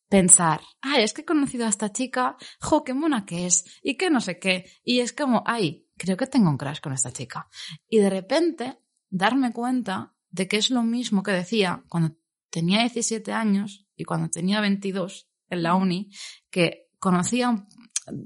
pensar, 0.10 0.62
ay, 0.82 1.04
es 1.04 1.14
que 1.14 1.22
he 1.22 1.26
conocido 1.26 1.68
a 1.68 1.70
esta 1.70 1.92
chica, 1.92 2.38
jo, 2.60 2.84
qué 2.84 2.96
mona 2.96 3.28
que 3.28 3.46
es, 3.46 3.66
y 3.84 3.96
que 3.96 4.10
no 4.10 4.20
sé 4.20 4.40
qué. 4.40 4.66
Y 4.84 5.02
es 5.02 5.14
como, 5.14 5.44
ay, 5.46 5.88
creo 5.96 6.18
que 6.18 6.26
tengo 6.26 6.50
un 6.50 6.58
crush 6.58 6.80
con 6.80 6.94
esta 6.94 7.12
chica. 7.12 7.48
Y 7.88 8.00
de 8.00 8.10
repente, 8.10 8.80
darme 9.12 9.54
cuenta 9.54 10.16
de 10.32 10.48
que 10.48 10.58
es 10.58 10.72
lo 10.72 10.82
mismo 10.82 11.22
que 11.22 11.32
decía 11.32 11.84
cuando 11.88 12.18
tenía 12.50 12.80
17 12.80 13.32
años 13.32 13.88
y 13.96 14.06
cuando 14.06 14.30
tenía 14.30 14.60
22 14.60 15.29
en 15.50 15.64
la 15.64 15.76
uni, 15.76 16.10
que 16.50 16.88
conocía, 17.00 17.66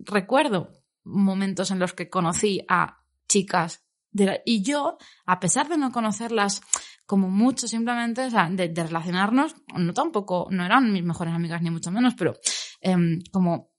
recuerdo 0.05 0.69
momentos 1.03 1.71
en 1.71 1.79
los 1.79 1.93
que 1.93 2.09
conocí 2.09 2.61
a 2.69 2.99
chicas 3.27 3.85
de 4.11 4.25
la- 4.25 4.39
y 4.45 4.61
yo, 4.63 4.97
a 5.25 5.39
pesar 5.39 5.67
de 5.69 5.77
no 5.77 5.91
conocerlas 5.91 6.61
como 7.05 7.29
mucho 7.29 7.67
simplemente, 7.67 8.25
o 8.25 8.29
sea, 8.29 8.49
de, 8.49 8.69
de 8.69 8.83
relacionarnos, 8.83 9.55
no 9.75 9.93
tampoco, 9.93 10.47
no 10.51 10.65
eran 10.65 10.91
mis 10.93 11.03
mejores 11.03 11.33
amigas 11.33 11.61
ni 11.61 11.69
mucho 11.69 11.91
menos, 11.91 12.13
pero 12.15 12.33
em, 12.79 13.19
como 13.31 13.71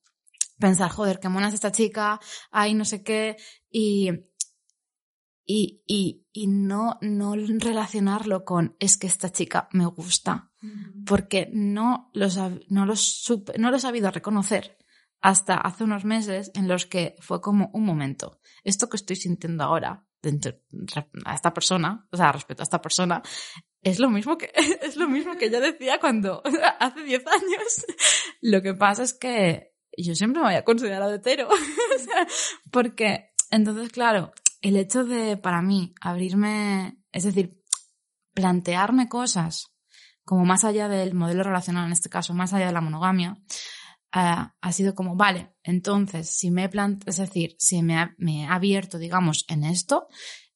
pensar, 0.59 0.91
joder, 0.91 1.21
qué 1.21 1.29
mona 1.29 1.49
es 1.49 1.55
esta 1.55 1.73
chica, 1.73 2.21
ay, 2.51 2.75
no 2.75 2.85
sé 2.85 3.03
qué, 3.03 3.37
y, 3.71 4.11
y, 5.47 5.83
y, 5.87 6.27
y 6.33 6.47
no, 6.47 6.99
no 7.01 7.35
relacionarlo 7.35 8.45
con 8.45 8.77
es 8.79 8.97
que 8.97 9.07
esta 9.07 9.31
chica 9.31 9.69
me 9.73 9.87
gusta, 9.87 10.53
porque 11.07 11.51
no 11.53 12.11
los, 12.15 12.39
no 12.69 12.87
los, 12.87 13.01
supe- 13.01 13.59
no 13.59 13.71
los 13.71 13.83
he 13.83 13.87
sabido 13.87 14.11
reconocer 14.11 14.77
hasta 15.21 15.57
hace 15.57 15.85
unos 15.85 16.05
meses 16.05 16.51
en 16.55 16.69
los 16.69 16.87
que 16.87 17.17
fue 17.21 17.41
como 17.41 17.71
un 17.73 17.85
momento. 17.85 18.41
Esto 18.63 18.89
que 18.89 18.97
estoy 18.97 19.17
sintiendo 19.17 19.65
ahora 19.65 20.07
a 21.25 21.35
esta 21.35 21.55
persona, 21.55 22.07
o 22.11 22.17
sea, 22.17 22.33
respecto 22.33 22.63
a 22.63 22.65
esta 22.65 22.81
persona, 22.81 23.23
es 23.83 23.99
lo 23.99 24.11
mismo 24.11 24.37
que, 24.39 24.51
es 24.83 24.97
lo 24.97 25.09
mismo 25.09 25.37
que 25.37 25.51
yo 25.51 25.61
decía 25.61 25.99
cuando, 26.01 26.43
hace 26.81 27.03
10 27.03 27.27
años. 27.27 27.87
Lo 28.41 28.63
que 28.63 28.75
pasa 28.75 29.03
es 29.03 29.13
que 29.15 29.75
yo 29.97 30.15
siempre 30.15 30.43
me 30.43 30.49
había 30.49 30.65
considerado 30.65 31.15
hetero. 31.15 31.49
Porque, 32.71 33.31
entonces, 33.51 33.91
claro, 33.91 34.33
el 34.61 34.77
hecho 34.77 35.05
de, 35.05 35.37
para 35.37 35.63
mí, 35.63 35.95
abrirme, 36.01 36.99
es 37.13 37.25
decir, 37.25 37.63
plantearme 38.35 39.09
cosas 39.09 39.74
como 40.25 40.45
más 40.45 40.65
allá 40.65 40.89
del 40.89 41.15
modelo 41.15 41.43
relacional, 41.43 41.87
en 41.87 41.93
este 41.93 42.09
caso, 42.09 42.35
más 42.35 42.53
allá 42.53 42.67
de 42.67 42.73
la 42.73 42.81
monogamia, 42.81 43.37
eh, 44.15 44.47
ha 44.61 44.73
sido 44.73 44.95
como, 44.95 45.17
vale, 45.17 45.55
entonces, 45.63 46.31
si 46.31 46.51
me 46.51 46.65
he 46.65 46.71
es 47.07 47.17
decir, 47.17 47.57
si 47.59 47.83
me, 47.83 48.15
he 48.19 48.47
abierto, 48.47 48.99
digamos, 48.99 49.45
en 49.49 49.65
esto, 49.65 50.09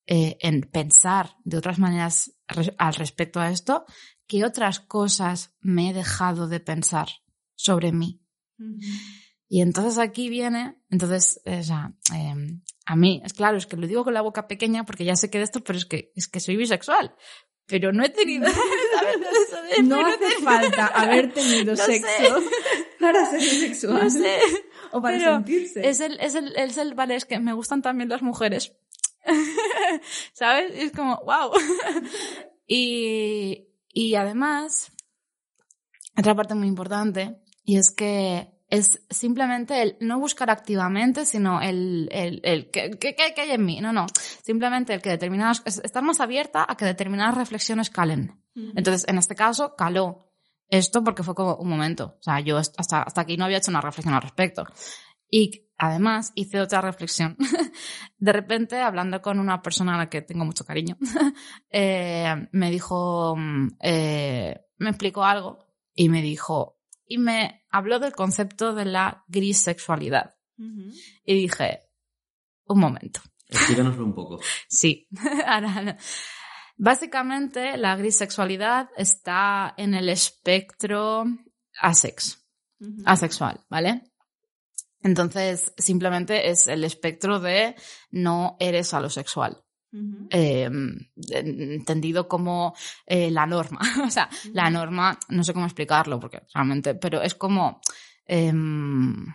eh, 0.07 0.37
en 0.41 0.63
pensar 0.63 1.37
de 1.45 1.59
otras 1.59 1.79
maneras 1.79 2.33
al 2.47 2.95
respecto 2.95 3.41
a 3.41 3.51
esto, 3.51 3.85
¿qué 4.27 4.45
otras 4.45 4.81
cosas 4.81 5.55
me 5.61 5.91
he 5.91 5.95
dejado 5.95 6.49
de 6.49 6.61
pensar 6.61 7.09
sobre 7.55 7.93
mí? 7.93 8.23
Y 9.49 9.63
entonces 9.63 9.99
aquí 9.99 10.29
viene, 10.29 10.77
entonces, 10.91 11.41
eh, 11.47 11.61
o 11.61 11.63
sea, 11.63 11.93
eh, 12.15 12.35
a 12.85 12.97
mí, 12.97 13.23
es 13.25 13.33
claro, 13.33 13.57
es 13.57 13.65
que 13.65 13.79
lo 13.79 13.87
digo 13.87 14.05
con 14.05 14.13
la 14.13 14.21
boca 14.21 14.47
pequeña 14.47 14.85
porque 14.85 15.07
ya 15.07 15.17
sé 15.17 15.31
que 15.31 15.39
de 15.39 15.45
esto, 15.45 15.65
pero 15.65 15.79
es 15.79 15.87
que, 15.87 16.13
es 16.17 16.29
que 16.29 16.41
soy 16.41 16.57
bisexual. 16.57 17.15
Pero 17.67 17.93
no 17.93 18.05
he 18.05 18.11
tenido, 18.11 18.47
¿sabes? 19.51 19.85
No 19.85 20.05
hace 20.07 20.43
falta 20.43 20.87
haber 20.87 21.33
tenido 21.33 21.73
No 21.77 21.83
sexo 21.83 22.41
sé. 22.41 22.51
para 23.01 23.25
ser 23.27 23.41
bisexual. 23.41 24.05
No 24.05 24.11
sé. 24.11 24.39
O 24.93 25.01
para 25.01 25.19
Pero 25.19 25.35
sentirse. 25.37 25.89
Es 25.89 26.01
el, 26.01 26.21
es 26.21 26.35
el, 26.35 26.55
es 26.57 26.77
el, 26.77 26.95
vale, 26.95 27.15
es 27.15 27.25
que 27.25 27.39
me 27.39 27.55
gustan 27.55 27.81
también 27.81 28.11
las 28.11 28.23
mujeres. 28.23 28.75
¿Sabes? 30.33 30.75
Y 30.77 30.81
es 30.81 30.93
como, 30.93 31.21
wow. 31.25 31.53
y, 32.67 33.69
y 33.93 34.15
además, 34.15 34.93
otra 36.19 36.35
parte 36.35 36.55
muy 36.55 36.69
importante, 36.69 37.37
y 37.65 37.77
es 37.77 37.91
que 37.91 38.58
es 38.69 39.03
simplemente 39.09 39.83
el 39.83 39.97
no 40.01 40.19
buscar 40.19 40.51
activamente, 40.51 41.25
sino 41.25 41.61
el, 41.61 42.09
el, 42.13 42.41
el 42.45 42.71
que, 42.71 42.91
que, 42.99 43.17
hay 43.41 43.51
en 43.51 43.65
mí. 43.65 43.81
No, 43.81 43.93
no. 43.93 44.07
Simplemente 44.43 44.93
el 44.95 45.01
que 45.03 45.11
determinadas, 45.11 45.63
es- 45.65 45.81
estar 45.83 46.03
más 46.03 46.21
abierta 46.21 46.67
a 46.69 46.77
que 46.77 46.85
determinadas 46.85 47.35
reflexiones 47.37 47.91
calen. 47.91 48.43
Entonces, 48.75 49.07
en 49.09 49.19
este 49.19 49.37
caso, 49.37 49.77
caló 49.77 50.33
esto 50.69 51.05
porque 51.05 51.23
fue 51.23 51.35
como 51.35 51.55
un 51.57 51.69
momento. 51.69 52.17
O 52.19 52.23
sea, 52.23 52.41
yo 52.41 52.57
hasta, 52.59 53.03
hasta 53.03 53.21
aquí 53.21 53.37
no 53.37 53.45
había 53.45 53.59
hecho 53.59 53.71
una 53.71 53.81
reflexión 53.81 54.15
al 54.15 54.23
respecto. 54.23 54.67
Y 55.31 55.69
además 55.79 56.33
hice 56.35 56.61
otra 56.61 56.81
reflexión. 56.81 57.37
De 58.19 58.33
repente, 58.33 58.81
hablando 58.81 59.23
con 59.23 59.39
una 59.39 59.63
persona 59.63 59.95
a 59.95 59.99
la 59.99 60.11
que 60.11 60.23
tengo 60.23 60.45
mucho 60.45 60.65
cariño, 60.65 60.97
eh, 61.71 62.49
me 62.53 62.71
dijo, 62.71 63.37
eh, 63.81 64.61
me 64.79 64.91
explicó 64.91 65.25
algo 65.25 65.59
y 65.95 66.09
me 66.09 66.21
dijo, 66.21 66.78
y 67.09 67.19
me 67.19 67.65
habló 67.71 67.99
del 67.99 68.13
concepto 68.13 68.75
de 68.75 68.85
la 68.85 69.25
grisexualidad. 69.27 70.37
Y 71.25 71.35
dije, 71.35 71.89
un 72.67 72.81
momento. 72.81 73.21
Explícanoslo 73.49 74.05
un 74.05 74.15
poco. 74.15 74.41
Sí. 74.69 75.09
Básicamente, 76.77 77.77
la 77.77 77.97
grisexualidad 77.97 78.91
está 78.97 79.75
en 79.77 79.95
el 79.95 80.09
espectro 80.09 81.25
asex, 81.81 82.47
asexual, 83.05 83.65
¿vale? 83.69 84.03
Entonces, 85.01 85.73
simplemente 85.77 86.51
es 86.51 86.69
el 86.69 86.85
espectro 86.85 87.41
de 87.41 87.75
no 88.11 88.57
eres 88.61 88.95
alosexual. 88.95 89.65
Em, 89.91 90.99
entendido 91.31 92.29
como 92.29 92.75
eh, 93.07 93.31
la 93.31 93.47
norma. 93.47 93.81
o 94.07 94.11
sea, 94.11 94.29
la 94.53 94.69
norma, 94.71 95.19
no 95.29 95.43
sé 95.43 95.55
cómo 95.55 95.67
explicarlo, 95.67 96.21
porque 96.21 96.43
realmente, 96.55 96.95
pero 96.95 97.23
es 97.23 97.35
como. 97.35 97.81
Em, 98.27 99.27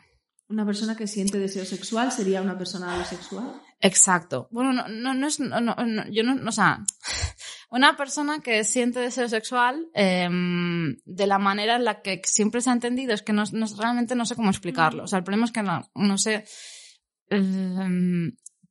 una 0.49 0.65
persona 0.65 0.95
que 0.95 1.07
siente 1.07 1.39
deseo 1.39 1.65
sexual 1.65 2.11
sería 2.11 2.41
una 2.41 2.57
persona 2.57 2.93
alosexual. 2.93 3.59
Exacto. 3.79 4.47
Bueno, 4.51 4.71
no, 4.71 4.87
no, 4.87 5.13
no 5.15 5.27
es, 5.27 5.39
no, 5.39 5.59
no, 5.59 5.75
yo 6.11 6.23
no, 6.23 6.47
o 6.47 6.51
sea, 6.51 6.83
una 7.71 7.97
persona 7.97 8.39
que 8.39 8.63
siente 8.63 8.99
deseo 8.99 9.27
sexual 9.27 9.89
em, 9.95 10.95
de 11.05 11.27
la 11.27 11.39
manera 11.39 11.77
en 11.77 11.85
la 11.85 12.01
que 12.01 12.21
siempre 12.23 12.61
se 12.61 12.69
ha 12.69 12.73
entendido 12.73 13.13
es 13.13 13.23
que 13.23 13.33
no, 13.33 13.43
realmente 13.77 14.13
no 14.13 14.27
sé 14.27 14.35
cómo 14.35 14.51
explicarlo. 14.51 15.05
O 15.05 15.07
sea, 15.07 15.17
el 15.17 15.23
problema 15.23 15.45
es 15.45 15.51
que 15.51 15.63
no, 15.63 15.89
no 15.95 16.17
sé, 16.19 16.45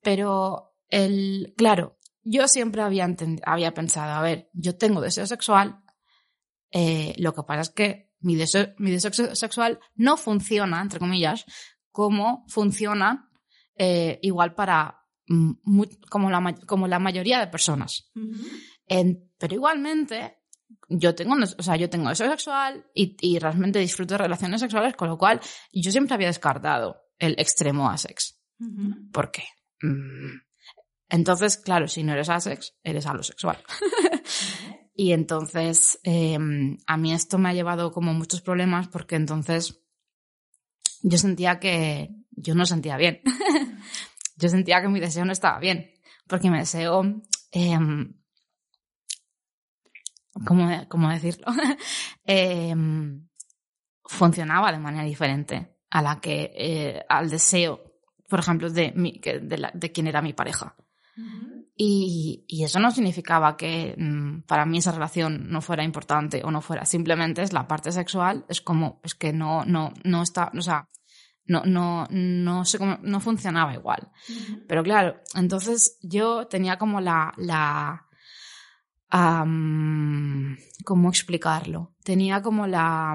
pero 0.03 0.72
el, 0.93 1.55
claro, 1.57 1.99
yo 2.23 2.47
siempre 2.47 2.83
había, 2.83 3.09
había 3.45 3.75
pensado, 3.75 4.13
a 4.13 4.21
ver, 4.21 4.51
yo 4.53 4.77
tengo 4.77 5.01
deseo 5.01 5.27
sexual, 5.27 5.83
eh, 6.71 7.15
lo 7.17 7.35
que 7.35 7.43
pasa 7.43 7.63
es 7.63 7.71
que 7.71 8.13
mi 8.21 8.37
deseo, 8.37 8.75
mi 8.77 8.91
deseo 8.91 9.35
sexual 9.35 9.81
no 9.95 10.17
funciona, 10.17 10.81
entre 10.81 10.99
comillas, 10.99 11.47
como 11.91 12.45
funciona 12.47 13.31
eh, 13.75 14.19
igual 14.23 14.55
para 14.55 14.99
como 16.11 16.31
la, 16.31 16.55
como 16.67 16.87
la 16.87 16.99
mayoría 16.99 17.41
de 17.41 17.47
personas. 17.47 18.13
pero 18.87 19.55
igualmente, 19.55 20.41
yo 20.91 21.15
tengo, 21.15 21.37
o 21.37 21.63
sea, 21.63 21.77
yo 21.77 21.89
tengo 21.89 22.11
deseo 22.11 22.29
sexual 22.29 22.87
y, 22.95 23.39
realmente 23.39 23.79
disfruto 23.79 24.15
de 24.15 24.19
relaciones 24.19 24.61
sexuales, 24.61 24.95
con 24.95 25.09
lo 25.09 25.17
cual 25.17 25.41
yo 25.73 25.91
siempre 25.91 26.15
había 26.15 26.27
descartado 26.27 27.01
el 27.19 27.35
extremo 27.39 27.89
asex. 27.89 28.39
¿Por 29.11 29.31
qué? 29.31 29.45
Mm. 29.81 30.52
Entonces, 31.13 31.59
claro, 31.59 31.89
si 31.89 32.03
no 32.03 32.15
eres 32.15 32.31
asex, 32.31 32.75
eres 32.83 33.05
alosexual. 33.05 33.63
y 34.95 35.13
entonces, 35.13 36.01
em, 36.05 36.79
a 36.87 36.97
mí 36.97 37.13
esto 37.13 37.37
me 37.37 37.51
ha 37.51 37.53
llevado 37.53 37.93
como 37.93 38.15
muchos 38.15 38.41
problemas 38.41 38.89
porque 38.89 39.17
entonces 39.17 39.79
yo 41.03 41.19
sentía 41.19 41.61
que 41.61 42.15
yo 42.31 42.55
no 42.55 42.65
sentía 42.65 42.97
bien. 42.97 43.21
yo 44.39 44.49
sentía 44.49 44.81
que 44.81 44.89
mi 44.89 45.01
deseo 45.01 45.27
no 45.27 45.33
estaba 45.33 45.59
bien, 45.59 45.93
porque 46.27 46.51
mi 46.51 46.57
deseo, 46.57 47.03
em, 47.51 48.15
¿cómo, 50.47 51.11
decirlo? 51.11 51.47
Em, 52.25 53.29
funcionaba 54.03 54.73
de 54.73 54.79
manera 54.79 55.05
diferente 55.05 55.77
a 55.91 56.01
la 56.01 56.21
que, 56.21 56.53
eh, 56.55 57.05
al 57.07 57.29
deseo, 57.29 58.01
por 58.31 58.41
ejemplo, 58.41 58.71
de, 58.71 58.93
de, 58.93 59.71
de 59.75 59.93
quien 59.93 60.07
era 60.07 60.23
mi 60.23 60.33
pareja. 60.33 60.75
Y, 61.77 62.45
y, 62.49 62.65
eso 62.65 62.81
no 62.81 62.91
significaba 62.91 63.57
que 63.57 63.95
mm, 63.99 64.43
para 64.43 64.65
mí 64.65 64.79
esa 64.79 64.93
relación 64.93 65.51
no 65.51 65.61
fuera 65.61 65.85
importante 65.85 66.43
o 66.45 66.51
no 66.51 66.61
fuera. 66.61 66.87
Simplemente 66.87 67.43
es 67.43 67.53
la 67.53 67.69
parte 67.69 67.93
sexual, 67.93 68.47
es 68.49 68.61
como, 68.61 69.01
es 69.05 69.15
que 69.15 69.33
no, 69.33 69.65
no, 69.65 69.93
no 70.05 70.23
está, 70.23 70.51
o 70.57 70.63
sea, 70.63 70.89
no, 71.47 71.65
no, 71.65 72.07
no 72.11 72.65
sé 72.65 72.79
cómo, 72.79 72.99
no 73.03 73.21
funcionaba 73.21 73.75
igual. 73.75 74.11
Pero 74.69 74.83
claro, 74.83 75.21
entonces 75.35 75.99
yo 76.03 76.47
tenía 76.47 76.79
como 76.79 77.01
la, 77.01 77.35
la, 77.37 78.07
¿cómo 80.85 81.09
explicarlo? 81.09 81.95
Tenía 82.05 82.43
como 82.43 82.67
la, 82.67 83.15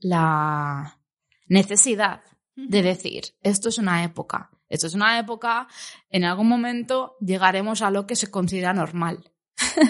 la 0.00 0.98
necesidad 1.46 2.22
de 2.56 2.82
decir, 2.82 3.24
esto 3.42 3.68
es 3.68 3.78
una 3.78 4.04
época, 4.04 4.50
esto 4.74 4.86
es 4.86 4.94
una 4.94 5.18
época, 5.18 5.68
en 6.10 6.24
algún 6.24 6.48
momento 6.48 7.16
llegaremos 7.20 7.82
a 7.82 7.90
lo 7.90 8.06
que 8.06 8.16
se 8.16 8.30
considera 8.30 8.72
normal. 8.72 9.30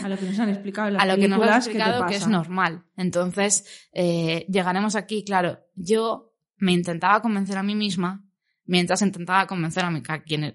A 0.02 0.08
lo 0.08 0.18
que 0.18 0.26
nos 0.26 0.38
han 0.38 0.50
explicado 0.50 0.88
en 0.88 0.96
A 1.00 1.06
lo 1.06 1.16
que 1.16 1.28
nos 1.28 1.40
han 1.40 1.56
explicado 1.56 2.06
que 2.06 2.16
es 2.16 2.28
normal. 2.28 2.84
Entonces, 2.96 3.88
eh, 3.92 4.46
llegaremos 4.48 4.94
aquí, 4.94 5.24
claro, 5.24 5.58
yo 5.74 6.34
me 6.58 6.72
intentaba 6.72 7.20
convencer 7.20 7.56
a 7.56 7.62
mí 7.62 7.74
misma 7.74 8.24
mientras 8.66 9.02
intentaba 9.02 9.46
convencer 9.46 9.84
a 9.84 9.90
mi, 9.90 10.02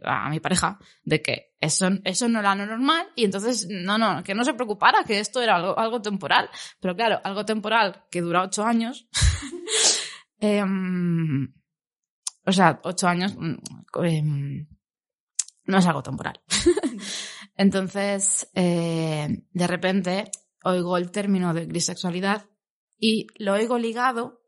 a, 0.04 0.30
mi 0.30 0.40
pareja 0.40 0.80
de 1.04 1.22
que 1.22 1.56
eso, 1.60 1.90
eso 2.04 2.28
no 2.28 2.40
era 2.40 2.56
lo 2.56 2.66
normal 2.66 3.08
y 3.16 3.26
entonces, 3.26 3.68
no, 3.70 3.98
no, 3.98 4.24
que 4.24 4.34
no 4.34 4.44
se 4.44 4.54
preocupara, 4.54 5.04
que 5.04 5.20
esto 5.20 5.42
era 5.42 5.56
algo, 5.56 5.78
algo 5.78 6.02
temporal. 6.02 6.50
Pero 6.80 6.96
claro, 6.96 7.20
algo 7.24 7.46
temporal 7.46 8.06
que 8.10 8.22
dura 8.22 8.44
ocho 8.44 8.64
años. 8.64 9.08
Em, 10.42 11.52
o 12.50 12.54
sea, 12.54 12.80
ocho 12.84 13.08
años 13.08 13.36
mm, 13.38 13.56
em, 14.04 14.68
no 15.66 15.78
es 15.78 15.86
algo 15.86 16.04
temporal. 16.04 16.42
entonces, 17.56 18.50
eh, 18.56 19.44
de 19.52 19.68
repente, 19.68 20.32
oigo 20.64 20.98
el 20.98 21.12
término 21.12 21.54
de 21.54 21.66
grisexualidad 21.66 22.48
y 22.98 23.28
lo 23.38 23.54
oigo 23.54 23.78
ligado 23.78 24.42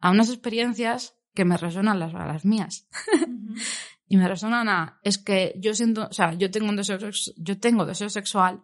a 0.00 0.10
unas 0.10 0.28
experiencias 0.30 1.14
que 1.34 1.44
me 1.44 1.56
resonan 1.56 1.98
las, 1.98 2.14
a 2.14 2.26
las 2.26 2.44
mías. 2.44 2.88
y 4.08 4.16
me 4.16 4.28
resonan 4.28 4.68
a, 4.68 4.98
es 5.04 5.18
que 5.18 5.54
yo 5.56 5.72
siento, 5.72 6.08
o 6.10 6.12
sea, 6.12 6.34
yo 6.34 6.50
tengo 6.50 6.68
un 6.68 6.76
deseo, 6.76 6.98
yo 7.36 7.60
tengo 7.60 7.86
deseo 7.86 8.10
sexual, 8.10 8.62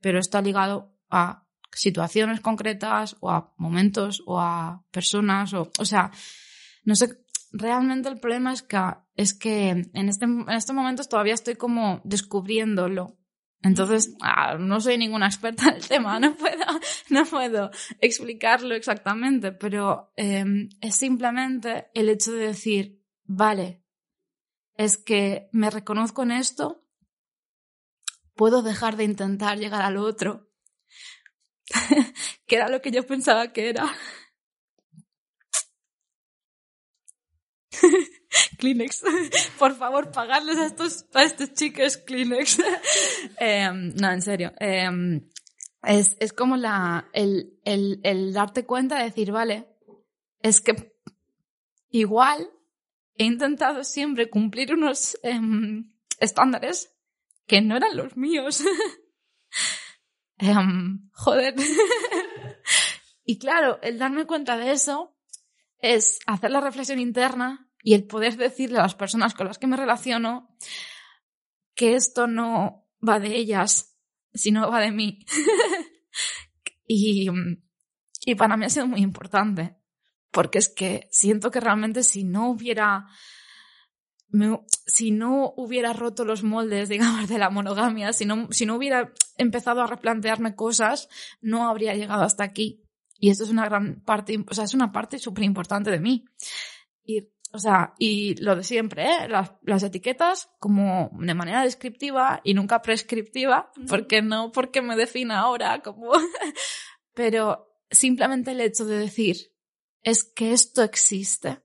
pero 0.00 0.18
está 0.18 0.42
ligado 0.42 0.92
a 1.08 1.46
situaciones 1.72 2.40
concretas 2.40 3.16
o 3.20 3.30
a 3.30 3.54
momentos 3.58 4.22
o 4.26 4.40
a 4.40 4.82
personas 4.90 5.54
o, 5.54 5.70
o 5.78 5.84
sea, 5.84 6.10
no 6.84 6.94
sé, 6.94 7.08
realmente 7.52 8.08
el 8.08 8.18
problema 8.18 8.52
es 8.52 8.62
que, 8.62 8.78
es 9.14 9.34
que 9.34 9.68
en, 9.70 10.08
este, 10.08 10.24
en 10.24 10.48
estos 10.50 10.74
momentos 10.74 11.08
todavía 11.08 11.34
estoy 11.34 11.56
como 11.56 12.00
descubriéndolo 12.04 13.18
entonces, 13.62 14.14
ah, 14.20 14.56
no 14.58 14.80
soy 14.80 14.98
ninguna 14.98 15.26
experta 15.26 15.68
en 15.68 15.76
el 15.76 15.88
tema, 15.88 16.20
no 16.20 16.36
puedo, 16.36 16.64
no 17.10 17.24
puedo 17.24 17.70
explicarlo 18.00 18.74
exactamente, 18.74 19.52
pero 19.52 20.12
em, 20.16 20.68
es 20.80 20.94
simplemente 20.94 21.88
el 21.94 22.08
hecho 22.08 22.32
de 22.32 22.46
decir, 22.46 23.02
vale, 23.24 23.82
es 24.74 24.96
que 24.96 25.48
me 25.52 25.70
reconozco 25.70 26.22
en 26.22 26.32
esto, 26.32 26.84
puedo 28.34 28.62
dejar 28.62 28.96
de 28.96 29.04
intentar 29.04 29.58
llegar 29.58 29.82
al 29.82 29.96
otro, 29.96 30.48
que 32.46 32.56
era 32.56 32.68
lo 32.68 32.80
que 32.80 32.92
yo 32.92 33.04
pensaba 33.06 33.52
que 33.52 33.70
era. 33.70 33.86
Kleenex. 38.58 39.02
Por 39.58 39.76
favor, 39.76 40.10
pagarles 40.10 40.58
a 40.58 40.66
estos, 40.66 41.06
a 41.14 41.22
estos 41.22 41.52
chicos 41.54 41.96
Kleenex. 41.96 42.58
Em, 43.38 43.94
no, 43.94 44.10
en 44.10 44.22
serio. 44.22 44.52
Em, 44.58 45.28
es, 45.82 46.16
es 46.20 46.32
como 46.32 46.56
la, 46.56 47.08
el, 47.12 47.58
el, 47.64 48.00
el 48.02 48.32
darte 48.32 48.64
cuenta 48.66 48.98
de 48.98 49.04
decir, 49.04 49.32
vale, 49.32 49.68
es 50.40 50.60
que 50.60 50.94
igual 51.90 52.50
he 53.14 53.24
intentado 53.24 53.84
siempre 53.84 54.30
cumplir 54.30 54.74
unos 54.74 55.18
em, 55.22 55.92
estándares 56.18 56.94
que 57.46 57.60
no 57.60 57.76
eran 57.76 57.96
los 57.96 58.16
míos. 58.16 58.62
joder. 61.12 61.54
y 63.24 63.38
claro, 63.38 63.78
el 63.82 63.98
darme 63.98 64.26
cuenta 64.26 64.56
de 64.56 64.72
eso 64.72 65.16
es 65.80 66.18
hacer 66.26 66.50
la 66.50 66.60
reflexión 66.60 67.00
interna 67.00 67.67
y 67.82 67.94
el 67.94 68.06
poder 68.06 68.36
decirle 68.36 68.78
a 68.78 68.82
las 68.82 68.94
personas 68.94 69.34
con 69.34 69.46
las 69.46 69.58
que 69.58 69.66
me 69.66 69.76
relaciono 69.76 70.54
que 71.74 71.94
esto 71.94 72.26
no 72.26 72.86
va 73.06 73.20
de 73.20 73.36
ellas, 73.36 73.96
sino 74.34 74.70
va 74.70 74.80
de 74.80 74.90
mí. 74.90 75.24
y, 76.86 77.28
y 78.24 78.34
para 78.34 78.56
mí 78.56 78.64
ha 78.64 78.70
sido 78.70 78.86
muy 78.86 79.00
importante, 79.00 79.76
porque 80.30 80.58
es 80.58 80.68
que 80.68 81.08
siento 81.10 81.50
que 81.50 81.60
realmente 81.60 82.02
si 82.02 82.24
no 82.24 82.50
hubiera 82.50 83.06
si 84.86 85.10
no 85.10 85.54
hubiera 85.56 85.92
roto 85.92 86.24
los 86.24 86.42
moldes, 86.42 86.88
digamos, 86.88 87.28
de 87.28 87.38
la 87.38 87.50
monogamia, 87.50 88.12
si 88.12 88.26
no, 88.26 88.48
si 88.50 88.66
no 88.66 88.76
hubiera 88.76 89.12
empezado 89.38 89.80
a 89.80 89.86
replantearme 89.86 90.54
cosas, 90.54 91.08
no 91.40 91.68
habría 91.68 91.94
llegado 91.94 92.22
hasta 92.22 92.44
aquí. 92.44 92.84
Y 93.18 93.30
esto 93.30 93.44
es 93.44 93.50
una 93.50 93.64
gran 93.64 94.02
parte, 94.02 94.44
o 94.48 94.54
sea, 94.54 94.64
es 94.64 94.74
una 94.74 94.92
parte 94.92 95.18
súper 95.18 95.44
importante 95.44 95.90
de 95.90 96.00
mí. 96.00 96.24
O 97.52 97.58
sea, 97.58 97.94
y 97.98 98.34
lo 98.42 98.56
de 98.56 98.64
siempre, 98.64 99.04
¿eh? 99.04 99.28
Las, 99.28 99.52
las, 99.62 99.82
etiquetas 99.82 100.50
como 100.58 101.10
de 101.12 101.34
manera 101.34 101.62
descriptiva 101.62 102.40
y 102.44 102.54
nunca 102.54 102.82
prescriptiva, 102.82 103.70
porque 103.88 104.20
no 104.22 104.52
porque 104.52 104.82
me 104.82 104.96
defina 104.96 105.40
ahora 105.40 105.80
como... 105.80 106.12
Pero 107.14 107.74
simplemente 107.90 108.52
el 108.52 108.60
hecho 108.60 108.84
de 108.84 108.98
decir, 108.98 109.52
es 110.02 110.24
que 110.24 110.52
esto 110.52 110.82
existe, 110.82 111.62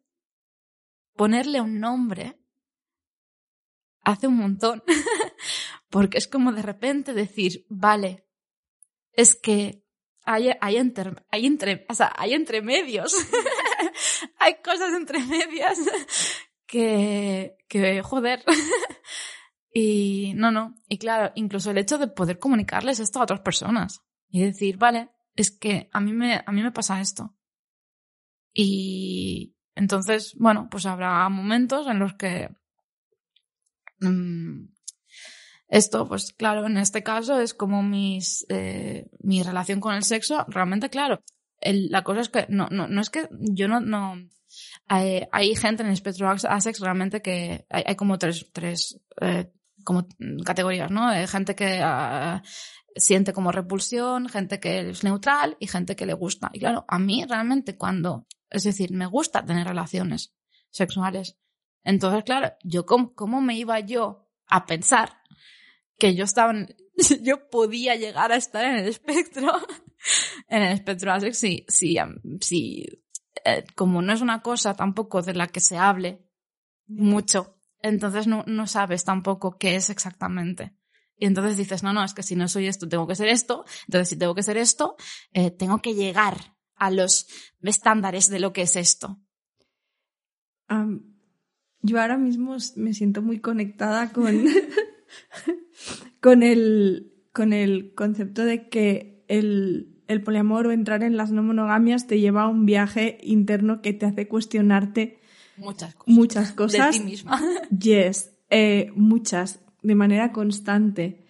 ponerle 1.15 1.61
un 1.61 1.79
nombre, 1.79 2.39
hace 4.01 4.27
un 4.27 4.37
montón. 4.37 4.83
porque 5.89 6.17
es 6.17 6.27
como 6.27 6.51
de 6.51 6.63
repente 6.63 7.13
decir, 7.13 7.65
vale, 7.69 8.25
es 9.11 9.35
que 9.35 9.85
hay, 10.25 10.51
hay, 10.59 10.77
entre, 10.77 11.11
hay, 11.29 11.45
entre, 11.45 11.85
o 11.87 11.93
sea, 11.93 12.11
hay 12.15 12.33
entre 12.33 12.61
medios. 12.61 13.13
hay 14.39 14.55
cosas 14.63 14.93
entre 14.93 15.19
medias 15.23 15.79
que, 16.65 17.57
que 17.67 18.01
joder. 18.01 18.43
y 19.73 20.33
no, 20.35 20.51
no. 20.51 20.75
Y 20.87 20.97
claro, 20.97 21.31
incluso 21.35 21.71
el 21.71 21.77
hecho 21.77 21.97
de 21.97 22.07
poder 22.07 22.39
comunicarles 22.39 22.99
esto 22.99 23.19
a 23.19 23.23
otras 23.23 23.41
personas 23.41 24.01
y 24.29 24.43
decir, 24.43 24.77
vale, 24.77 25.09
es 25.35 25.51
que 25.51 25.89
a 25.91 25.99
mí 25.99 26.13
me, 26.13 26.43
a 26.45 26.51
mí 26.51 26.61
me 26.63 26.71
pasa 26.71 27.01
esto. 27.01 27.35
Y 28.53 29.55
entonces, 29.75 30.35
bueno, 30.37 30.67
pues 30.69 30.85
habrá 30.85 31.27
momentos 31.29 31.87
en 31.87 31.99
los 31.99 32.13
que 32.13 32.49
mmm, 33.99 34.65
esto, 35.73 36.07
pues 36.07 36.33
claro, 36.33 36.67
en 36.67 36.77
este 36.77 37.01
caso 37.01 37.39
es 37.39 37.53
como 37.55 37.81
mis, 37.81 38.45
eh, 38.49 39.09
mi 39.21 39.41
relación 39.41 39.79
con 39.79 39.95
el 39.95 40.03
sexo, 40.03 40.45
realmente 40.47 40.89
claro. 40.89 41.23
La 41.63 42.03
cosa 42.03 42.21
es 42.21 42.29
que 42.29 42.45
no, 42.49 42.67
no, 42.69 42.87
no 42.87 43.01
es 43.01 43.09
que 43.09 43.29
yo 43.31 43.67
no, 43.67 43.79
no, 43.79 44.15
hay, 44.87 45.55
gente 45.55 45.83
en 45.83 45.87
el 45.87 45.93
espectro 45.93 46.29
asex 46.29 46.79
realmente 46.79 47.21
que 47.21 47.65
hay, 47.69 47.83
hay 47.85 47.95
como 47.95 48.17
tres, 48.17 48.49
tres, 48.51 48.99
eh, 49.21 49.51
como 49.83 50.07
categorías, 50.45 50.91
¿no? 50.91 51.07
Hay 51.07 51.27
gente 51.27 51.55
que 51.55 51.81
uh, 51.83 52.41
siente 52.95 53.33
como 53.33 53.51
repulsión, 53.51 54.29
gente 54.29 54.59
que 54.59 54.89
es 54.89 55.03
neutral 55.03 55.57
y 55.59 55.67
gente 55.67 55.95
que 55.95 56.05
le 56.05 56.13
gusta. 56.13 56.49
Y 56.53 56.59
claro, 56.59 56.85
a 56.87 56.99
mí 56.99 57.25
realmente 57.25 57.77
cuando, 57.77 58.27
es 58.49 58.63
decir, 58.63 58.91
me 58.91 59.05
gusta 59.05 59.45
tener 59.45 59.67
relaciones 59.67 60.33
sexuales. 60.69 61.37
Entonces, 61.83 62.23
claro, 62.23 62.53
yo 62.63 62.85
cómo, 62.85 63.13
cómo 63.13 63.41
me 63.41 63.57
iba 63.57 63.79
yo 63.79 64.29
a 64.47 64.65
pensar 64.65 65.21
que 65.97 66.15
yo 66.15 66.23
estaba, 66.23 66.53
yo 67.21 67.49
podía 67.49 67.95
llegar 67.95 68.31
a 68.31 68.37
estar 68.37 68.63
en 68.65 68.77
el 68.77 68.87
espectro, 68.87 69.51
en 70.47 70.63
el 70.63 70.73
espectro 70.73 71.11
asex, 71.11 71.37
si, 71.37 71.65
si, 71.67 71.97
si 72.41 72.85
eh, 73.45 73.63
como 73.75 74.01
no 74.01 74.13
es 74.13 74.21
una 74.21 74.41
cosa 74.41 74.75
tampoco 74.75 75.21
de 75.21 75.33
la 75.33 75.47
que 75.47 75.59
se 75.59 75.77
hable 75.77 76.25
mucho, 76.87 77.57
entonces 77.79 78.27
no, 78.27 78.43
no 78.47 78.67
sabes 78.67 79.03
tampoco 79.03 79.57
qué 79.57 79.75
es 79.75 79.89
exactamente. 79.89 80.75
Y 81.17 81.25
entonces 81.25 81.57
dices, 81.57 81.83
no, 81.83 81.93
no, 81.93 82.03
es 82.03 82.13
que 82.13 82.23
si 82.23 82.35
no 82.35 82.47
soy 82.47 82.67
esto, 82.67 82.89
tengo 82.89 83.07
que 83.07 83.15
ser 83.15 83.27
esto. 83.27 83.65
Entonces, 83.87 84.09
si 84.09 84.17
tengo 84.17 84.35
que 84.35 84.43
ser 84.43 84.57
esto, 84.57 84.95
eh, 85.31 85.51
tengo 85.51 85.79
que 85.81 85.93
llegar 85.93 86.55
a 86.75 86.91
los 86.91 87.27
estándares 87.61 88.29
de 88.29 88.39
lo 88.39 88.51
que 88.51 88.63
es 88.63 88.75
esto. 88.75 89.21
Um, 90.69 91.13
yo 91.81 92.01
ahora 92.01 92.17
mismo 92.17 92.55
me 92.75 92.93
siento 92.93 93.21
muy 93.21 93.39
conectada 93.39 94.11
con, 94.11 94.43
con 96.21 96.43
el, 96.43 97.13
con 97.31 97.53
el 97.53 97.93
concepto 97.93 98.43
de 98.43 98.69
que 98.69 99.23
el, 99.27 99.92
el 100.13 100.21
poliamor 100.21 100.67
o 100.67 100.71
entrar 100.71 101.03
en 101.03 101.17
las 101.17 101.31
no 101.31 101.43
monogamias 101.43 102.07
te 102.07 102.19
lleva 102.19 102.43
a 102.43 102.47
un 102.47 102.65
viaje 102.65 103.17
interno 103.21 103.81
que 103.81 103.93
te 103.93 104.05
hace 104.05 104.27
cuestionarte 104.27 105.19
muchas 105.57 105.95
cosas. 105.95 106.15
Muchas 106.15 106.51
cosas. 106.51 106.93
De 106.93 106.99
ti 106.99 107.05
misma. 107.05 107.41
Yes, 107.77 108.33
eh, 108.49 108.91
muchas, 108.95 109.59
de 109.81 109.95
manera 109.95 110.31
constante. 110.31 111.25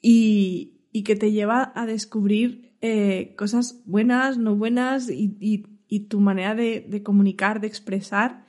Y, 0.00 0.80
y, 0.92 1.04
que 1.04 1.14
te 1.14 1.30
lleva 1.30 1.72
a 1.76 1.86
descubrir 1.86 2.74
eh, 2.80 3.34
cosas 3.36 3.82
buenas, 3.84 4.36
no 4.36 4.56
buenas 4.56 5.08
y, 5.08 5.36
y, 5.38 5.64
y 5.86 6.08
tu 6.08 6.18
manera 6.18 6.56
de, 6.56 6.84
de, 6.88 7.02
comunicar, 7.02 7.60
de 7.60 7.68
expresar. 7.68 8.44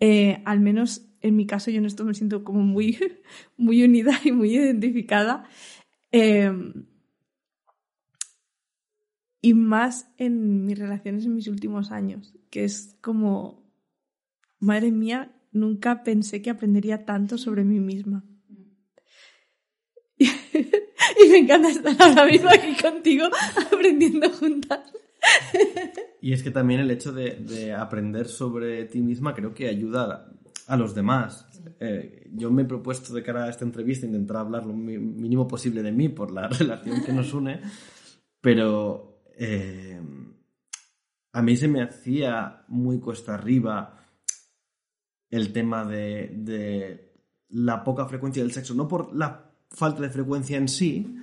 Eh, 0.00 0.42
al 0.46 0.60
menos 0.60 1.14
en 1.24 1.36
mi 1.36 1.46
caso 1.46 1.70
yo 1.70 1.78
en 1.78 1.86
esto 1.86 2.04
me 2.04 2.14
siento 2.14 2.44
como 2.44 2.60
muy, 2.60 2.98
muy 3.56 3.82
unida 3.82 4.20
y 4.24 4.32
muy 4.32 4.54
identificada. 4.54 5.44
Eh, 6.12 6.52
y 9.44 9.52
más 9.52 10.08
en 10.16 10.64
mis 10.64 10.78
relaciones 10.78 11.26
en 11.26 11.34
mis 11.34 11.48
últimos 11.48 11.92
años, 11.92 12.32
que 12.48 12.64
es 12.64 12.96
como, 13.02 13.70
madre 14.58 14.90
mía, 14.90 15.36
nunca 15.52 16.02
pensé 16.02 16.40
que 16.40 16.48
aprendería 16.48 17.04
tanto 17.04 17.36
sobre 17.36 17.62
mí 17.62 17.78
misma. 17.78 18.24
y 20.18 21.28
me 21.30 21.36
encanta 21.36 21.68
estar 21.68 21.94
ahora 22.00 22.24
mismo 22.24 22.48
aquí 22.48 22.74
contigo 22.82 23.26
aprendiendo 23.70 24.30
juntas. 24.30 24.90
y 26.22 26.32
es 26.32 26.42
que 26.42 26.50
también 26.50 26.80
el 26.80 26.90
hecho 26.90 27.12
de, 27.12 27.32
de, 27.32 27.74
aprender 27.74 28.28
sobre 28.28 28.86
ti 28.86 29.02
misma 29.02 29.34
creo 29.34 29.52
que 29.52 29.68
ayuda 29.68 30.32
a 30.68 30.76
los 30.78 30.94
demás. 30.94 31.46
Eh, 31.80 32.30
yo 32.32 32.50
me 32.50 32.62
he 32.62 32.64
propuesto 32.64 33.12
de 33.12 33.22
cara 33.22 33.44
a 33.44 33.50
esta 33.50 33.66
entrevista 33.66 34.06
intentar 34.06 34.38
hablar 34.38 34.64
lo 34.64 34.72
mínimo 34.72 35.46
posible 35.46 35.82
de 35.82 35.92
mí 35.92 36.08
por 36.08 36.30
la 36.30 36.48
relación 36.58 37.04
que 37.04 37.12
nos 37.12 37.34
une, 37.34 37.60
pero 38.40 39.13
eh, 39.38 40.00
a 41.32 41.42
mí 41.42 41.56
se 41.56 41.68
me 41.68 41.82
hacía 41.82 42.64
muy 42.68 43.00
cuesta 43.00 43.34
arriba 43.34 44.00
el 45.30 45.52
tema 45.52 45.84
de, 45.84 46.32
de, 46.36 47.12
la 47.48 47.82
poca 47.82 48.06
frecuencia 48.06 48.42
del 48.42 48.52
sexo, 48.52 48.74
no 48.74 48.86
por 48.86 49.14
la 49.14 49.50
falta 49.70 50.02
de 50.02 50.10
frecuencia 50.10 50.56
en 50.56 50.68
sí, 50.68 51.16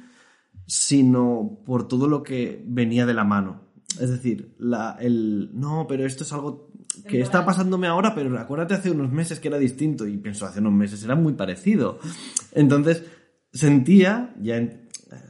sino 0.65 1.61
por 1.65 1.87
todo 1.87 2.07
lo 2.07 2.23
que 2.23 2.61
venía 2.65 3.05
de 3.05 3.13
la 3.13 3.23
mano. 3.23 3.71
Es 3.99 4.09
decir, 4.09 4.55
la, 4.57 4.97
el 4.99 5.49
no, 5.53 5.85
pero 5.87 6.05
esto 6.05 6.23
es 6.23 6.33
algo 6.33 6.71
que 7.07 7.21
está 7.21 7.45
pasándome 7.45 7.87
ahora, 7.87 8.13
pero 8.15 8.37
acuérdate 8.37 8.73
hace 8.73 8.91
unos 8.91 9.11
meses 9.11 9.39
que 9.39 9.47
era 9.47 9.57
distinto 9.57 10.07
y 10.07 10.17
pienso, 10.17 10.45
hace 10.45 10.59
unos 10.59 10.73
meses 10.73 11.03
era 11.03 11.15
muy 11.15 11.33
parecido. 11.33 11.99
Entonces, 12.51 13.03
sentía, 13.51 14.33
ya 14.41 14.57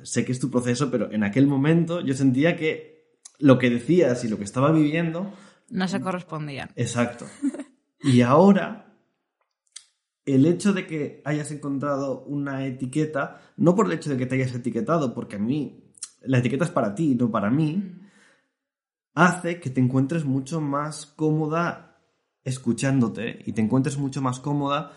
sé 0.03 0.25
que 0.25 0.31
es 0.31 0.39
tu 0.39 0.49
proceso, 0.49 0.91
pero 0.91 1.11
en 1.11 1.23
aquel 1.23 1.47
momento 1.47 2.01
yo 2.01 2.13
sentía 2.13 2.55
que 2.55 3.17
lo 3.39 3.57
que 3.57 3.69
decías 3.69 4.23
y 4.23 4.29
lo 4.29 4.37
que 4.37 4.43
estaba 4.43 4.71
viviendo... 4.71 5.33
No 5.69 5.87
se 5.87 6.01
correspondían. 6.01 6.69
Exacto. 6.75 7.25
Y 8.03 8.21
ahora, 8.21 8.95
el 10.25 10.45
hecho 10.45 10.73
de 10.73 10.87
que 10.87 11.21
hayas 11.25 11.51
encontrado 11.51 12.23
una 12.25 12.65
etiqueta, 12.65 13.41
no 13.57 13.75
por 13.75 13.85
el 13.87 13.93
hecho 13.93 14.09
de 14.09 14.17
que 14.17 14.25
te 14.25 14.35
hayas 14.35 14.53
etiquetado, 14.53 15.13
porque 15.13 15.37
a 15.37 15.39
mí, 15.39 15.93
la 16.21 16.39
etiqueta 16.39 16.65
es 16.65 16.71
para 16.71 16.93
ti, 16.93 17.15
no 17.15 17.31
para 17.31 17.49
mí, 17.49 17.95
hace 19.13 19.59
que 19.59 19.69
te 19.69 19.81
encuentres 19.81 20.25
mucho 20.25 20.61
más 20.61 21.05
cómoda 21.05 21.99
escuchándote 22.43 23.39
y 23.45 23.53
te 23.53 23.61
encuentres 23.61 23.97
mucho 23.97 24.21
más 24.21 24.39
cómoda 24.39 24.93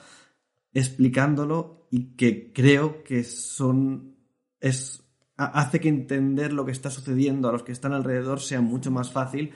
explicándolo 0.72 1.86
y 1.90 2.16
que 2.16 2.52
creo 2.52 3.04
que 3.04 3.22
son 3.22 4.13
es 4.64 5.04
hace 5.36 5.78
que 5.78 5.88
entender 5.88 6.52
lo 6.52 6.64
que 6.64 6.72
está 6.72 6.90
sucediendo 6.90 7.48
a 7.48 7.52
los 7.52 7.64
que 7.64 7.72
están 7.72 7.92
alrededor 7.92 8.40
sea 8.40 8.62
mucho 8.62 8.90
más 8.90 9.10
fácil 9.10 9.50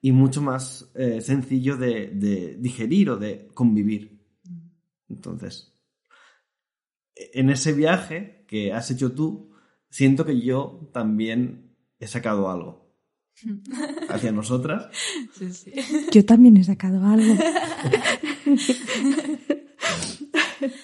y 0.00 0.10
mucho 0.10 0.42
más 0.42 0.90
eh, 0.94 1.20
sencillo 1.20 1.76
de, 1.76 2.08
de, 2.08 2.56
digerir 2.58 3.10
o 3.10 3.16
de 3.16 3.48
convivir. 3.54 4.20
Entonces, 5.08 5.74
en 7.14 7.50
ese 7.50 7.72
viaje 7.72 8.44
que 8.48 8.72
has 8.72 8.90
hecho 8.90 9.12
tú, 9.12 9.52
siento 9.90 10.24
que 10.24 10.40
yo 10.40 10.90
también 10.92 11.76
he 12.00 12.08
sacado 12.08 12.50
algo 12.50 12.96
hacia 14.08 14.32
nosotras. 14.32 14.88
Sí, 15.34 15.52
sí. 15.52 15.72
Yo 16.10 16.24
también 16.24 16.56
he 16.56 16.64
sacado 16.64 17.04
algo. 17.04 17.34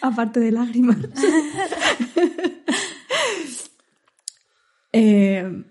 Aparte 0.01 0.39
de 0.39 0.53
lágrimas. 0.53 0.99
eh, 4.97 5.65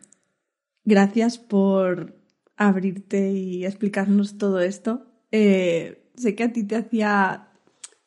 gracias 0.84 1.38
por 1.38 2.16
abrirte 2.58 3.32
y 3.32 3.66
explicarnos 3.66 4.38
todo 4.38 4.60
esto. 4.60 5.08
Eh, 5.32 6.10
sé 6.16 6.36
que 6.36 6.44
a 6.44 6.52
ti 6.52 6.64
te 6.64 6.76
hacía, 6.76 7.48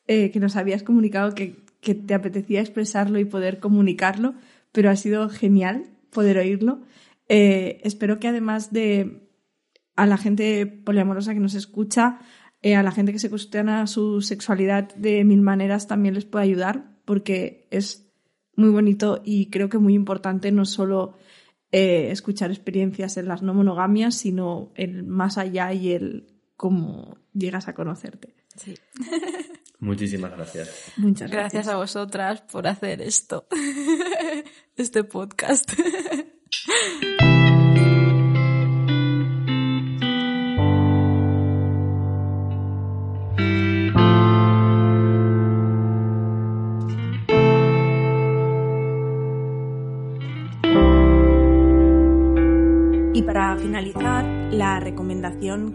eh, 0.07 0.29
que 0.29 0.39
nos 0.39 0.55
habías 0.55 0.83
comunicado 0.83 1.33
que, 1.33 1.57
que 1.81 1.95
te 1.95 2.13
apetecía 2.13 2.61
expresarlo 2.61 3.17
y 3.19 3.25
poder 3.25 3.59
comunicarlo, 3.59 4.35
pero 4.71 4.91
ha 4.91 4.95
sido 4.95 5.27
genial 5.29 5.89
poder 6.11 6.37
oírlo. 6.37 6.81
Espero 7.29 8.19
que 8.19 8.29
además 8.29 8.71
de 8.71 9.27
a 9.95 10.05
la 10.05 10.17
gente 10.17 10.65
poliamorosa 10.65 11.33
que 11.33 11.39
nos 11.39 11.55
escucha, 11.55 12.19
a 12.63 12.83
la 12.83 12.91
gente 12.91 13.11
que 13.11 13.19
se 13.19 13.29
cuestiona 13.29 13.85
su 13.87 14.21
sexualidad 14.21 14.95
de 14.95 15.23
mil 15.25 15.41
maneras 15.41 15.87
también 15.87 16.13
les 16.13 16.25
pueda 16.25 16.43
ayudar, 16.43 16.95
porque 17.03 17.67
es 17.69 18.06
muy 18.57 18.69
bonito 18.69 19.21
y 19.23 19.49
creo 19.49 19.69
que 19.69 19.77
muy 19.77 19.93
importante 19.93 20.51
no 20.51 20.65
solo 20.65 21.15
eh, 21.71 22.09
escuchar 22.11 22.51
experiencias 22.51 23.15
en 23.17 23.27
las 23.27 23.41
no 23.41 23.53
monogamias, 23.53 24.15
sino 24.15 24.71
el 24.75 25.03
más 25.03 25.37
allá 25.37 25.71
y 25.73 25.91
el 25.91 26.27
cómo 26.57 27.17
llegas 27.33 27.67
a 27.67 27.75
conocerte. 27.75 28.35
Sí. 28.55 28.75
Muchísimas 29.79 30.31
gracias. 30.31 30.91
Muchas 30.97 31.29
gracias 31.29 31.67
a 31.67 31.75
vosotras 31.75 32.41
por 32.41 32.67
hacer 32.67 32.99
esto, 33.01 33.47
este 34.75 35.03
podcast. 35.03 35.71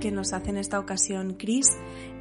que 0.00 0.12
nos 0.12 0.32
hace 0.32 0.50
en 0.50 0.56
esta 0.56 0.78
ocasión 0.78 1.34
Chris 1.34 1.66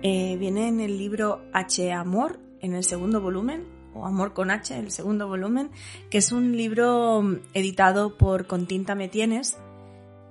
eh, 0.02 0.38
viene 0.38 0.68
en 0.68 0.80
el 0.80 0.98
libro 0.98 1.42
H. 1.54 1.92
Amor, 1.92 2.40
en 2.60 2.74
el 2.74 2.84
segundo 2.84 3.22
volumen, 3.22 3.68
o 3.94 4.06
Amor 4.06 4.34
con 4.34 4.50
H, 4.50 4.78
el 4.78 4.92
segundo 4.92 5.28
volumen, 5.28 5.70
que 6.10 6.18
es 6.18 6.32
un 6.32 6.58
libro 6.58 7.22
mm, 7.22 7.36
editado 7.54 8.18
por 8.18 8.48
Con 8.48 8.66
tinta 8.66 8.96
me 8.96 9.08
tienes 9.08 9.58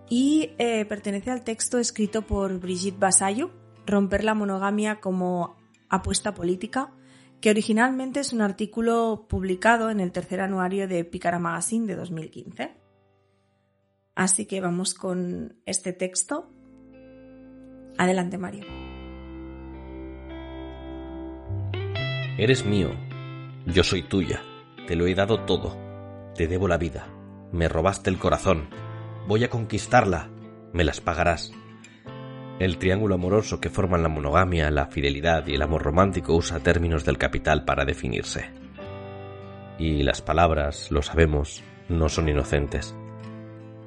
y 0.08 0.50
eh, 0.58 0.84
pertenece 0.86 1.30
al 1.30 1.44
texto 1.44 1.78
escrito 1.78 2.22
por 2.22 2.58
Brigitte 2.58 2.98
Basayo, 2.98 3.50
Romper 3.86 4.24
la 4.24 4.34
monogamia 4.34 5.00
como 5.00 5.56
apuesta 5.88 6.34
política, 6.34 6.92
que 7.40 7.50
originalmente 7.50 8.20
es 8.20 8.32
un 8.32 8.42
artículo 8.42 9.26
publicado 9.28 9.90
en 9.90 10.00
el 10.00 10.12
tercer 10.12 10.40
anuario 10.40 10.86
de 10.88 11.04
Picara 11.04 11.38
Magazine 11.38 11.86
de 11.86 11.96
2015. 11.96 12.76
Así 14.14 14.46
que 14.46 14.60
vamos 14.60 14.94
con 14.94 15.56
este 15.66 15.92
texto. 15.92 16.49
Adelante, 18.00 18.38
Mario. 18.38 18.64
Eres 22.38 22.64
mío, 22.64 22.92
yo 23.66 23.84
soy 23.84 24.00
tuya, 24.00 24.40
te 24.86 24.96
lo 24.96 25.06
he 25.06 25.14
dado 25.14 25.44
todo, 25.44 25.76
te 26.34 26.48
debo 26.48 26.66
la 26.66 26.78
vida, 26.78 27.08
me 27.52 27.68
robaste 27.68 28.08
el 28.08 28.16
corazón, 28.16 28.70
voy 29.28 29.44
a 29.44 29.50
conquistarla, 29.50 30.30
me 30.72 30.82
las 30.82 31.02
pagarás. 31.02 31.52
El 32.58 32.78
triángulo 32.78 33.16
amoroso 33.16 33.60
que 33.60 33.68
forman 33.68 34.02
la 34.02 34.08
monogamia, 34.08 34.70
la 34.70 34.86
fidelidad 34.86 35.46
y 35.46 35.56
el 35.56 35.60
amor 35.60 35.82
romántico 35.82 36.34
usa 36.34 36.60
términos 36.60 37.04
del 37.04 37.18
capital 37.18 37.66
para 37.66 37.84
definirse. 37.84 38.46
Y 39.78 40.04
las 40.04 40.22
palabras, 40.22 40.90
lo 40.90 41.02
sabemos, 41.02 41.62
no 41.90 42.08
son 42.08 42.30
inocentes. 42.30 42.96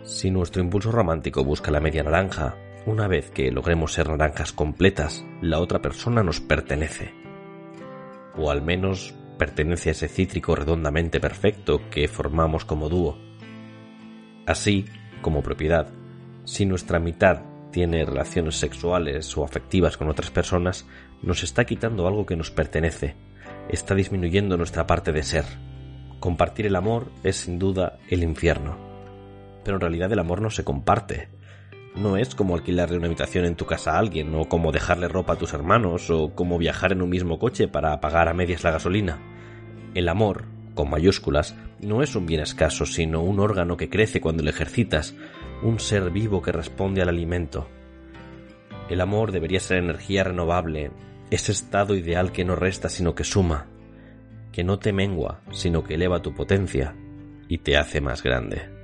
Si 0.04 0.30
nuestro 0.30 0.62
impulso 0.62 0.92
romántico 0.92 1.44
busca 1.44 1.72
la 1.72 1.80
media 1.80 2.04
naranja, 2.04 2.56
una 2.86 3.08
vez 3.08 3.32
que 3.32 3.52
logremos 3.52 3.94
ser 3.94 4.10
naranjas 4.10 4.52
completas, 4.52 5.26
la 5.42 5.60
otra 5.60 5.82
persona 5.82 6.24
nos 6.24 6.40
pertenece. 6.40 7.14
O 8.38 8.52
al 8.52 8.62
menos 8.62 9.16
pertenece 9.38 9.90
a 9.90 9.92
ese 9.92 10.08
cítrico 10.08 10.56
redondamente 10.56 11.20
perfecto 11.20 11.90
que 11.90 12.08
formamos 12.08 12.66
como 12.66 12.90
dúo. 12.90 13.18
Así, 14.46 14.86
como 15.22 15.42
propiedad, 15.42 15.88
si 16.44 16.66
nuestra 16.66 17.00
mitad 17.00 17.44
tiene 17.72 18.06
relaciones 18.06 18.56
sexuales 18.56 19.36
o 19.38 19.44
afectivas 19.44 19.98
con 19.98 20.10
otras 20.10 20.30
personas, 20.30 20.86
nos 21.22 21.44
está 21.44 21.66
quitando 21.66 22.08
algo 22.08 22.26
que 22.26 22.36
nos 22.36 22.52
pertenece, 22.52 23.16
está 23.70 23.96
disminuyendo 23.96 24.58
nuestra 24.58 24.86
parte 24.86 25.12
de 25.12 25.24
ser. 25.24 25.46
Compartir 26.20 26.66
el 26.66 26.76
amor 26.76 27.12
es 27.24 27.38
sin 27.38 27.60
duda 27.60 28.00
el 28.10 28.24
infierno 28.24 28.94
pero 29.64 29.78
en 29.78 29.82
realidad 29.82 30.12
el 30.12 30.20
amor 30.20 30.42
no 30.42 30.50
se 30.50 30.64
comparte. 30.64 31.30
No 31.96 32.18
es 32.18 32.34
como 32.34 32.56
alquilarle 32.56 32.98
una 32.98 33.06
habitación 33.06 33.46
en 33.46 33.56
tu 33.56 33.66
casa 33.66 33.94
a 33.94 34.00
alguien, 34.00 34.34
o 34.34 34.46
como 34.46 34.72
dejarle 34.72 35.08
ropa 35.08 35.34
a 35.34 35.38
tus 35.38 35.54
hermanos, 35.54 36.10
o 36.10 36.34
como 36.34 36.58
viajar 36.58 36.92
en 36.92 37.04
un 37.04 37.10
mismo 37.10 37.38
coche 37.38 37.68
para 37.68 38.00
pagar 38.02 38.30
a 38.30 38.34
medias 38.34 38.64
la 38.64 38.72
gasolina. 38.72 39.20
El 39.94 40.10
amor, 40.10 40.46
con 40.74 40.90
mayúsculas, 40.90 41.56
no 41.80 42.02
es 42.02 42.16
un 42.16 42.26
bien 42.26 42.42
escaso, 42.42 42.88
sino 42.88 43.22
un 43.22 43.40
órgano 43.40 43.78
que 43.78 43.90
crece 43.90 44.22
cuando 44.22 44.42
lo 44.42 44.50
ejercitas, 44.50 45.16
un 45.62 45.80
ser 45.80 46.10
vivo 46.10 46.42
que 46.42 46.52
responde 46.52 47.02
al 47.02 47.10
alimento. 47.10 47.68
El 48.90 49.00
amor 49.00 49.32
debería 49.32 49.60
ser 49.60 49.78
energía 49.78 50.24
renovable, 50.24 50.92
ese 51.30 51.52
estado 51.52 51.96
ideal 51.96 52.32
que 52.32 52.44
no 52.44 52.56
resta 52.56 52.90
sino 52.90 53.16
que 53.16 53.24
suma, 53.24 53.68
que 54.52 54.64
no 54.64 54.80
te 54.80 54.94
mengua, 54.94 55.42
sino 55.52 55.84
que 55.84 55.94
eleva 55.94 56.22
tu 56.22 56.34
potencia 56.34 56.96
y 57.48 57.60
te 57.60 57.78
hace 57.78 58.02
más 58.02 58.24
grande. 58.24 58.83